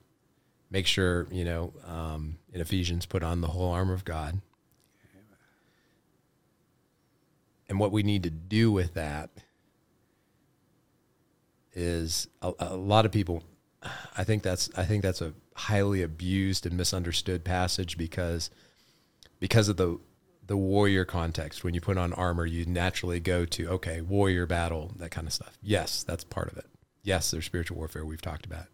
make 0.72 0.88
sure 0.88 1.28
you 1.32 1.44
know 1.44 1.74
um, 1.86 2.38
in 2.54 2.62
Ephesians 2.62 3.06
put 3.06 3.24
on 3.24 3.42
the 3.42 3.48
whole 3.48 3.72
armor 3.72 3.94
of 3.94 4.06
God. 4.06 4.40
And 7.70 7.80
what 7.80 7.92
we 7.92 8.04
need 8.04 8.24
to 8.24 8.30
do 8.30 8.72
with 8.72 8.94
that 8.94 9.32
is 11.74 12.28
a, 12.42 12.54
a 12.60 12.76
lot 12.76 13.06
of 13.06 13.12
people. 13.12 13.44
I 14.18 14.24
think 14.24 14.44
that's 14.44 14.70
I 14.76 14.84
think 14.86 15.04
that's 15.04 15.22
a 15.22 15.34
highly 15.56 16.02
abused 16.02 16.66
and 16.66 16.76
misunderstood 16.76 17.44
passage 17.44 17.98
because 17.98 18.50
because 19.40 19.70
of 19.70 19.78
the 19.78 20.00
the 20.46 20.58
warrior 20.58 21.06
context. 21.06 21.64
When 21.64 21.74
you 21.74 21.82
put 21.82 21.98
on 21.98 22.14
armor, 22.14 22.46
you 22.46 22.66
naturally 22.66 23.20
go 23.20 23.46
to 23.46 23.70
okay, 23.70 24.02
warrior 24.02 24.46
battle, 24.46 24.92
that 24.98 25.12
kind 25.12 25.28
of 25.28 25.34
stuff. 25.34 25.58
Yes, 25.62 26.04
that's 26.04 26.24
part 26.24 26.52
of 26.52 26.58
it. 26.58 26.66
Yes, 27.04 27.32
there's 27.32 27.46
spiritual 27.46 27.78
warfare 27.78 28.06
we've 28.06 28.22
talked 28.22 28.46
about. 28.46 28.66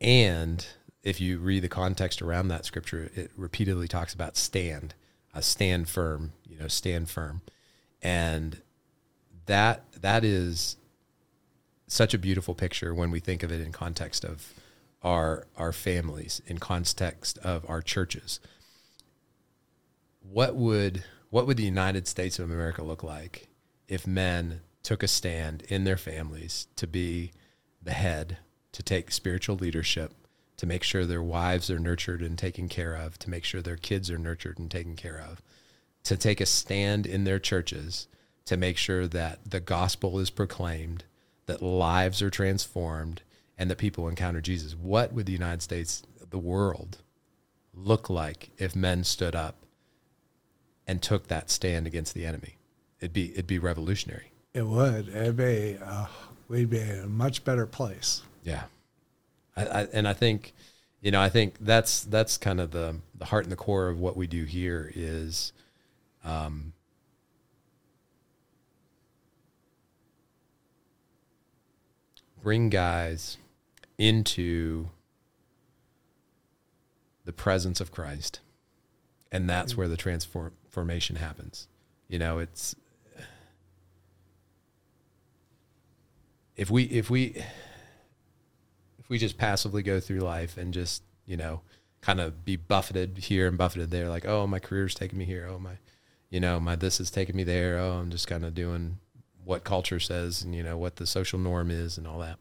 And 0.00 0.66
if 1.02 1.20
you 1.20 1.38
read 1.38 1.62
the 1.62 1.68
context 1.68 2.22
around 2.22 2.48
that 2.48 2.64
scripture, 2.64 3.10
it 3.14 3.30
repeatedly 3.36 3.88
talks 3.88 4.14
about 4.14 4.36
stand, 4.36 4.94
uh, 5.34 5.40
stand 5.40 5.88
firm, 5.88 6.32
you 6.48 6.58
know, 6.58 6.68
stand 6.68 7.08
firm. 7.08 7.42
And 8.02 8.60
that 9.46 9.84
that 10.00 10.24
is 10.24 10.76
such 11.90 12.14
a 12.14 12.18
beautiful 12.18 12.54
picture 12.54 12.94
when 12.94 13.10
we 13.10 13.18
think 13.18 13.42
of 13.42 13.50
it 13.50 13.60
in 13.60 13.72
context 13.72 14.24
of 14.24 14.54
our 15.02 15.46
our 15.56 15.72
families, 15.72 16.40
in 16.46 16.58
context 16.58 17.38
of 17.38 17.68
our 17.68 17.82
churches. 17.82 18.38
What 20.20 20.54
would 20.54 21.04
what 21.30 21.46
would 21.46 21.56
the 21.56 21.64
United 21.64 22.06
States 22.06 22.38
of 22.38 22.50
America 22.50 22.82
look 22.82 23.02
like 23.02 23.48
if 23.88 24.06
men 24.06 24.60
took 24.82 25.02
a 25.02 25.08
stand 25.08 25.62
in 25.68 25.84
their 25.84 25.96
families 25.96 26.68
to 26.76 26.86
be 26.86 27.32
the 27.82 27.92
head, 27.92 28.38
to 28.72 28.82
take 28.82 29.10
spiritual 29.10 29.56
leadership, 29.56 30.14
to 30.56 30.66
make 30.66 30.82
sure 30.82 31.04
their 31.04 31.22
wives 31.22 31.70
are 31.70 31.78
nurtured 31.78 32.22
and 32.22 32.38
taken 32.38 32.68
care 32.68 32.94
of, 32.94 33.18
to 33.18 33.30
make 33.30 33.44
sure 33.44 33.62
their 33.62 33.76
kids 33.76 34.10
are 34.10 34.18
nurtured 34.18 34.58
and 34.58 34.70
taken 34.70 34.94
care 34.94 35.18
of, 35.18 35.42
to 36.04 36.16
take 36.16 36.40
a 36.40 36.46
stand 36.46 37.06
in 37.06 37.24
their 37.24 37.38
churches 37.38 38.06
to 38.46 38.56
make 38.56 38.76
sure 38.76 39.06
that 39.06 39.38
the 39.48 39.60
gospel 39.60 40.18
is 40.18 40.30
proclaimed, 40.30 41.04
that 41.50 41.60
lives 41.60 42.22
are 42.22 42.30
transformed, 42.30 43.22
and 43.58 43.68
that 43.68 43.76
people 43.76 44.06
encounter 44.06 44.40
Jesus. 44.40 44.76
What 44.76 45.12
would 45.12 45.26
the 45.26 45.32
United 45.32 45.62
States, 45.62 46.04
the 46.30 46.38
world, 46.38 46.98
look 47.74 48.08
like 48.08 48.50
if 48.56 48.76
men 48.76 49.02
stood 49.02 49.34
up 49.34 49.56
and 50.86 51.02
took 51.02 51.26
that 51.26 51.50
stand 51.50 51.88
against 51.88 52.14
the 52.14 52.24
enemy? 52.24 52.56
It'd 53.00 53.12
be 53.12 53.32
it'd 53.32 53.48
be 53.48 53.58
revolutionary. 53.58 54.30
It 54.54 54.66
would. 54.66 55.08
It'd 55.08 55.36
be, 55.36 55.78
uh, 55.82 56.06
we'd 56.48 56.70
be 56.70 56.80
in 56.80 57.00
a 57.00 57.06
much 57.06 57.44
better 57.44 57.66
place. 57.66 58.22
Yeah, 58.44 58.62
I, 59.56 59.64
I, 59.64 59.82
and 59.92 60.06
I 60.06 60.12
think, 60.12 60.52
you 61.00 61.10
know, 61.10 61.20
I 61.20 61.30
think 61.30 61.56
that's 61.60 62.02
that's 62.02 62.36
kind 62.36 62.60
of 62.60 62.70
the 62.70 62.96
the 63.18 63.24
heart 63.24 63.44
and 63.44 63.52
the 63.52 63.56
core 63.56 63.88
of 63.88 63.98
what 63.98 64.16
we 64.16 64.26
do 64.28 64.44
here 64.44 64.92
is, 64.94 65.52
um, 66.24 66.72
bring 72.42 72.68
guys 72.68 73.36
into 73.98 74.88
the 77.24 77.32
presence 77.32 77.80
of 77.80 77.92
Christ, 77.92 78.40
and 79.30 79.48
that's 79.48 79.76
where 79.76 79.88
the 79.88 79.96
transformation 79.96 81.16
happens. 81.16 81.68
You 82.08 82.18
know, 82.18 82.38
it's 82.38 82.74
if 86.56 86.70
we 86.70 86.84
if 86.84 87.08
we 87.08 87.42
if 88.98 89.08
we 89.08 89.18
just 89.18 89.38
passively 89.38 89.82
go 89.82 90.00
through 90.00 90.20
life 90.20 90.56
and 90.56 90.74
just 90.74 91.02
you 91.26 91.36
know 91.36 91.60
kind 92.00 92.20
of 92.20 92.44
be 92.44 92.56
buffeted 92.56 93.18
here 93.18 93.46
and 93.46 93.58
buffeted 93.58 93.90
there 93.90 94.08
like 94.08 94.26
oh 94.26 94.46
my 94.46 94.58
career's 94.58 94.94
taking 94.94 95.18
me 95.18 95.24
here. 95.24 95.48
Oh 95.50 95.58
my 95.58 95.78
you 96.30 96.40
know 96.40 96.58
my 96.58 96.76
this 96.76 97.00
is 97.00 97.10
taking 97.10 97.36
me 97.36 97.44
there. 97.44 97.78
Oh 97.78 97.92
i'm 97.92 98.10
just 98.10 98.26
kind 98.26 98.44
of 98.44 98.54
doing 98.54 98.98
what 99.50 99.64
culture 99.64 100.00
says 100.00 100.42
and 100.42 100.54
you 100.54 100.62
know 100.62 100.78
what 100.78 100.96
the 100.96 101.06
social 101.06 101.38
norm 101.38 101.70
is 101.70 101.98
and 101.98 102.06
all 102.06 102.20
that 102.20 102.38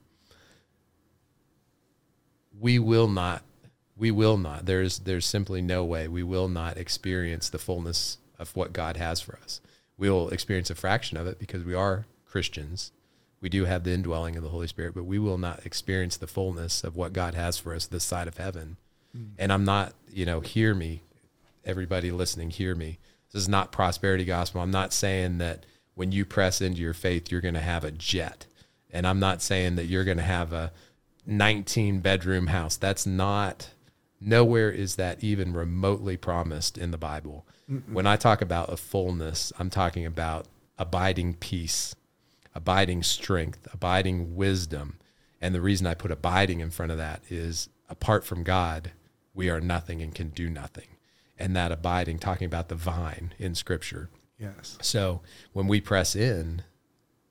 we 2.58 2.80
will 2.80 3.08
not 3.08 3.44
we 3.98 4.12
will 4.12 4.38
not 4.38 4.66
there's 4.66 5.00
there's 5.00 5.26
simply 5.26 5.62
no 5.62 5.84
way 5.84 6.08
we 6.08 6.24
will 6.24 6.48
not 6.48 6.78
experience 6.78 7.50
the 7.50 7.58
fullness 7.58 8.18
of 8.38 8.56
what 8.56 8.72
god 8.72 8.96
has 8.96 9.20
for 9.20 9.38
us 9.44 9.60
we'll 9.98 10.30
experience 10.30 10.70
a 10.70 10.76
fraction 10.76 11.18
of 11.18 11.28
it 11.28 11.40
because 11.40 11.64
we 11.64 11.74
are 11.74 12.06
christians 12.26 12.92
we 13.42 13.50
do 13.50 13.66
have 13.66 13.84
the 13.84 13.92
indwelling 13.92 14.36
of 14.36 14.44
the 14.44 14.50
Holy 14.50 14.68
Spirit, 14.68 14.94
but 14.94 15.06
we 15.06 15.18
will 15.18 15.38
not 15.38 15.66
experience 15.66 16.18
the 16.18 16.28
fullness 16.28 16.84
of 16.84 16.96
what 16.96 17.14
God 17.14 17.36
has 17.36 17.58
for 17.58 17.74
us 17.74 17.88
this 17.88 18.04
side 18.04 18.28
of 18.28 18.38
heaven. 18.38 18.78
Mm. 19.18 19.30
And 19.38 19.54
I'm 19.54 19.64
not, 19.64 19.94
you 20.12 20.26
know, 20.26 20.42
hear 20.42 20.76
me, 20.76 21.02
everybody 21.64 22.12
listening, 22.12 22.50
hear 22.50 22.76
me. 22.76 23.00
This 23.32 23.44
is 23.44 23.50
not 23.50 23.72
prosperity 23.72 24.26
gospel. 24.26 24.62
I'm 24.62 24.72
not 24.72 24.92
saying 24.92 25.38
that 25.38 25.66
when 26.00 26.12
you 26.12 26.24
press 26.24 26.62
into 26.62 26.82
your 26.82 26.94
faith, 26.94 27.30
you're 27.30 27.42
going 27.42 27.54
to 27.54 27.60
have 27.60 27.84
a 27.84 27.92
jet. 27.92 28.46
And 28.90 29.06
I'm 29.06 29.20
not 29.20 29.42
saying 29.42 29.76
that 29.76 29.86
you're 29.86 30.06
going 30.06 30.18
to 30.18 30.24
have 30.24 30.54
a 30.54 30.72
19 31.26 32.00
bedroom 32.00 32.48
house. 32.48 32.78
That's 32.78 33.06
not, 33.06 33.72
nowhere 34.22 34.72
is 34.72 34.96
that 34.96 35.22
even 35.22 35.52
remotely 35.54 36.16
promised 36.16 36.78
in 36.78 36.92
the 36.92 36.98
Bible. 36.98 37.46
Mm-mm. 37.70 37.92
When 37.92 38.08
I 38.08 38.16
talk 38.16 38.42
about 38.42 38.72
a 38.72 38.78
fullness, 38.78 39.52
I'm 39.60 39.70
talking 39.70 40.06
about 40.06 40.48
abiding 40.78 41.34
peace 41.36 41.96
abiding 42.56 43.04
strength, 43.04 43.68
abiding 43.74 44.36
wisdom. 44.36 44.98
And 45.42 45.56
the 45.56 45.62
reason 45.62 45.88
I 45.88 45.94
put 45.94 46.12
abiding 46.12 46.60
in 46.60 46.72
front 46.72 46.92
of 46.92 46.98
that 46.98 47.22
is 47.30 47.70
apart 47.90 48.26
from 48.26 48.44
God, 48.44 48.92
we 49.34 49.50
are 49.50 49.62
nothing 49.62 50.02
and 50.02 50.14
can 50.14 50.30
do 50.30 50.50
nothing. 50.50 50.88
And 51.38 51.56
that 51.56 51.72
abiding, 51.72 52.20
talking 52.20 52.46
about 52.46 52.68
the 52.68 52.76
vine 52.76 53.34
in 53.38 53.56
scripture. 53.56 54.10
Yes. 54.40 54.78
So 54.82 55.22
when 55.54 55.68
we 55.68 55.82
press 55.82 56.16
in, 56.16 56.64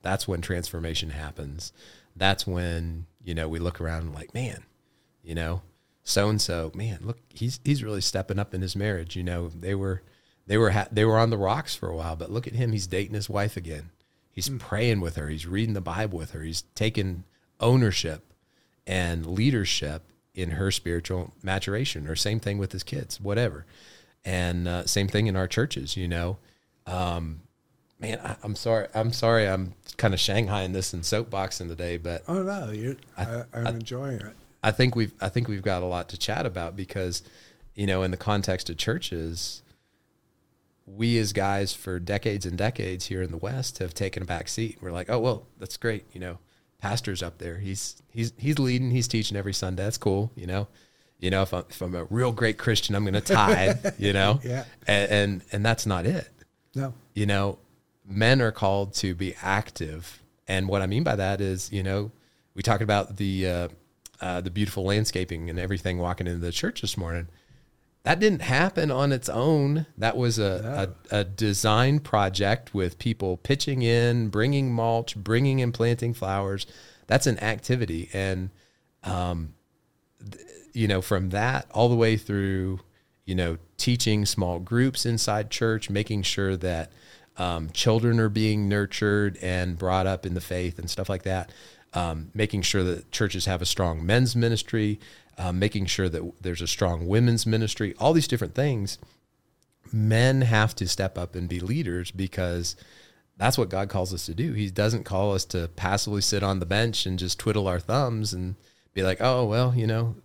that's 0.01 0.27
when 0.27 0.41
transformation 0.41 1.09
happens. 1.09 1.73
That's 2.15 2.45
when, 2.45 3.07
you 3.23 3.33
know, 3.33 3.49
we 3.49 3.59
look 3.59 3.81
around 3.81 4.03
and 4.03 4.13
like, 4.13 4.33
man, 4.33 4.63
you 5.23 5.35
know, 5.35 5.61
so 6.03 6.29
and 6.29 6.41
so, 6.41 6.71
man, 6.73 6.99
look, 7.01 7.19
he's 7.29 7.59
he's 7.63 7.83
really 7.83 8.01
stepping 8.01 8.39
up 8.39 8.53
in 8.53 8.61
his 8.61 8.75
marriage. 8.75 9.15
You 9.15 9.23
know, 9.23 9.49
they 9.49 9.75
were 9.75 10.01
they 10.47 10.57
were 10.57 10.71
ha- 10.71 10.87
they 10.91 11.05
were 11.05 11.19
on 11.19 11.29
the 11.29 11.37
rocks 11.37 11.75
for 11.75 11.89
a 11.89 11.95
while, 11.95 12.15
but 12.15 12.31
look 12.31 12.47
at 12.47 12.53
him, 12.53 12.71
he's 12.71 12.87
dating 12.87 13.13
his 13.13 13.29
wife 13.29 13.55
again. 13.57 13.91
He's 14.31 14.49
mm. 14.49 14.59
praying 14.59 15.01
with 15.01 15.15
her. 15.17 15.29
He's 15.29 15.45
reading 15.45 15.73
the 15.73 15.81
Bible 15.81 16.17
with 16.17 16.31
her. 16.31 16.41
He's 16.41 16.63
taking 16.75 17.25
ownership 17.59 18.33
and 18.87 19.25
leadership 19.25 20.03
in 20.33 20.51
her 20.51 20.71
spiritual 20.71 21.33
maturation, 21.43 22.07
or 22.07 22.15
same 22.15 22.39
thing 22.39 22.57
with 22.57 22.71
his 22.71 22.83
kids, 22.83 23.19
whatever. 23.19 23.65
And 24.25 24.67
uh, 24.67 24.85
same 24.85 25.07
thing 25.07 25.27
in 25.27 25.35
our 25.35 25.47
churches, 25.47 25.95
you 25.95 26.07
know. 26.07 26.37
Um, 26.89 27.41
man, 27.99 28.19
I, 28.23 28.35
am 28.43 28.55
sorry. 28.55 28.87
I'm 28.93 29.11
sorry. 29.13 29.47
I'm 29.47 29.73
kind 29.97 30.13
of 30.13 30.19
shanghaiing 30.19 30.73
this 30.73 30.93
and 30.93 31.03
soapboxing 31.03 31.67
today, 31.67 31.97
but 31.97 32.23
oh 32.27 32.41
no, 32.43 32.71
you 32.71 32.97
I, 33.17 33.43
am 33.53 33.67
enjoying 33.75 34.19
it. 34.19 34.33
I 34.63 34.71
think 34.71 34.95
we've 34.95 35.13
I 35.21 35.29
think 35.29 35.47
we've 35.47 35.61
got 35.61 35.83
a 35.83 35.85
lot 35.85 36.09
to 36.09 36.17
chat 36.17 36.45
about 36.45 36.75
because, 36.75 37.21
you 37.75 37.85
know, 37.87 38.03
in 38.03 38.11
the 38.11 38.17
context 38.17 38.69
of 38.69 38.77
churches, 38.77 39.61
we 40.85 41.17
as 41.19 41.33
guys 41.33 41.73
for 41.73 41.99
decades 41.99 42.45
and 42.45 42.57
decades 42.57 43.05
here 43.05 43.21
in 43.21 43.31
the 43.31 43.37
West 43.37 43.77
have 43.77 43.93
taken 43.93 44.23
a 44.23 44.25
back 44.25 44.47
seat. 44.47 44.77
We're 44.81 44.91
like, 44.91 45.09
oh 45.09 45.19
well, 45.19 45.45
that's 45.59 45.77
great, 45.77 46.05
you 46.13 46.19
know. 46.19 46.39
Pastor's 46.81 47.21
up 47.21 47.39
there. 47.39 47.57
He's 47.57 48.01
he's 48.09 48.31
he's 48.37 48.57
leading. 48.57 48.89
He's 48.91 49.07
teaching 49.09 49.35
every 49.37 49.53
Sunday. 49.53 49.83
That's 49.83 49.97
cool, 49.97 50.31
you 50.35 50.47
know. 50.47 50.67
You 51.19 51.29
know, 51.29 51.41
if 51.41 51.53
I'm, 51.53 51.65
if 51.69 51.81
I'm 51.81 51.93
a 51.93 52.05
real 52.05 52.31
great 52.31 52.57
Christian, 52.57 52.95
I'm 52.95 53.03
going 53.03 53.13
to 53.15 53.19
tithe. 53.21 53.85
you 53.99 54.13
know, 54.13 54.39
Yeah. 54.41 54.63
and, 54.87 55.11
and 55.11 55.41
and 55.51 55.65
that's 55.65 55.85
not 55.85 56.05
it. 56.05 56.29
No. 56.79 56.93
You 57.13 57.25
know, 57.25 57.59
men 58.05 58.41
are 58.41 58.51
called 58.51 58.93
to 58.95 59.13
be 59.13 59.35
active, 59.41 60.23
and 60.47 60.67
what 60.67 60.81
I 60.81 60.87
mean 60.87 61.03
by 61.03 61.15
that 61.17 61.41
is, 61.41 61.71
you 61.71 61.83
know, 61.83 62.11
we 62.55 62.63
talked 62.63 62.81
about 62.81 63.17
the 63.17 63.47
uh, 63.47 63.67
uh, 64.21 64.41
the 64.41 64.49
beautiful 64.49 64.83
landscaping 64.83 65.49
and 65.49 65.59
everything 65.59 65.97
walking 65.97 66.27
into 66.27 66.39
the 66.39 66.51
church 66.51 66.81
this 66.81 66.97
morning. 66.97 67.27
That 68.03 68.19
didn't 68.19 68.41
happen 68.43 68.91
on 68.91 69.11
its 69.11 69.27
own. 69.27 69.85
That 69.97 70.15
was 70.15 70.39
a, 70.39 70.95
a, 71.11 71.17
a 71.19 71.23
design 71.25 71.99
project 71.99 72.73
with 72.73 72.97
people 72.97 73.35
pitching 73.35 73.81
in, 73.81 74.29
bringing 74.29 74.71
mulch, 74.71 75.17
bringing 75.17 75.61
and 75.61 75.73
planting 75.73 76.13
flowers. 76.13 76.65
That's 77.07 77.27
an 77.27 77.37
activity, 77.39 78.09
and 78.13 78.51
um, 79.03 79.53
you 80.73 80.87
know, 80.87 81.01
from 81.01 81.29
that 81.31 81.67
all 81.71 81.89
the 81.89 81.95
way 81.95 82.15
through, 82.15 82.79
you 83.25 83.35
know, 83.35 83.57
teaching 83.79 84.25
small 84.25 84.59
groups 84.59 85.05
inside 85.05 85.49
church, 85.49 85.89
making 85.89 86.21
sure 86.23 86.55
that 86.57 86.91
um, 87.37 87.69
children 87.71 88.19
are 88.19 88.29
being 88.29 88.67
nurtured 88.67 89.37
and 89.41 89.77
brought 89.77 90.05
up 90.05 90.25
in 90.25 90.33
the 90.33 90.41
faith 90.41 90.77
and 90.77 90.89
stuff 90.89 91.09
like 91.09 91.23
that. 91.23 91.51
Um, 91.93 92.29
making 92.35 92.61
sure 92.61 92.83
that 92.83 93.11
churches 93.11 93.45
have 93.45 93.63
a 93.63 93.65
strong 93.65 94.05
men's 94.05 94.35
ministry, 94.35 94.99
um, 95.39 95.57
making 95.57 95.87
sure 95.87 96.07
that 96.07 96.33
there's 96.39 96.61
a 96.61 96.67
strong 96.67 97.07
women's 97.07 97.47
ministry, 97.47 97.95
all 97.97 98.13
these 98.13 98.27
different 98.27 98.53
things. 98.53 98.99
Men 99.91 100.41
have 100.41 100.75
to 100.75 100.87
step 100.87 101.17
up 101.17 101.33
and 101.33 101.49
be 101.49 101.59
leaders 101.59 102.11
because 102.11 102.75
that's 103.37 103.57
what 103.57 103.69
God 103.69 103.89
calls 103.89 104.13
us 104.13 104.27
to 104.27 104.35
do. 104.35 104.53
He 104.53 104.69
doesn't 104.69 105.05
call 105.05 105.33
us 105.33 105.45
to 105.45 105.69
passively 105.75 106.21
sit 106.21 106.43
on 106.43 106.59
the 106.59 106.65
bench 106.67 107.07
and 107.07 107.17
just 107.17 107.39
twiddle 107.39 107.67
our 107.67 107.79
thumbs 107.79 108.33
and 108.33 108.55
be 108.93 109.01
like, 109.01 109.19
oh 109.21 109.45
well, 109.45 109.73
you 109.75 109.87
know, 109.87 110.15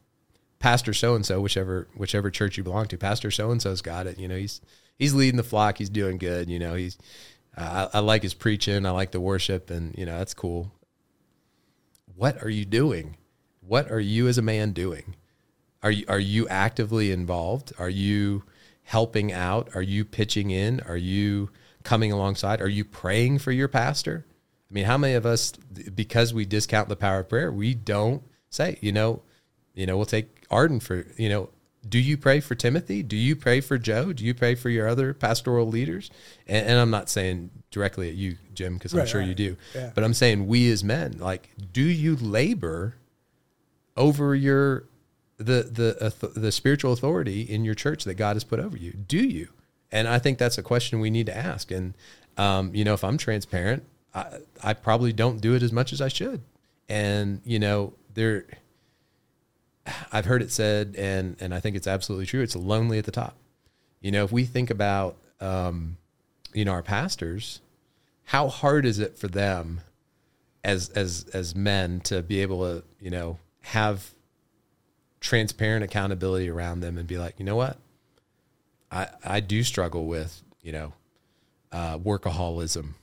Pastor 0.64 0.94
so 0.94 1.14
and 1.14 1.26
so, 1.26 1.42
whichever 1.42 1.88
whichever 1.94 2.30
church 2.30 2.56
you 2.56 2.64
belong 2.64 2.86
to, 2.86 2.96
Pastor 2.96 3.30
so 3.30 3.50
and 3.50 3.60
so's 3.60 3.82
got 3.82 4.06
it. 4.06 4.18
You 4.18 4.28
know, 4.28 4.38
he's 4.38 4.62
he's 4.98 5.12
leading 5.12 5.36
the 5.36 5.42
flock. 5.42 5.76
He's 5.76 5.90
doing 5.90 6.16
good. 6.16 6.48
You 6.48 6.58
know, 6.58 6.72
he's 6.72 6.96
uh, 7.54 7.88
I, 7.92 7.98
I 7.98 8.00
like 8.00 8.22
his 8.22 8.32
preaching. 8.32 8.86
I 8.86 8.90
like 8.92 9.10
the 9.10 9.20
worship, 9.20 9.68
and 9.68 9.94
you 9.98 10.06
know 10.06 10.16
that's 10.16 10.32
cool. 10.32 10.72
What 12.16 12.42
are 12.42 12.48
you 12.48 12.64
doing? 12.64 13.18
What 13.60 13.90
are 13.90 14.00
you 14.00 14.26
as 14.26 14.38
a 14.38 14.42
man 14.42 14.72
doing? 14.72 15.16
Are 15.82 15.90
you 15.90 16.06
are 16.08 16.18
you 16.18 16.48
actively 16.48 17.10
involved? 17.10 17.74
Are 17.78 17.90
you 17.90 18.44
helping 18.84 19.34
out? 19.34 19.68
Are 19.74 19.82
you 19.82 20.02
pitching 20.02 20.50
in? 20.50 20.80
Are 20.80 20.96
you 20.96 21.50
coming 21.82 22.10
alongside? 22.10 22.62
Are 22.62 22.68
you 22.68 22.86
praying 22.86 23.40
for 23.40 23.52
your 23.52 23.68
pastor? 23.68 24.24
I 24.70 24.72
mean, 24.72 24.86
how 24.86 24.96
many 24.96 25.12
of 25.12 25.26
us, 25.26 25.52
because 25.94 26.32
we 26.32 26.46
discount 26.46 26.88
the 26.88 26.96
power 26.96 27.20
of 27.20 27.28
prayer, 27.28 27.52
we 27.52 27.74
don't 27.74 28.22
say, 28.48 28.78
you 28.80 28.92
know, 28.92 29.20
you 29.74 29.86
know, 29.86 29.96
we'll 29.96 30.06
take 30.06 30.43
Arden 30.54 30.80
for, 30.80 31.04
you 31.16 31.28
know, 31.28 31.50
do 31.86 31.98
you 31.98 32.16
pray 32.16 32.40
for 32.40 32.54
Timothy? 32.54 33.02
Do 33.02 33.16
you 33.16 33.36
pray 33.36 33.60
for 33.60 33.76
Joe? 33.76 34.12
Do 34.12 34.24
you 34.24 34.32
pray 34.32 34.54
for 34.54 34.70
your 34.70 34.88
other 34.88 35.12
pastoral 35.12 35.66
leaders? 35.66 36.10
And, 36.46 36.66
and 36.66 36.78
I'm 36.78 36.90
not 36.90 37.10
saying 37.10 37.50
directly 37.70 38.08
at 38.08 38.14
you, 38.14 38.36
Jim, 38.54 38.74
because 38.74 38.94
I'm 38.94 39.00
Right, 39.00 39.08
sure 39.08 39.20
you 39.20 39.34
do. 39.34 39.56
Yeah. 39.74 39.90
But 39.94 40.04
I'm 40.04 40.14
saying 40.14 40.46
we 40.46 40.70
as 40.70 40.82
men, 40.82 41.18
like, 41.18 41.50
do 41.72 41.82
you 41.82 42.16
labor 42.16 42.96
over 43.96 44.34
your 44.34 44.84
the 45.36 45.68
the 45.70 46.30
the 46.40 46.52
spiritual 46.52 46.92
authority 46.92 47.42
in 47.42 47.64
your 47.64 47.74
church 47.74 48.04
that 48.04 48.14
God 48.14 48.36
has 48.36 48.44
put 48.44 48.60
over 48.60 48.76
you? 48.76 48.92
Do 48.92 49.18
you? 49.18 49.48
And 49.92 50.08
I 50.08 50.18
think 50.18 50.38
that's 50.38 50.56
a 50.56 50.62
question 50.62 51.00
we 51.00 51.10
need 51.10 51.26
to 51.26 51.36
ask. 51.36 51.70
And 51.70 51.94
um, 52.38 52.74
you 52.74 52.84
know, 52.84 52.94
if 52.94 53.04
I'm 53.04 53.18
transparent, 53.18 53.84
I, 54.14 54.38
I 54.62 54.72
probably 54.74 55.12
don't 55.12 55.40
do 55.40 55.54
it 55.54 55.62
as 55.62 55.72
much 55.72 55.92
as 55.92 56.00
I 56.00 56.08
should. 56.08 56.40
And 56.88 57.40
you 57.44 57.58
know, 57.58 57.92
there, 58.14 58.46
I've 60.12 60.24
heard 60.24 60.42
it 60.42 60.50
said, 60.50 60.94
and 60.96 61.36
and 61.40 61.54
I 61.54 61.60
think 61.60 61.76
it's 61.76 61.86
absolutely 61.86 62.26
true. 62.26 62.42
It's 62.42 62.56
lonely 62.56 62.98
at 62.98 63.04
the 63.04 63.12
top. 63.12 63.36
You 64.00 64.12
know, 64.12 64.24
if 64.24 64.32
we 64.32 64.44
think 64.44 64.70
about, 64.70 65.16
um, 65.40 65.96
you 66.52 66.64
know, 66.64 66.72
our 66.72 66.82
pastors, 66.82 67.60
how 68.24 68.48
hard 68.48 68.84
is 68.84 68.98
it 68.98 69.18
for 69.18 69.28
them 69.28 69.80
as 70.62 70.88
as 70.90 71.26
as 71.32 71.54
men 71.54 72.00
to 72.00 72.22
be 72.22 72.40
able 72.40 72.60
to, 72.60 72.84
you 73.00 73.10
know, 73.10 73.38
have 73.62 74.10
transparent 75.20 75.84
accountability 75.84 76.50
around 76.50 76.80
them 76.80 76.98
and 76.98 77.06
be 77.06 77.18
like, 77.18 77.34
you 77.38 77.44
know 77.44 77.56
what, 77.56 77.78
I 78.90 79.08
I 79.24 79.40
do 79.40 79.62
struggle 79.62 80.06
with, 80.06 80.42
you 80.62 80.72
know, 80.72 80.92
uh, 81.72 81.98
workaholism 81.98 82.94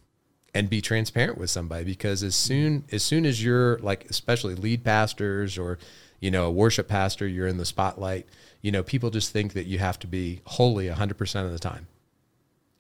and 0.53 0.69
be 0.69 0.81
transparent 0.81 1.37
with 1.37 1.49
somebody 1.49 1.83
because 1.83 2.23
as 2.23 2.35
soon 2.35 2.83
as 2.91 3.03
soon 3.03 3.25
as 3.25 3.43
you're 3.43 3.77
like 3.79 4.05
especially 4.09 4.55
lead 4.55 4.83
pastors 4.83 5.57
or 5.57 5.79
you 6.21 6.31
know 6.31 6.45
a 6.45 6.51
worship 6.51 6.87
pastor 6.87 7.27
you're 7.27 7.47
in 7.47 7.57
the 7.57 7.65
spotlight 7.65 8.25
you 8.61 8.71
know 8.71 8.81
people 8.83 9.09
just 9.09 9.31
think 9.33 9.51
that 9.53 9.65
you 9.65 9.77
have 9.79 9.99
to 9.99 10.07
be 10.07 10.39
holy 10.45 10.87
100% 10.87 11.45
of 11.45 11.51
the 11.51 11.59
time 11.59 11.87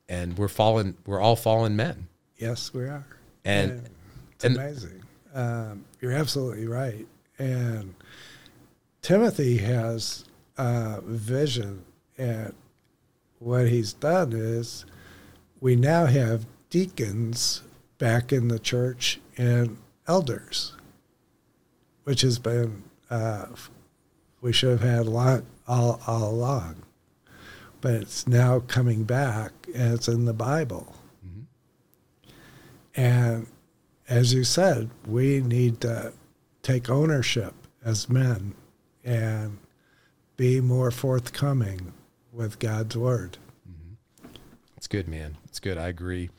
and 0.07 0.37
we're 0.37 0.47
fallen 0.47 0.95
we're 1.05 1.19
all 1.19 1.35
fallen 1.35 1.75
men 1.75 2.07
Yes, 2.37 2.73
we 2.73 2.83
are. 2.85 3.05
and 3.45 3.87
It's 4.35 4.45
and- 4.45 4.55
amazing. 4.55 5.03
Um, 5.33 5.85
you're 6.01 6.11
absolutely 6.11 6.67
right. 6.67 7.05
And 7.37 7.93
Timothy 9.03 9.57
has 9.59 10.25
a 10.57 11.01
vision, 11.01 11.83
and 12.17 12.53
what 13.39 13.69
he's 13.69 13.93
done 13.93 14.33
is 14.33 14.85
we 15.59 15.75
now 15.75 16.05
have 16.07 16.45
deacons 16.69 17.61
back 17.97 18.33
in 18.33 18.47
the 18.47 18.59
church 18.59 19.19
and 19.37 19.77
elders, 20.07 20.73
which 22.03 22.21
has 22.21 22.39
been 22.39 22.83
uh, 23.11 23.45
we 24.41 24.51
should 24.51 24.71
have 24.71 24.89
had 24.89 25.05
a 25.05 25.09
lot 25.09 25.43
all, 25.67 26.01
all 26.07 26.29
along, 26.29 26.83
but 27.79 27.93
it's 27.93 28.27
now 28.27 28.59
coming 28.59 29.03
back 29.03 29.51
and 29.75 29.93
it's 29.93 30.07
in 30.07 30.25
the 30.25 30.33
Bible. 30.33 30.95
And 32.95 33.47
as 34.09 34.33
you 34.33 34.43
said, 34.43 34.89
we 35.07 35.39
need 35.41 35.79
to 35.81 36.13
take 36.63 36.89
ownership 36.89 37.53
as 37.83 38.09
men 38.09 38.53
and 39.03 39.57
be 40.35 40.59
more 40.59 40.91
forthcoming 40.91 41.93
with 42.31 42.59
God's 42.59 42.97
word. 42.97 43.37
It's 44.75 44.87
good, 44.87 45.07
man. 45.07 45.37
It's 45.45 45.59
good. 45.59 45.77
I 45.77 45.87
agree. 45.87 46.29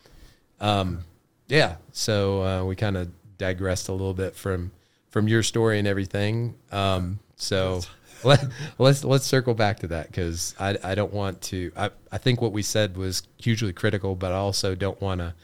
Um, 0.61 1.05
yeah. 1.49 1.77
So 1.93 2.43
uh, 2.43 2.65
we 2.65 2.77
kind 2.77 2.97
of 2.97 3.11
digressed 3.39 3.89
a 3.89 3.93
little 3.93 4.15
bit 4.15 4.35
from 4.35 4.73
from 5.13 5.29
your 5.29 5.45
story 5.45 5.79
and 5.79 5.87
everything. 5.87 6.57
Um, 6.73 7.21
so 7.37 7.83
let, 8.25 8.45
let's 8.79 9.05
let's 9.05 9.27
circle 9.27 9.55
back 9.55 9.79
to 9.81 9.87
that 9.89 10.09
because 10.09 10.57
I 10.59 10.77
I 10.83 10.95
don't 10.97 11.13
want 11.13 11.41
to. 11.43 11.71
I 11.77 11.91
I 12.11 12.19
think 12.19 12.41
what 12.41 12.53
we 12.53 12.63
said 12.63 12.97
was 12.97 13.23
hugely 13.39 13.73
critical, 13.73 14.17
but 14.17 14.33
I 14.33 14.37
also 14.37 14.75
don't 14.75 15.01
want 15.01 15.21
to 15.21 15.35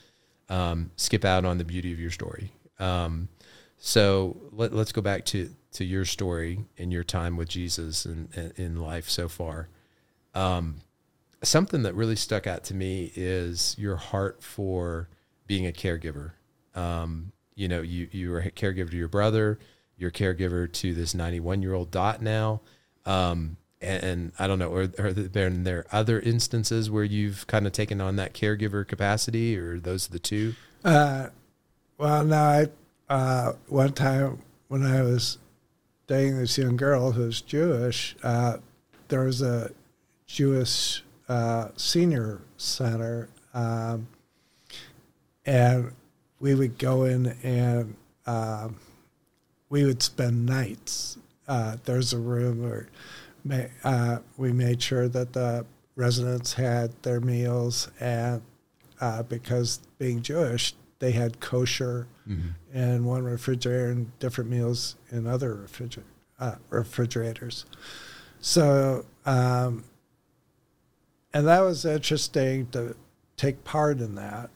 um, 0.49 0.91
skip 0.97 1.25
out 1.25 1.45
on 1.45 1.59
the 1.59 1.65
beauty 1.65 1.93
of 1.93 2.01
your 2.01 2.11
story. 2.11 2.51
Um, 2.81 3.29
so 3.77 4.37
let, 4.53 4.73
let's 4.73 4.91
go 4.91 5.03
back 5.03 5.25
to 5.27 5.51
to 5.73 5.85
your 5.85 6.05
story 6.05 6.65
and 6.79 6.93
your 6.93 7.05
time 7.05 7.37
with 7.37 7.49
Jesus 7.49 8.05
and, 8.05 8.29
and 8.35 8.53
in 8.57 8.81
life 8.81 9.09
so 9.09 9.29
far. 9.29 9.69
Um, 10.35 10.77
something 11.43 11.83
that 11.83 11.95
really 11.95 12.17
stuck 12.17 12.47
out 12.47 12.65
to 12.65 12.75
me 12.75 13.13
is 13.15 13.77
your 13.79 13.97
heart 13.97 14.43
for 14.43 15.09
being 15.47 15.67
a 15.67 15.73
caregiver. 15.73 16.33
Um, 16.75 17.33
you 17.59 17.67
know, 17.67 17.83
you 17.83 18.09
you 18.13 18.31
were 18.31 18.39
a 18.39 18.51
caregiver 18.53 18.91
to 18.91 18.97
your 18.97 19.09
brother, 19.09 19.59
you're 19.97 20.11
a 20.11 20.13
caregiver 20.13 20.71
to 20.75 20.95
this 20.95 21.13
91 21.13 21.61
year 21.61 21.75
old 21.75 21.91
Dot 21.91 22.23
now. 22.23 22.61
Um, 23.05 23.57
and, 23.81 24.05
and 24.05 24.33
I 24.39 24.47
don't 24.47 24.59
know, 24.59 24.73
are, 24.75 24.87
there, 24.87 25.51
there 25.51 25.87
other 25.91 26.21
instances 26.21 26.91
where 26.91 27.05
you've 27.05 27.47
kind 27.47 27.67
of 27.67 27.73
taken 27.73 28.01
on 28.01 28.17
that 28.17 28.33
caregiver 28.33 28.87
capacity, 28.87 29.57
or 29.59 29.79
those 29.79 30.09
are 30.09 30.13
the 30.13 30.19
two? 30.19 30.55
Uh, 30.85 31.29
well, 31.97 32.25
no, 32.25 32.37
I 32.37 32.67
uh, 33.09 33.53
one 33.67 33.93
time 33.93 34.39
when 34.69 34.85
I 34.85 35.03
was 35.03 35.39
dating 36.07 36.39
this 36.39 36.59
young 36.59 36.77
girl 36.77 37.13
who's 37.13 37.41
Jewish, 37.41 38.15
uh, 38.23 38.59
there 39.09 39.25
was 39.25 39.43
a 39.43 39.73
Jewish 40.27 41.03
uh, 41.29 41.69
senior 41.77 42.41
center, 42.57 43.29
um, 43.55 44.07
and 45.45 45.93
we 46.41 46.55
would 46.55 46.79
go 46.79 47.05
in 47.05 47.35
and 47.43 47.97
um, 48.27 48.77
we 49.69 49.85
would 49.85 50.03
spend 50.03 50.47
nights. 50.47 51.19
Uh, 51.47 51.77
there's 51.85 52.13
a 52.13 52.19
room 52.19 52.63
where 52.63 52.89
uh, 53.85 54.19
we 54.37 54.53
made 54.53 54.83
sure 54.83 55.09
that 55.09 55.33
the 55.33 55.65
residents 55.97 56.53
had 56.55 56.91
their 57.03 57.21
meals, 57.21 57.91
and 57.99 58.43
uh, 59.01 59.23
because 59.23 59.81
being 59.99 60.21
Jewish, 60.23 60.75
they 60.99 61.13
had 61.13 61.41
kosher 61.41 62.07
in 62.75 63.05
one 63.07 63.25
refrigerator 63.25 63.91
and 63.91 64.19
different 64.19 64.51
meals 64.51 64.97
in 65.11 65.27
other 65.27 65.55
refriger- 65.55 66.03
uh, 66.39 66.57
refrigerators. 66.69 67.65
So, 68.41 69.07
um, 69.25 69.85
and 71.33 71.47
that 71.47 71.61
was 71.61 71.85
interesting 71.87 72.67
to 72.73 72.95
take 73.39 73.65
part 73.65 74.01
in 74.01 74.15
that. 74.17 74.51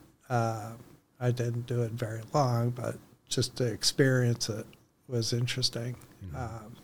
Uh, 1.23 1.27
I 1.27 1.31
didn't 1.31 1.65
do 1.65 1.81
it 1.83 1.91
very 1.91 2.21
long, 2.33 2.71
but 2.71 2.95
just 3.29 3.55
to 3.57 3.65
experience 3.65 4.49
it 4.49 4.65
was 5.07 5.33
interesting. 5.33 5.95
Um, 6.35 6.75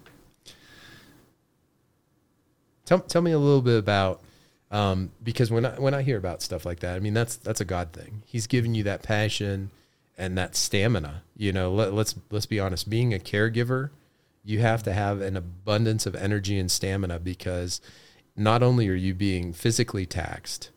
Tell 2.86 3.00
tell 3.02 3.22
me 3.22 3.32
a 3.34 3.38
little 3.38 3.62
bit 3.62 3.78
about 3.78 4.20
um, 4.72 5.12
because 5.24 5.52
when 5.52 5.64
I 5.64 5.80
when 5.80 5.94
I 5.94 6.02
hear 6.02 6.18
about 6.18 6.42
stuff 6.42 6.66
like 6.66 6.80
that, 6.80 6.96
I 6.96 7.00
mean 7.00 7.14
that's 7.14 7.36
that's 7.36 7.62
a 7.62 7.66
God 7.66 7.94
thing. 7.94 8.24
He's 8.26 8.48
giving 8.48 8.74
you 8.74 8.82
that 8.84 9.04
passion 9.04 9.70
and 10.18 10.36
that 10.40 10.56
stamina. 10.56 11.22
You 11.38 11.54
know, 11.54 11.72
let, 11.72 11.94
let's 11.94 12.16
let's 12.32 12.48
be 12.48 12.60
honest. 12.60 12.90
Being 12.90 13.14
a 13.14 13.20
caregiver, 13.20 13.92
you 14.44 14.62
have 14.62 14.82
to 14.84 14.94
have 14.94 15.22
an 15.22 15.38
abundance 15.38 16.08
of 16.08 16.16
energy 16.16 16.58
and 16.58 16.72
stamina 16.72 17.20
because 17.20 17.80
not 18.36 18.64
only 18.64 18.90
are 18.90 18.96
you 18.96 19.14
being 19.14 19.54
physically 19.54 20.08
taxed, 20.08 20.72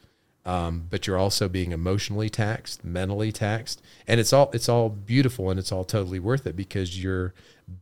um, 0.45 0.87
but 0.91 1.07
you're 1.07 1.19
also 1.19 1.49
being 1.49 1.73
emotionally 1.73 2.29
taxed, 2.29 2.85
mentally 2.85 3.31
taxed, 3.31 3.81
and 4.09 4.19
it's 4.19 4.33
all 4.33 4.51
it's 4.53 4.69
all 4.69 4.89
beautiful 4.89 5.51
and 5.51 5.59
it's 5.59 5.71
all 5.71 5.85
totally 5.85 6.19
worth 6.19 6.47
it 6.47 6.57
because 6.57 7.03
you're 7.03 7.33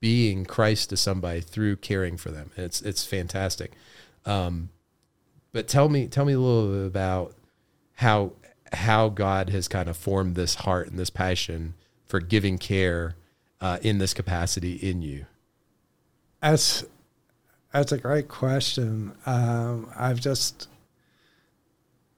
being 0.01 0.45
Christ 0.45 0.91
to 0.91 0.97
somebody 0.97 1.41
through 1.41 1.77
caring 1.77 2.17
for 2.17 2.31
them. 2.31 2.51
It's 2.57 2.83
it's 2.83 3.05
fantastic. 3.05 3.73
Um, 4.27 4.69
but 5.53 5.69
tell 5.69 5.89
me 5.89 6.07
tell 6.07 6.25
me 6.25 6.35
a 6.35 6.39
little 6.39 6.71
bit 6.71 6.87
about 6.87 7.35
how 7.95 8.33
how 8.73 9.09
God 9.09 9.51
has 9.51 9.67
kind 9.67 9.89
of 9.89 9.97
formed 9.97 10.37
this 10.37 10.57
heart 10.57 10.89
and 10.89 10.99
this 10.99 11.11
passion 11.11 11.75
for 12.07 12.21
giving 12.21 12.59
care 12.59 13.17
uh, 13.61 13.79
in 13.83 13.99
this 13.99 14.15
capacity 14.15 14.75
in 14.75 15.03
you. 15.03 15.27
That's 16.43 16.85
that's 17.73 17.93
a 17.93 17.99
great 17.99 18.29
question. 18.29 19.13
Um, 19.27 19.91
I've 19.97 20.21
just 20.21 20.69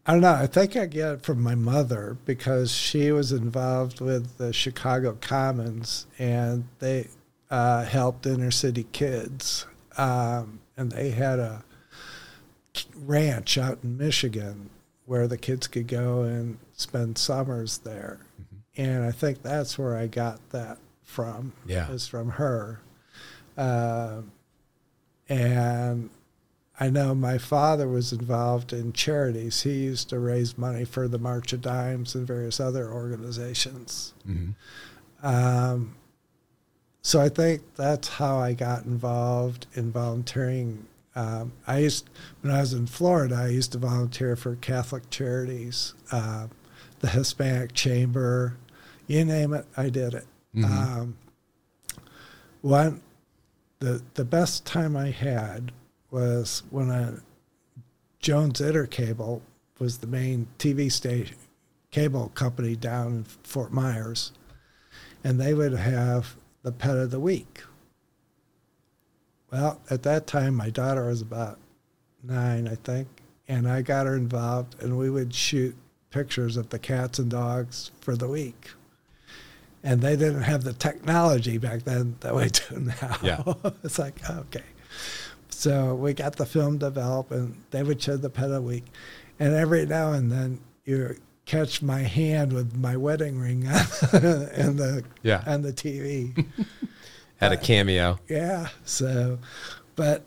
I 0.05 0.13
don't 0.13 0.23
know. 0.23 0.35
I 0.35 0.47
think 0.47 0.77
I 0.77 0.87
get 0.87 1.13
it 1.13 1.23
from 1.23 1.41
my 1.41 1.55
mother 1.55 2.17
because 2.25 2.73
she 2.73 3.13
was 3.13 3.31
involved 3.31 4.01
with 4.01 4.37
the 4.37 4.53
Chicago 4.53 5.17
Commons 5.21 6.07
and 6.19 6.67
they 6.81 7.09
uh, 7.51 7.85
helped 7.85 8.27
inner 8.27 8.51
city 8.51 8.87
kids. 8.93 9.67
Um, 9.97 10.61
and 10.77 10.91
they 10.91 11.11
had 11.11 11.39
a 11.39 11.65
ranch 12.97 13.57
out 13.59 13.79
in 13.85 13.97
Michigan 13.97 14.71
where 15.07 15.29
the 15.29 15.39
kids 15.39 15.69
could 15.69 15.87
go 15.87 16.23
and 16.23 16.59
spend 16.73 17.19
summers 17.19 17.79
there. 17.79 18.19
Mm-hmm. 18.41 18.83
And 18.83 19.05
I 19.05 19.13
think 19.13 19.43
that's 19.43 19.79
where 19.79 19.97
I 19.97 20.09
got 20.09 20.41
that 20.51 20.79
from. 21.03 21.53
Yeah. 21.67 21.91
Is 21.91 22.09
from 22.09 22.31
her. 22.31 22.81
Uh, 23.57 24.23
and 25.29 26.11
I 26.83 26.91
know 26.91 27.15
my 27.15 27.39
father 27.39 27.87
was 27.87 28.13
involved 28.13 28.73
in 28.73 28.93
charities. 28.93 29.63
He 29.63 29.85
used 29.85 30.09
to 30.09 30.19
raise 30.19 30.59
money 30.59 30.85
for 30.85 31.07
the 31.07 31.17
March 31.17 31.53
of 31.53 31.61
Dimes 31.61 32.17
and 32.17 32.27
various 32.27 32.59
other 32.59 32.91
organizations. 32.91 34.15
Mm-hmm. 34.29 35.25
Um, 35.25 35.95
so 37.01 37.21
I 37.21 37.29
think 37.29 37.63
that's 37.77 38.09
how 38.09 38.39
I 38.39 38.55
got 38.55 38.85
involved 38.85 39.69
in 39.75 39.93
volunteering. 39.93 40.89
Um, 41.15 41.53
I 41.69 41.79
used 41.79 42.11
when 42.41 42.53
I 42.53 42.61
was 42.61 42.73
in 42.73 42.89
Florida, 42.89 43.37
I 43.37 43.51
used 43.51 43.71
to 43.73 43.79
volunteer 43.79 44.35
for 44.35 44.57
Catholic 44.57 45.09
charities, 45.09 45.95
uh, 46.11 46.49
the 46.99 47.11
Hispanic 47.11 47.75
Chamber, 47.75 48.57
you 49.07 49.25
name 49.25 49.55
it, 49.55 49.67
I 49.77 49.89
did 49.89 50.15
it. 50.15 50.27
Mm-hmm. 50.53 50.65
Um, 50.65 51.17
one, 52.61 53.03
the 53.79 54.03
the 54.15 54.25
best 54.25 54.67
time 54.67 54.97
I 54.97 55.11
had 55.11 55.71
was 56.13 56.63
when 56.71 56.91
a 56.91 57.21
Jones 58.21 58.61
Intercable 58.61 59.41
was 59.81 59.99
the 59.99 60.07
main 60.07 60.47
TV 60.59 60.93
station 60.93 61.37
cable 61.91 62.31
company 62.35 62.77
down 62.77 63.07
in 63.09 63.25
Fort 63.25 63.73
Myers, 63.73 64.33
and 65.25 65.41
they 65.41 65.53
would 65.55 65.73
have 65.73 66.37
the 66.63 66.73
pet 66.73 66.97
of 66.97 67.11
the 67.11 67.21
week. 67.21 67.63
Well, 69.51 69.81
at 69.91 70.03
that 70.05 70.27
time, 70.27 70.55
my 70.55 70.71
daughter 70.71 71.07
was 71.07 71.21
about 71.21 71.59
nine, 72.23 72.67
I 72.67 72.77
think, 72.77 73.09
and 73.49 73.69
I 73.69 73.83
got 73.83 74.07
her 74.07 74.17
involved, 74.17 74.83
and 74.83 74.97
we 74.97 75.11
would 75.11 75.35
shoot 75.35 75.77
pictures 76.11 76.57
of 76.57 76.71
the 76.71 76.79
cats 76.79 77.19
and 77.19 77.31
dogs 77.31 77.91
for 78.01 78.17
the 78.17 78.29
week. 78.29 78.71
And 79.83 80.01
they 80.01 80.15
didn't 80.17 80.43
have 80.43 80.63
the 80.63 80.73
technology 80.73 81.59
back 81.59 81.83
then 81.83 82.17
that 82.21 82.35
we 82.35 82.49
do 82.49 82.93
now. 83.03 83.17
Yeah. 83.23 83.43
it's 83.83 83.99
like, 83.99 84.29
okay. 84.31 84.63
So 85.63 85.95
we 85.95 86.13
got 86.13 86.35
the 86.35 86.45
film 86.45 86.79
developed, 86.79 87.31
and 87.31 87.55
they 87.71 87.85
would 87.85 88.03
show 88.03 88.17
the 88.17 88.29
the 88.29 88.61
week. 88.61 88.83
And 89.39 89.55
every 89.55 89.87
now 89.87 90.13
and 90.13 90.29
then 90.29 90.59
you 90.85 91.15
catch 91.47 91.81
my 91.81 92.01
hand 92.01 92.53
with 92.53 92.75
my 92.75 92.97
wedding 92.97 93.39
ring 93.39 93.69
on 93.69 93.75
and 94.13 94.77
the 94.77 95.05
yeah. 95.23 95.45
on 95.47 95.63
the 95.63 95.73
TV. 95.73 96.47
Had 97.37 97.53
a 97.53 97.57
cameo. 97.57 98.19
Yeah. 98.29 98.71
So, 98.85 99.39
but 99.95 100.25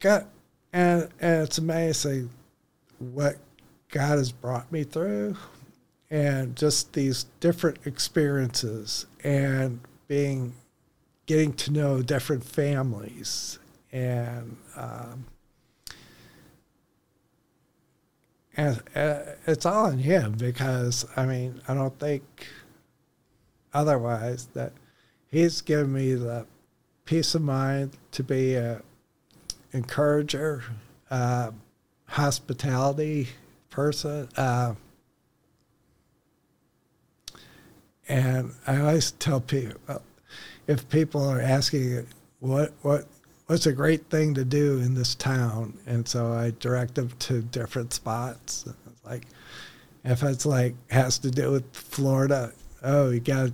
God, 0.00 0.26
and 0.70 1.08
and 1.18 1.44
it's 1.44 1.56
amazing 1.56 2.28
what 2.98 3.38
God 3.88 4.18
has 4.18 4.32
brought 4.32 4.70
me 4.70 4.84
through, 4.84 5.38
and 6.10 6.54
just 6.56 6.92
these 6.92 7.24
different 7.40 7.78
experiences, 7.86 9.06
and 9.24 9.80
being 10.08 10.52
getting 11.24 11.54
to 11.54 11.70
know 11.70 12.02
different 12.02 12.44
families 12.44 13.58
and 13.94 14.56
um, 14.76 15.24
and 18.56 18.82
uh, 18.94 19.20
it's 19.46 19.64
all 19.64 19.86
in 19.86 20.00
him 20.00 20.32
because 20.32 21.06
I 21.16 21.24
mean 21.24 21.62
I 21.68 21.74
don't 21.74 21.98
think 21.98 22.24
otherwise 23.72 24.48
that 24.54 24.72
he's 25.30 25.60
given 25.60 25.92
me 25.92 26.14
the 26.14 26.44
peace 27.04 27.34
of 27.36 27.42
mind 27.42 27.96
to 28.12 28.24
be 28.24 28.54
a 28.54 28.82
encourager, 29.72 30.64
uh, 31.10 31.52
hospitality 32.06 33.28
person, 33.70 34.28
uh, 34.36 34.74
and 38.08 38.52
I 38.66 38.80
always 38.80 39.12
tell 39.12 39.40
people 39.40 40.02
if 40.66 40.88
people 40.88 41.28
are 41.28 41.40
asking 41.40 42.06
what 42.40 42.72
what 42.82 43.06
what's 43.46 43.66
a 43.66 43.72
great 43.72 44.08
thing 44.10 44.34
to 44.34 44.44
do 44.44 44.78
in 44.78 44.94
this 44.94 45.14
town? 45.14 45.78
And 45.86 46.06
so 46.06 46.32
I 46.32 46.52
direct 46.58 46.94
them 46.94 47.10
to 47.20 47.42
different 47.42 47.92
spots. 47.92 48.66
Like, 49.04 49.26
if 50.04 50.22
it's 50.22 50.46
like 50.46 50.74
has 50.90 51.18
to 51.18 51.30
do 51.30 51.52
with 51.52 51.74
Florida, 51.74 52.52
oh, 52.82 53.10
you 53.10 53.20
got 53.20 53.46
to 53.46 53.52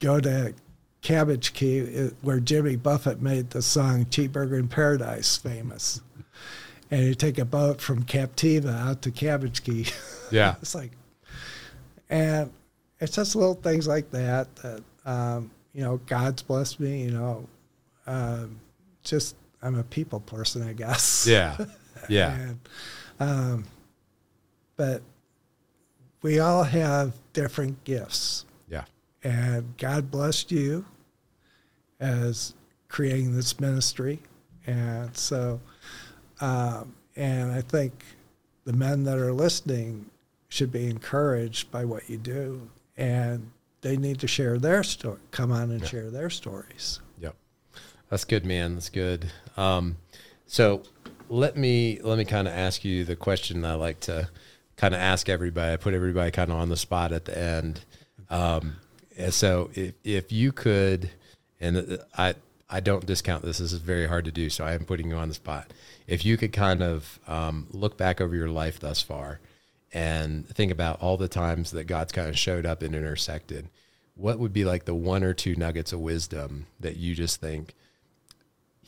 go 0.00 0.20
to 0.20 0.54
Cabbage 1.02 1.52
Key, 1.52 2.10
where 2.22 2.40
Jimmy 2.40 2.76
Buffett 2.76 3.20
made 3.20 3.50
the 3.50 3.62
song 3.62 4.06
"Cheeseburger 4.06 4.58
in 4.58 4.68
Paradise" 4.68 5.36
famous. 5.36 6.00
And 6.90 7.04
you 7.04 7.14
take 7.14 7.38
a 7.38 7.44
boat 7.44 7.80
from 7.80 8.04
Captiva 8.04 8.88
out 8.88 9.02
to 9.02 9.10
Cabbage 9.10 9.64
Key. 9.64 9.86
Yeah, 10.30 10.54
it's 10.62 10.74
like, 10.74 10.92
and 12.08 12.50
it's 13.00 13.14
just 13.14 13.36
little 13.36 13.52
things 13.52 13.86
like 13.86 14.10
that 14.12 14.56
that 14.56 14.82
um, 15.04 15.50
you 15.74 15.82
know 15.82 15.98
God's 16.06 16.40
blessed 16.40 16.80
me. 16.80 17.02
You 17.02 17.10
know, 17.10 17.48
um, 18.06 18.58
just 19.02 19.36
I'm 19.62 19.78
a 19.78 19.84
people 19.84 20.20
person, 20.20 20.66
I 20.66 20.72
guess. 20.72 21.26
Yeah, 21.26 21.56
yeah. 22.08 22.34
and, 22.34 22.60
um, 23.20 23.64
but 24.76 25.02
we 26.22 26.38
all 26.38 26.64
have 26.64 27.14
different 27.32 27.82
gifts. 27.84 28.44
Yeah. 28.68 28.84
And 29.22 29.76
God 29.76 30.10
blessed 30.10 30.50
you 30.50 30.84
as 32.00 32.54
creating 32.88 33.34
this 33.36 33.60
ministry, 33.60 34.20
and 34.66 35.16
so, 35.16 35.60
um, 36.40 36.94
and 37.16 37.52
I 37.52 37.60
think 37.60 38.04
the 38.64 38.72
men 38.72 39.04
that 39.04 39.18
are 39.18 39.32
listening 39.32 40.06
should 40.48 40.72
be 40.72 40.88
encouraged 40.88 41.70
by 41.70 41.84
what 41.84 42.10
you 42.10 42.16
do, 42.18 42.68
and 42.96 43.50
they 43.80 43.96
need 43.96 44.20
to 44.20 44.26
share 44.26 44.58
their 44.58 44.82
story. 44.82 45.18
Come 45.30 45.52
on 45.52 45.70
and 45.70 45.80
yeah. 45.80 45.86
share 45.86 46.10
their 46.10 46.30
stories. 46.30 47.00
That's 48.12 48.26
good, 48.26 48.44
man. 48.44 48.74
That's 48.74 48.90
good. 48.90 49.32
Um, 49.56 49.96
so 50.46 50.82
let 51.30 51.56
me 51.56 51.98
let 52.02 52.18
me 52.18 52.26
kind 52.26 52.46
of 52.46 52.52
ask 52.52 52.84
you 52.84 53.04
the 53.04 53.16
question 53.16 53.64
I 53.64 53.72
like 53.72 54.00
to 54.00 54.28
kind 54.76 54.92
of 54.92 55.00
ask 55.00 55.30
everybody. 55.30 55.72
I 55.72 55.76
put 55.78 55.94
everybody 55.94 56.30
kind 56.30 56.50
of 56.50 56.58
on 56.58 56.68
the 56.68 56.76
spot 56.76 57.12
at 57.12 57.24
the 57.24 57.38
end. 57.38 57.86
Um, 58.28 58.76
so 59.30 59.70
if 59.72 59.94
if 60.04 60.30
you 60.30 60.52
could, 60.52 61.08
and 61.58 62.00
I 62.18 62.34
I 62.68 62.80
don't 62.80 63.06
discount 63.06 63.44
this. 63.44 63.56
This 63.56 63.72
is 63.72 63.78
very 63.78 64.06
hard 64.06 64.26
to 64.26 64.30
do. 64.30 64.50
So 64.50 64.62
I 64.62 64.74
am 64.74 64.84
putting 64.84 65.08
you 65.08 65.16
on 65.16 65.28
the 65.28 65.34
spot. 65.34 65.72
If 66.06 66.22
you 66.26 66.36
could 66.36 66.52
kind 66.52 66.82
of 66.82 67.18
um, 67.26 67.66
look 67.70 67.96
back 67.96 68.20
over 68.20 68.36
your 68.36 68.50
life 68.50 68.78
thus 68.78 69.00
far 69.00 69.40
and 69.90 70.46
think 70.50 70.70
about 70.70 71.00
all 71.00 71.16
the 71.16 71.28
times 71.28 71.70
that 71.70 71.84
God's 71.84 72.12
kind 72.12 72.28
of 72.28 72.38
showed 72.38 72.66
up 72.66 72.82
and 72.82 72.94
intersected, 72.94 73.70
what 74.16 74.38
would 74.38 74.52
be 74.52 74.66
like 74.66 74.84
the 74.84 74.94
one 74.94 75.24
or 75.24 75.32
two 75.32 75.54
nuggets 75.54 75.94
of 75.94 76.00
wisdom 76.00 76.66
that 76.78 76.98
you 76.98 77.14
just 77.14 77.40
think 77.40 77.74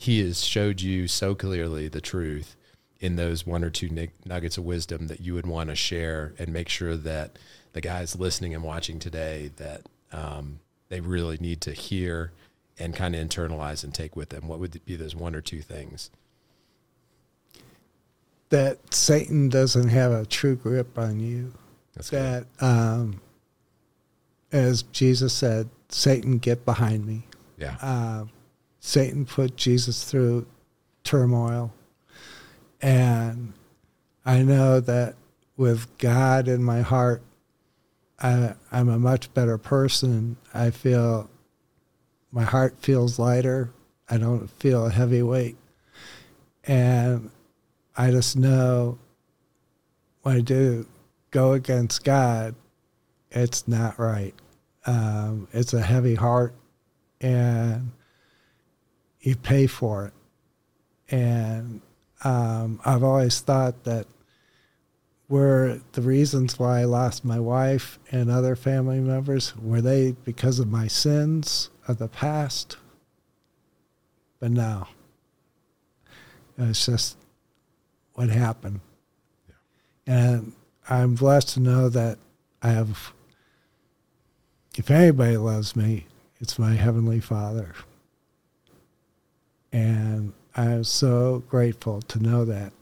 he 0.04 0.24
has 0.24 0.44
showed 0.44 0.80
you 0.80 1.08
so 1.08 1.34
clearly 1.34 1.88
the 1.88 2.00
truth 2.00 2.56
in 3.00 3.16
those 3.16 3.46
one 3.46 3.64
or 3.64 3.70
two 3.70 4.08
nuggets 4.24 4.58
of 4.58 4.64
wisdom 4.64 5.08
that 5.08 5.20
you 5.20 5.34
would 5.34 5.46
want 5.46 5.70
to 5.70 5.76
share 5.76 6.34
and 6.38 6.52
make 6.52 6.68
sure 6.68 6.96
that 6.96 7.38
the 7.72 7.80
guys 7.80 8.16
listening 8.16 8.54
and 8.54 8.62
watching 8.62 8.98
today 8.98 9.50
that 9.56 9.82
um, 10.12 10.60
they 10.88 11.00
really 11.00 11.38
need 11.38 11.60
to 11.60 11.72
hear 11.72 12.32
and 12.78 12.94
kind 12.94 13.14
of 13.14 13.26
internalize 13.26 13.82
and 13.82 13.94
take 13.94 14.14
with 14.14 14.28
them 14.28 14.46
what 14.46 14.58
would 14.58 14.84
be 14.84 14.96
those 14.96 15.14
one 15.14 15.34
or 15.34 15.40
two 15.40 15.60
things 15.60 16.10
that 18.50 18.94
Satan 18.94 19.48
doesn't 19.48 19.88
have 19.88 20.12
a 20.12 20.24
true 20.24 20.54
grip 20.54 20.96
on 20.96 21.18
you. 21.18 21.52
That's. 21.94 22.10
That, 22.10 22.46
um, 22.60 23.20
as 24.52 24.82
Jesus 24.82 25.32
said, 25.32 25.68
Satan, 25.88 26.38
get 26.38 26.64
behind 26.64 27.04
me. 27.04 27.26
Yeah. 27.58 27.76
Uh, 27.82 28.24
Satan 28.86 29.24
put 29.24 29.56
Jesus 29.56 30.04
through 30.04 30.44
turmoil. 31.04 31.72
And 32.82 33.54
I 34.26 34.42
know 34.42 34.78
that 34.78 35.14
with 35.56 35.96
God 35.96 36.48
in 36.48 36.62
my 36.62 36.82
heart, 36.82 37.22
I, 38.22 38.52
I'm 38.70 38.90
a 38.90 38.98
much 38.98 39.32
better 39.32 39.56
person. 39.56 40.36
I 40.52 40.68
feel 40.68 41.30
my 42.30 42.44
heart 42.44 42.76
feels 42.78 43.18
lighter. 43.18 43.70
I 44.10 44.18
don't 44.18 44.48
feel 44.48 44.84
a 44.84 44.90
heavy 44.90 45.22
weight. 45.22 45.56
And 46.64 47.30
I 47.96 48.10
just 48.10 48.36
know 48.36 48.98
when 50.20 50.36
I 50.36 50.40
do 50.42 50.86
go 51.30 51.54
against 51.54 52.04
God, 52.04 52.54
it's 53.30 53.66
not 53.66 53.98
right. 53.98 54.34
Um, 54.84 55.48
it's 55.54 55.72
a 55.72 55.80
heavy 55.80 56.16
heart, 56.16 56.54
and 57.22 57.90
you 59.24 59.36
pay 59.36 59.66
for 59.66 60.06
it. 60.06 60.12
And 61.10 61.80
um, 62.22 62.80
I've 62.84 63.02
always 63.02 63.40
thought 63.40 63.84
that 63.84 64.06
were 65.28 65.80
the 65.92 66.02
reasons 66.02 66.58
why 66.58 66.80
I 66.80 66.84
lost 66.84 67.24
my 67.24 67.40
wife 67.40 67.98
and 68.10 68.30
other 68.30 68.54
family 68.54 69.00
members 69.00 69.56
were 69.56 69.80
they 69.80 70.12
because 70.24 70.58
of 70.58 70.68
my 70.68 70.86
sins 70.86 71.70
of 71.88 71.98
the 71.98 72.08
past? 72.08 72.76
But 74.38 74.50
no, 74.50 74.86
it's 76.58 76.86
just 76.86 77.16
what 78.14 78.28
happened. 78.28 78.80
And 80.06 80.52
I'm 80.88 81.14
blessed 81.14 81.50
to 81.54 81.60
know 81.60 81.88
that 81.88 82.18
I 82.62 82.68
have, 82.68 83.12
if 84.76 84.90
anybody 84.90 85.36
loves 85.38 85.74
me, 85.74 86.06
it's 86.40 86.58
my 86.58 86.74
Heavenly 86.74 87.20
Father. 87.20 87.74
And 89.74 90.32
I'm 90.54 90.84
so 90.84 91.42
grateful 91.48 92.00
to 92.02 92.22
know 92.22 92.44
that. 92.44 92.72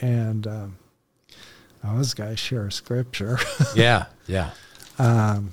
And 0.00 0.46
um, 0.46 0.78
I 1.84 1.94
was 1.94 2.14
going 2.14 2.30
to 2.30 2.36
share 2.38 2.66
a 2.66 2.72
scripture. 2.72 3.38
yeah. 3.76 4.06
Yeah. 4.26 4.52
Um, 4.98 5.52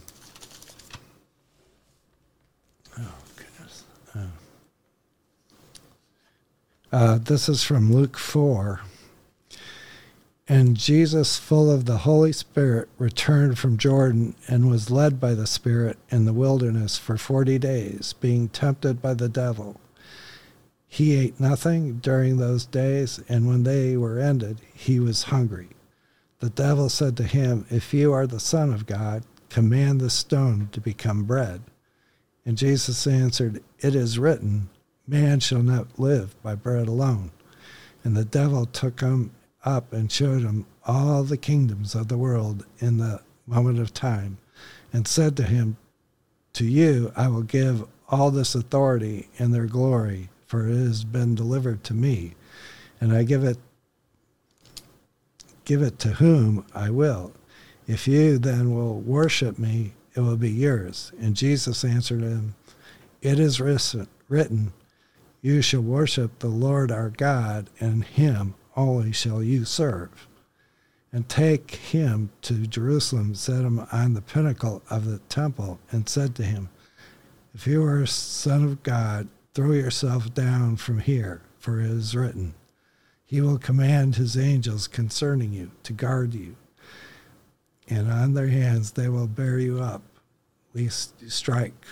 oh, 2.98 3.14
goodness. 3.36 3.84
Oh. 4.16 4.28
Uh, 6.94 7.18
this 7.18 7.50
is 7.50 7.62
from 7.62 7.92
Luke 7.92 8.18
4. 8.18 8.80
And 10.48 10.78
Jesus, 10.78 11.38
full 11.38 11.70
of 11.70 11.84
the 11.84 11.98
Holy 12.00 12.32
Spirit, 12.32 12.88
returned 12.98 13.60
from 13.60 13.78
Jordan 13.78 14.34
and 14.48 14.70
was 14.70 14.90
led 14.90 15.20
by 15.20 15.34
the 15.34 15.48
Spirit 15.48 15.98
in 16.10 16.24
the 16.24 16.34
wilderness 16.34 16.98
for 17.00 17.18
forty 17.18 17.58
days, 17.58 18.14
being 18.14 18.48
tempted 18.50 19.02
by 19.02 19.16
the 19.16 19.28
devil. 19.28 19.82
He 20.96 21.14
ate 21.14 21.42
nothing 21.42 21.96
during 21.98 22.38
those 22.38 22.66
days, 22.66 23.20
and 23.28 23.50
when 23.50 23.64
they 23.64 23.98
were 23.98 24.18
ended, 24.18 24.62
he 24.74 24.98
was 24.98 25.24
hungry. 25.24 25.72
The 26.40 26.50
devil 26.50 26.88
said 26.88 27.18
to 27.18 27.24
him, 27.24 27.66
If 27.70 27.94
you 27.94 28.14
are 28.14 28.26
the 28.26 28.40
Son 28.40 28.72
of 28.72 28.86
God, 28.86 29.26
command 29.50 30.00
the 30.00 30.10
stone 30.10 30.70
to 30.72 30.80
become 30.80 31.26
bread. 31.26 31.64
And 32.46 32.58
Jesus 32.58 33.06
answered, 33.08 33.62
It 33.80 33.94
is 33.94 34.18
written, 34.18 34.70
Man 35.06 35.42
shall 35.42 35.64
not 35.64 36.00
live 36.00 36.42
by 36.42 36.56
bread 36.56 36.88
alone. 36.88 37.32
And 38.06 38.16
the 38.16 38.24
devil 38.24 38.66
took 38.66 39.02
him 39.02 39.32
up 39.66 39.92
and 39.92 40.10
showed 40.10 40.44
him 40.44 40.66
all 40.86 41.26
the 41.26 41.36
kingdoms 41.36 41.94
of 41.94 42.08
the 42.08 42.18
world 42.18 42.66
in 42.80 43.00
the 43.00 43.20
moment 43.46 43.80
of 43.80 43.94
time, 43.94 44.38
and 44.94 45.06
said 45.10 45.36
to 45.36 45.44
him, 45.44 45.76
To 46.54 46.64
you 46.64 47.12
I 47.18 47.28
will 47.28 47.44
give 47.44 47.86
all 48.08 48.32
this 48.32 48.56
authority 48.56 49.28
and 49.38 49.54
their 49.54 49.66
glory, 49.66 50.30
for 50.46 50.68
it 50.68 50.76
has 50.76 51.04
been 51.04 51.36
delivered 51.36 51.84
to 51.86 51.94
me, 51.94 52.36
and 53.00 53.14
I 53.14 53.24
give 53.24 53.44
it 53.44 53.58
give 55.66 55.82
it 55.82 56.00
to 56.00 56.10
whom 56.10 56.66
I 56.74 56.90
will. 56.92 57.34
If 57.88 58.08
you 58.08 58.38
then 58.38 58.74
will 58.74 59.00
worship 59.00 59.60
me, 59.60 59.94
it 60.16 60.22
will 60.22 60.38
be 60.38 60.50
yours. 60.50 61.12
And 61.20 61.36
Jesus 61.36 61.84
answered 61.84 62.22
him, 62.22 62.56
It 63.22 63.40
is 63.40 63.60
written, 63.60 64.74
You 65.42 65.62
shall 65.62 65.82
worship 65.82 66.40
the 66.40 66.48
Lord 66.48 66.92
our 66.92 67.10
God, 67.10 67.70
and 67.80 68.06
him 68.06 68.56
only 68.76 69.12
shall 69.12 69.44
you 69.44 69.66
serve. 69.66 70.28
And 71.12 71.28
take 71.30 71.72
him 71.72 72.30
to 72.42 72.68
Jerusalem, 72.68 73.36
set 73.36 73.64
him 73.64 73.86
on 73.92 74.14
the 74.14 74.22
pinnacle 74.22 74.82
of 74.90 75.06
the 75.06 75.20
temple, 75.30 75.80
and 75.92 76.10
said 76.10 76.36
to 76.36 76.44
him, 76.44 76.70
If 77.54 77.68
you 77.68 77.84
are 77.84 78.02
a 78.02 78.08
son 78.08 78.64
of 78.64 78.84
God, 78.84 79.28
throw 79.56 79.72
yourself 79.72 80.34
down 80.34 80.76
from 80.76 81.00
here, 81.00 81.42
for 81.58 81.80
it 81.80 81.90
is 81.90 82.14
written, 82.14 82.54
He 83.26 83.40
will 83.40 83.58
command 83.58 84.18
His 84.18 84.38
angels 84.38 84.88
concerning 84.88 85.54
you 85.54 85.72
to 85.84 85.94
guard 85.94 86.34
you, 86.34 86.58
and 87.88 88.12
on 88.12 88.34
their 88.34 88.50
hands 88.50 88.92
they 88.92 89.08
will 89.08 89.28
bear 89.28 89.58
you 89.58 89.82
up, 89.82 90.04
lest 90.74 91.14
you 91.22 91.30
strike. 91.30 91.86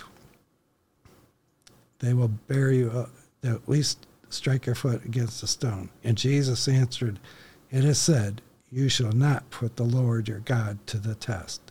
They 2.00 2.12
will 2.12 2.28
bear 2.28 2.70
you 2.70 2.90
up, 2.90 3.10
at 3.42 3.66
least 3.66 4.06
strike 4.28 4.66
your 4.66 4.74
foot 4.74 5.02
against 5.06 5.42
a 5.42 5.46
stone. 5.46 5.88
And 6.02 6.18
Jesus 6.18 6.68
answered, 6.68 7.18
It 7.70 7.84
is 7.84 7.98
said, 7.98 8.42
You 8.70 8.90
shall 8.90 9.12
not 9.12 9.48
put 9.48 9.76
the 9.76 9.84
Lord 9.84 10.28
your 10.28 10.40
God 10.40 10.86
to 10.88 10.98
the 10.98 11.14
test. 11.14 11.62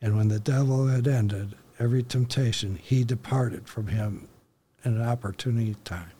And 0.00 0.16
when 0.16 0.28
the 0.28 0.38
devil 0.38 0.86
had 0.86 1.08
ended 1.08 1.56
every 1.80 2.04
temptation, 2.04 2.76
he 2.76 3.02
departed 3.02 3.66
from 3.66 3.88
him 3.88 4.28
an 4.84 5.00
opportunity 5.00 5.76
time. 5.84 6.10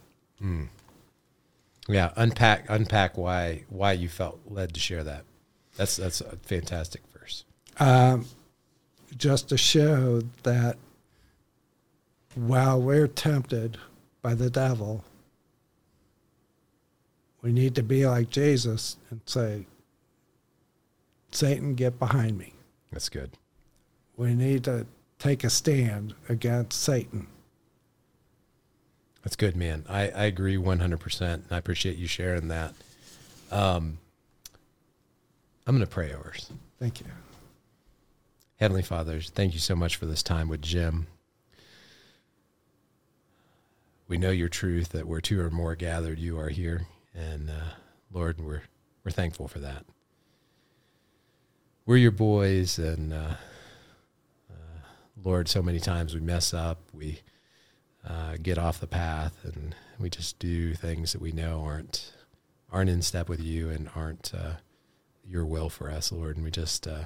Mm. 0.42 0.68
Yeah, 1.88 2.12
unpack 2.16 2.66
unpack 2.68 3.18
why 3.18 3.64
why 3.68 3.92
you 3.92 4.08
felt 4.08 4.40
led 4.46 4.74
to 4.74 4.80
share 4.80 5.04
that. 5.04 5.24
That's 5.76 5.96
that's 5.96 6.20
a 6.20 6.36
fantastic 6.36 7.02
verse. 7.12 7.44
Um, 7.78 8.26
just 9.16 9.48
to 9.48 9.58
show 9.58 10.22
that 10.42 10.76
while 12.34 12.80
we're 12.80 13.08
tempted 13.08 13.78
by 14.22 14.34
the 14.34 14.50
devil, 14.50 15.04
we 17.42 17.52
need 17.52 17.74
to 17.74 17.82
be 17.82 18.06
like 18.06 18.30
Jesus 18.30 18.96
and 19.10 19.20
say, 19.24 19.66
Satan, 21.32 21.74
get 21.74 21.98
behind 21.98 22.38
me. 22.38 22.54
That's 22.92 23.08
good. 23.08 23.30
We 24.16 24.34
need 24.34 24.64
to 24.64 24.86
take 25.18 25.44
a 25.44 25.50
stand 25.50 26.14
against 26.28 26.80
Satan. 26.80 27.26
That's 29.22 29.36
good, 29.36 29.56
man. 29.56 29.84
I, 29.88 30.08
I 30.08 30.24
agree 30.24 30.56
100%. 30.56 31.20
And 31.20 31.44
I 31.50 31.58
appreciate 31.58 31.96
you 31.96 32.06
sharing 32.06 32.48
that. 32.48 32.74
Um, 33.50 33.98
I'm 35.66 35.76
going 35.76 35.86
to 35.86 35.90
pray 35.90 36.12
over 36.12 36.30
us. 36.34 36.50
Thank 36.78 37.00
you. 37.00 37.06
Heavenly 38.58 38.82
Fathers, 38.82 39.30
thank 39.30 39.54
you 39.54 39.58
so 39.58 39.74
much 39.74 39.96
for 39.96 40.06
this 40.06 40.22
time 40.22 40.48
with 40.48 40.62
Jim. 40.62 41.06
We 44.08 44.18
know 44.18 44.30
your 44.30 44.48
truth 44.48 44.90
that 44.90 45.06
where 45.06 45.20
two 45.20 45.40
or 45.40 45.50
more 45.50 45.74
gathered, 45.74 46.18
you 46.18 46.38
are 46.38 46.48
here. 46.48 46.86
And 47.14 47.48
uh, 47.48 47.74
Lord, 48.12 48.40
we're, 48.40 48.62
we're 49.04 49.12
thankful 49.12 49.48
for 49.48 49.60
that. 49.60 49.84
We're 51.86 51.96
your 51.96 52.10
boys, 52.10 52.78
and 52.78 53.12
uh, 53.12 53.34
uh, 54.50 54.54
Lord, 55.24 55.48
so 55.48 55.62
many 55.62 55.80
times 55.80 56.14
we 56.14 56.20
mess 56.20 56.52
up. 56.52 56.78
We 56.92 57.20
uh, 58.06 58.36
get 58.42 58.58
off 58.58 58.80
the 58.80 58.86
path 58.86 59.44
and 59.44 59.74
we 59.98 60.08
just 60.08 60.38
do 60.38 60.74
things 60.74 61.12
that 61.12 61.20
we 61.20 61.32
know 61.32 61.62
aren't 61.64 62.12
aren't 62.72 62.90
in 62.90 63.02
step 63.02 63.28
with 63.28 63.40
you 63.40 63.68
and 63.68 63.90
aren't 63.94 64.32
uh, 64.34 64.52
your 65.26 65.44
will 65.44 65.68
for 65.68 65.90
us, 65.90 66.12
Lord. 66.12 66.36
And 66.36 66.44
we 66.44 66.50
just 66.50 66.86
uh, 66.86 67.04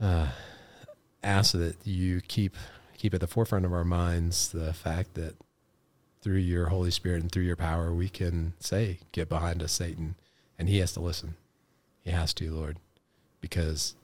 uh, 0.00 0.28
ask 1.22 1.52
that 1.52 1.76
you 1.84 2.20
keep 2.20 2.56
keep 2.96 3.14
at 3.14 3.20
the 3.20 3.26
forefront 3.26 3.64
of 3.64 3.72
our 3.72 3.84
minds 3.84 4.48
the 4.48 4.72
fact 4.72 5.14
that 5.14 5.36
through 6.22 6.36
your 6.36 6.66
Holy 6.66 6.90
Spirit 6.90 7.20
and 7.20 7.30
through 7.30 7.42
your 7.42 7.56
power, 7.56 7.92
we 7.92 8.08
can 8.08 8.54
say, 8.58 9.00
"Get 9.12 9.28
behind 9.28 9.62
us, 9.62 9.72
Satan," 9.72 10.14
and 10.58 10.68
he 10.68 10.78
has 10.78 10.92
to 10.94 11.00
listen. 11.00 11.36
He 12.02 12.10
has 12.10 12.32
to, 12.34 12.50
Lord, 12.50 12.78
because 13.40 13.94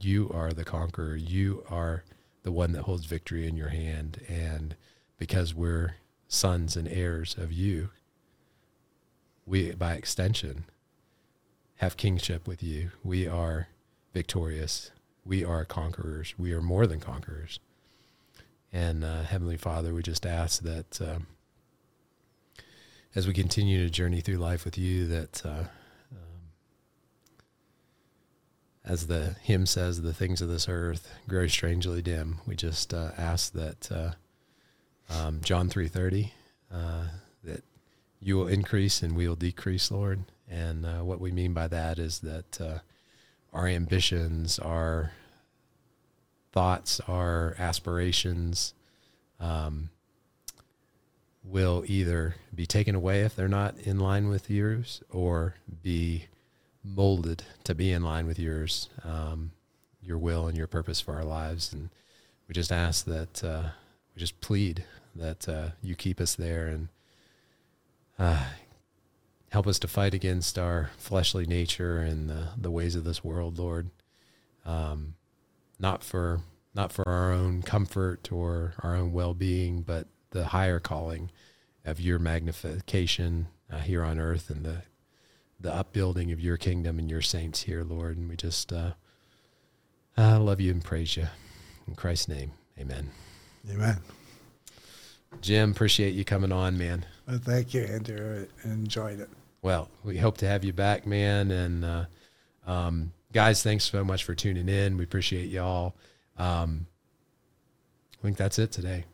you 0.00 0.30
are 0.34 0.52
the 0.52 0.64
conqueror. 0.64 1.16
You 1.16 1.64
are 1.70 2.04
the 2.42 2.52
one 2.52 2.72
that 2.72 2.82
holds 2.82 3.04
victory 3.04 3.46
in 3.46 3.56
your 3.56 3.68
hand. 3.68 4.20
And 4.28 4.76
because 5.18 5.54
we're 5.54 5.96
sons 6.28 6.76
and 6.76 6.88
heirs 6.88 7.36
of 7.38 7.52
you, 7.52 7.90
we, 9.46 9.72
by 9.72 9.94
extension, 9.94 10.64
have 11.76 11.96
kingship 11.96 12.46
with 12.46 12.62
you. 12.62 12.90
We 13.02 13.26
are 13.26 13.68
victorious. 14.14 14.90
We 15.24 15.44
are 15.44 15.64
conquerors. 15.64 16.34
We 16.38 16.52
are 16.52 16.62
more 16.62 16.86
than 16.86 17.00
conquerors. 17.00 17.60
And 18.72 19.04
uh, 19.04 19.22
Heavenly 19.22 19.56
Father, 19.56 19.92
we 19.92 20.02
just 20.02 20.24
ask 20.24 20.62
that 20.62 21.00
um, 21.00 21.26
as 23.14 23.26
we 23.26 23.34
continue 23.34 23.84
to 23.84 23.90
journey 23.90 24.20
through 24.20 24.36
life 24.36 24.64
with 24.64 24.78
you, 24.78 25.06
that 25.08 25.44
uh, 25.44 25.64
as 28.84 29.06
the 29.06 29.36
hymn 29.42 29.66
says, 29.66 30.02
the 30.02 30.12
things 30.12 30.40
of 30.42 30.48
this 30.48 30.68
earth 30.68 31.12
grow 31.28 31.46
strangely 31.46 32.02
dim. 32.02 32.38
We 32.46 32.56
just 32.56 32.92
uh, 32.92 33.10
ask 33.16 33.52
that 33.52 33.92
uh, 33.92 34.12
um, 35.08 35.40
John 35.42 35.68
three 35.68 35.88
thirty 35.88 36.32
uh, 36.72 37.04
that 37.44 37.62
you 38.20 38.36
will 38.36 38.48
increase 38.48 39.02
and 39.02 39.16
we 39.16 39.28
will 39.28 39.36
decrease, 39.36 39.90
Lord. 39.90 40.24
And 40.48 40.84
uh, 40.84 40.98
what 40.98 41.20
we 41.20 41.32
mean 41.32 41.52
by 41.52 41.68
that 41.68 41.98
is 41.98 42.20
that 42.20 42.60
uh, 42.60 42.78
our 43.52 43.66
ambitions, 43.66 44.58
our 44.58 45.12
thoughts, 46.52 47.00
our 47.08 47.54
aspirations 47.58 48.74
um, 49.40 49.90
will 51.44 51.84
either 51.86 52.36
be 52.54 52.66
taken 52.66 52.94
away 52.94 53.22
if 53.22 53.34
they're 53.34 53.48
not 53.48 53.78
in 53.78 53.98
line 53.98 54.28
with 54.28 54.50
yours 54.50 55.02
or 55.10 55.54
be 55.82 56.26
molded 56.84 57.44
to 57.64 57.74
be 57.74 57.92
in 57.92 58.02
line 58.02 58.26
with 58.26 58.38
yours, 58.38 58.88
um, 59.04 59.52
your 60.02 60.18
will 60.18 60.46
and 60.46 60.56
your 60.56 60.66
purpose 60.66 61.00
for 61.00 61.14
our 61.14 61.24
lives. 61.24 61.72
And 61.72 61.90
we 62.48 62.54
just 62.54 62.72
ask 62.72 63.04
that, 63.06 63.44
uh, 63.44 63.70
we 64.14 64.20
just 64.20 64.40
plead 64.40 64.84
that 65.14 65.48
uh, 65.48 65.68
you 65.82 65.94
keep 65.94 66.20
us 66.20 66.34
there 66.34 66.66
and 66.66 66.88
uh, 68.18 68.44
help 69.50 69.66
us 69.66 69.78
to 69.80 69.88
fight 69.88 70.14
against 70.14 70.58
our 70.58 70.90
fleshly 70.96 71.46
nature 71.46 71.98
and 71.98 72.28
the, 72.28 72.48
the 72.56 72.70
ways 72.70 72.94
of 72.96 73.04
this 73.04 73.22
world, 73.22 73.58
Lord. 73.58 73.90
Um, 74.64 75.14
not 75.78 76.04
for 76.04 76.40
not 76.74 76.92
for 76.92 77.06
our 77.06 77.32
own 77.32 77.62
comfort 77.62 78.32
or 78.32 78.74
our 78.78 78.94
own 78.96 79.12
well-being, 79.12 79.82
but 79.82 80.06
the 80.30 80.46
higher 80.46 80.80
calling 80.80 81.30
of 81.84 82.00
your 82.00 82.18
magnification 82.18 83.48
uh, 83.70 83.78
here 83.78 84.02
on 84.02 84.18
earth 84.18 84.48
and 84.48 84.64
the 84.64 84.82
the 85.62 85.72
upbuilding 85.72 86.32
of 86.32 86.40
your 86.40 86.56
kingdom 86.56 86.98
and 86.98 87.10
your 87.10 87.22
saints 87.22 87.62
here, 87.62 87.84
Lord. 87.84 88.16
And 88.16 88.28
we 88.28 88.36
just 88.36 88.72
uh, 88.72 88.92
uh, 90.18 90.38
love 90.40 90.60
you 90.60 90.72
and 90.72 90.84
praise 90.84 91.16
you 91.16 91.28
in 91.86 91.94
Christ's 91.94 92.28
name. 92.28 92.52
Amen. 92.78 93.10
Amen. 93.70 93.98
Jim, 95.40 95.70
appreciate 95.70 96.14
you 96.14 96.24
coming 96.24 96.52
on, 96.52 96.76
man. 96.76 97.06
Well, 97.26 97.38
thank 97.38 97.72
you, 97.72 97.82
Andrew. 97.82 98.46
I 98.64 98.68
enjoyed 98.68 99.20
it. 99.20 99.30
Well, 99.62 99.88
we 100.04 100.18
hope 100.18 100.38
to 100.38 100.46
have 100.48 100.64
you 100.64 100.72
back, 100.72 101.06
man. 101.06 101.50
And 101.50 101.84
uh, 101.84 102.04
um, 102.66 103.12
guys, 103.32 103.62
thanks 103.62 103.84
so 103.84 104.04
much 104.04 104.24
for 104.24 104.34
tuning 104.34 104.68
in. 104.68 104.96
We 104.96 105.04
appreciate 105.04 105.48
y'all. 105.48 105.94
Um, 106.36 106.86
I 108.18 108.22
think 108.22 108.36
that's 108.36 108.58
it 108.58 108.72
today. 108.72 109.04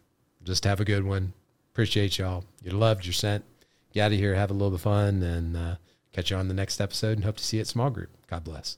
Just 0.44 0.64
have 0.64 0.80
a 0.80 0.84
good 0.84 1.04
one. 1.04 1.34
Appreciate 1.72 2.18
y'all. 2.18 2.44
You're 2.62 2.74
loved. 2.74 3.04
You're 3.04 3.12
sent. 3.12 3.44
Get 3.92 4.02
out 4.02 4.12
of 4.12 4.18
here. 4.18 4.34
Have 4.34 4.50
a 4.50 4.54
little 4.54 4.70
bit 4.70 4.76
of 4.76 4.82
fun. 4.82 5.22
And 5.22 5.56
uh, 5.56 5.76
catch 6.18 6.32
you 6.32 6.36
on 6.36 6.48
the 6.48 6.54
next 6.54 6.80
episode 6.80 7.16
and 7.16 7.24
hope 7.24 7.36
to 7.36 7.44
see 7.44 7.58
you 7.58 7.60
at 7.60 7.68
small 7.68 7.90
group. 7.90 8.10
God 8.26 8.42
bless. 8.42 8.76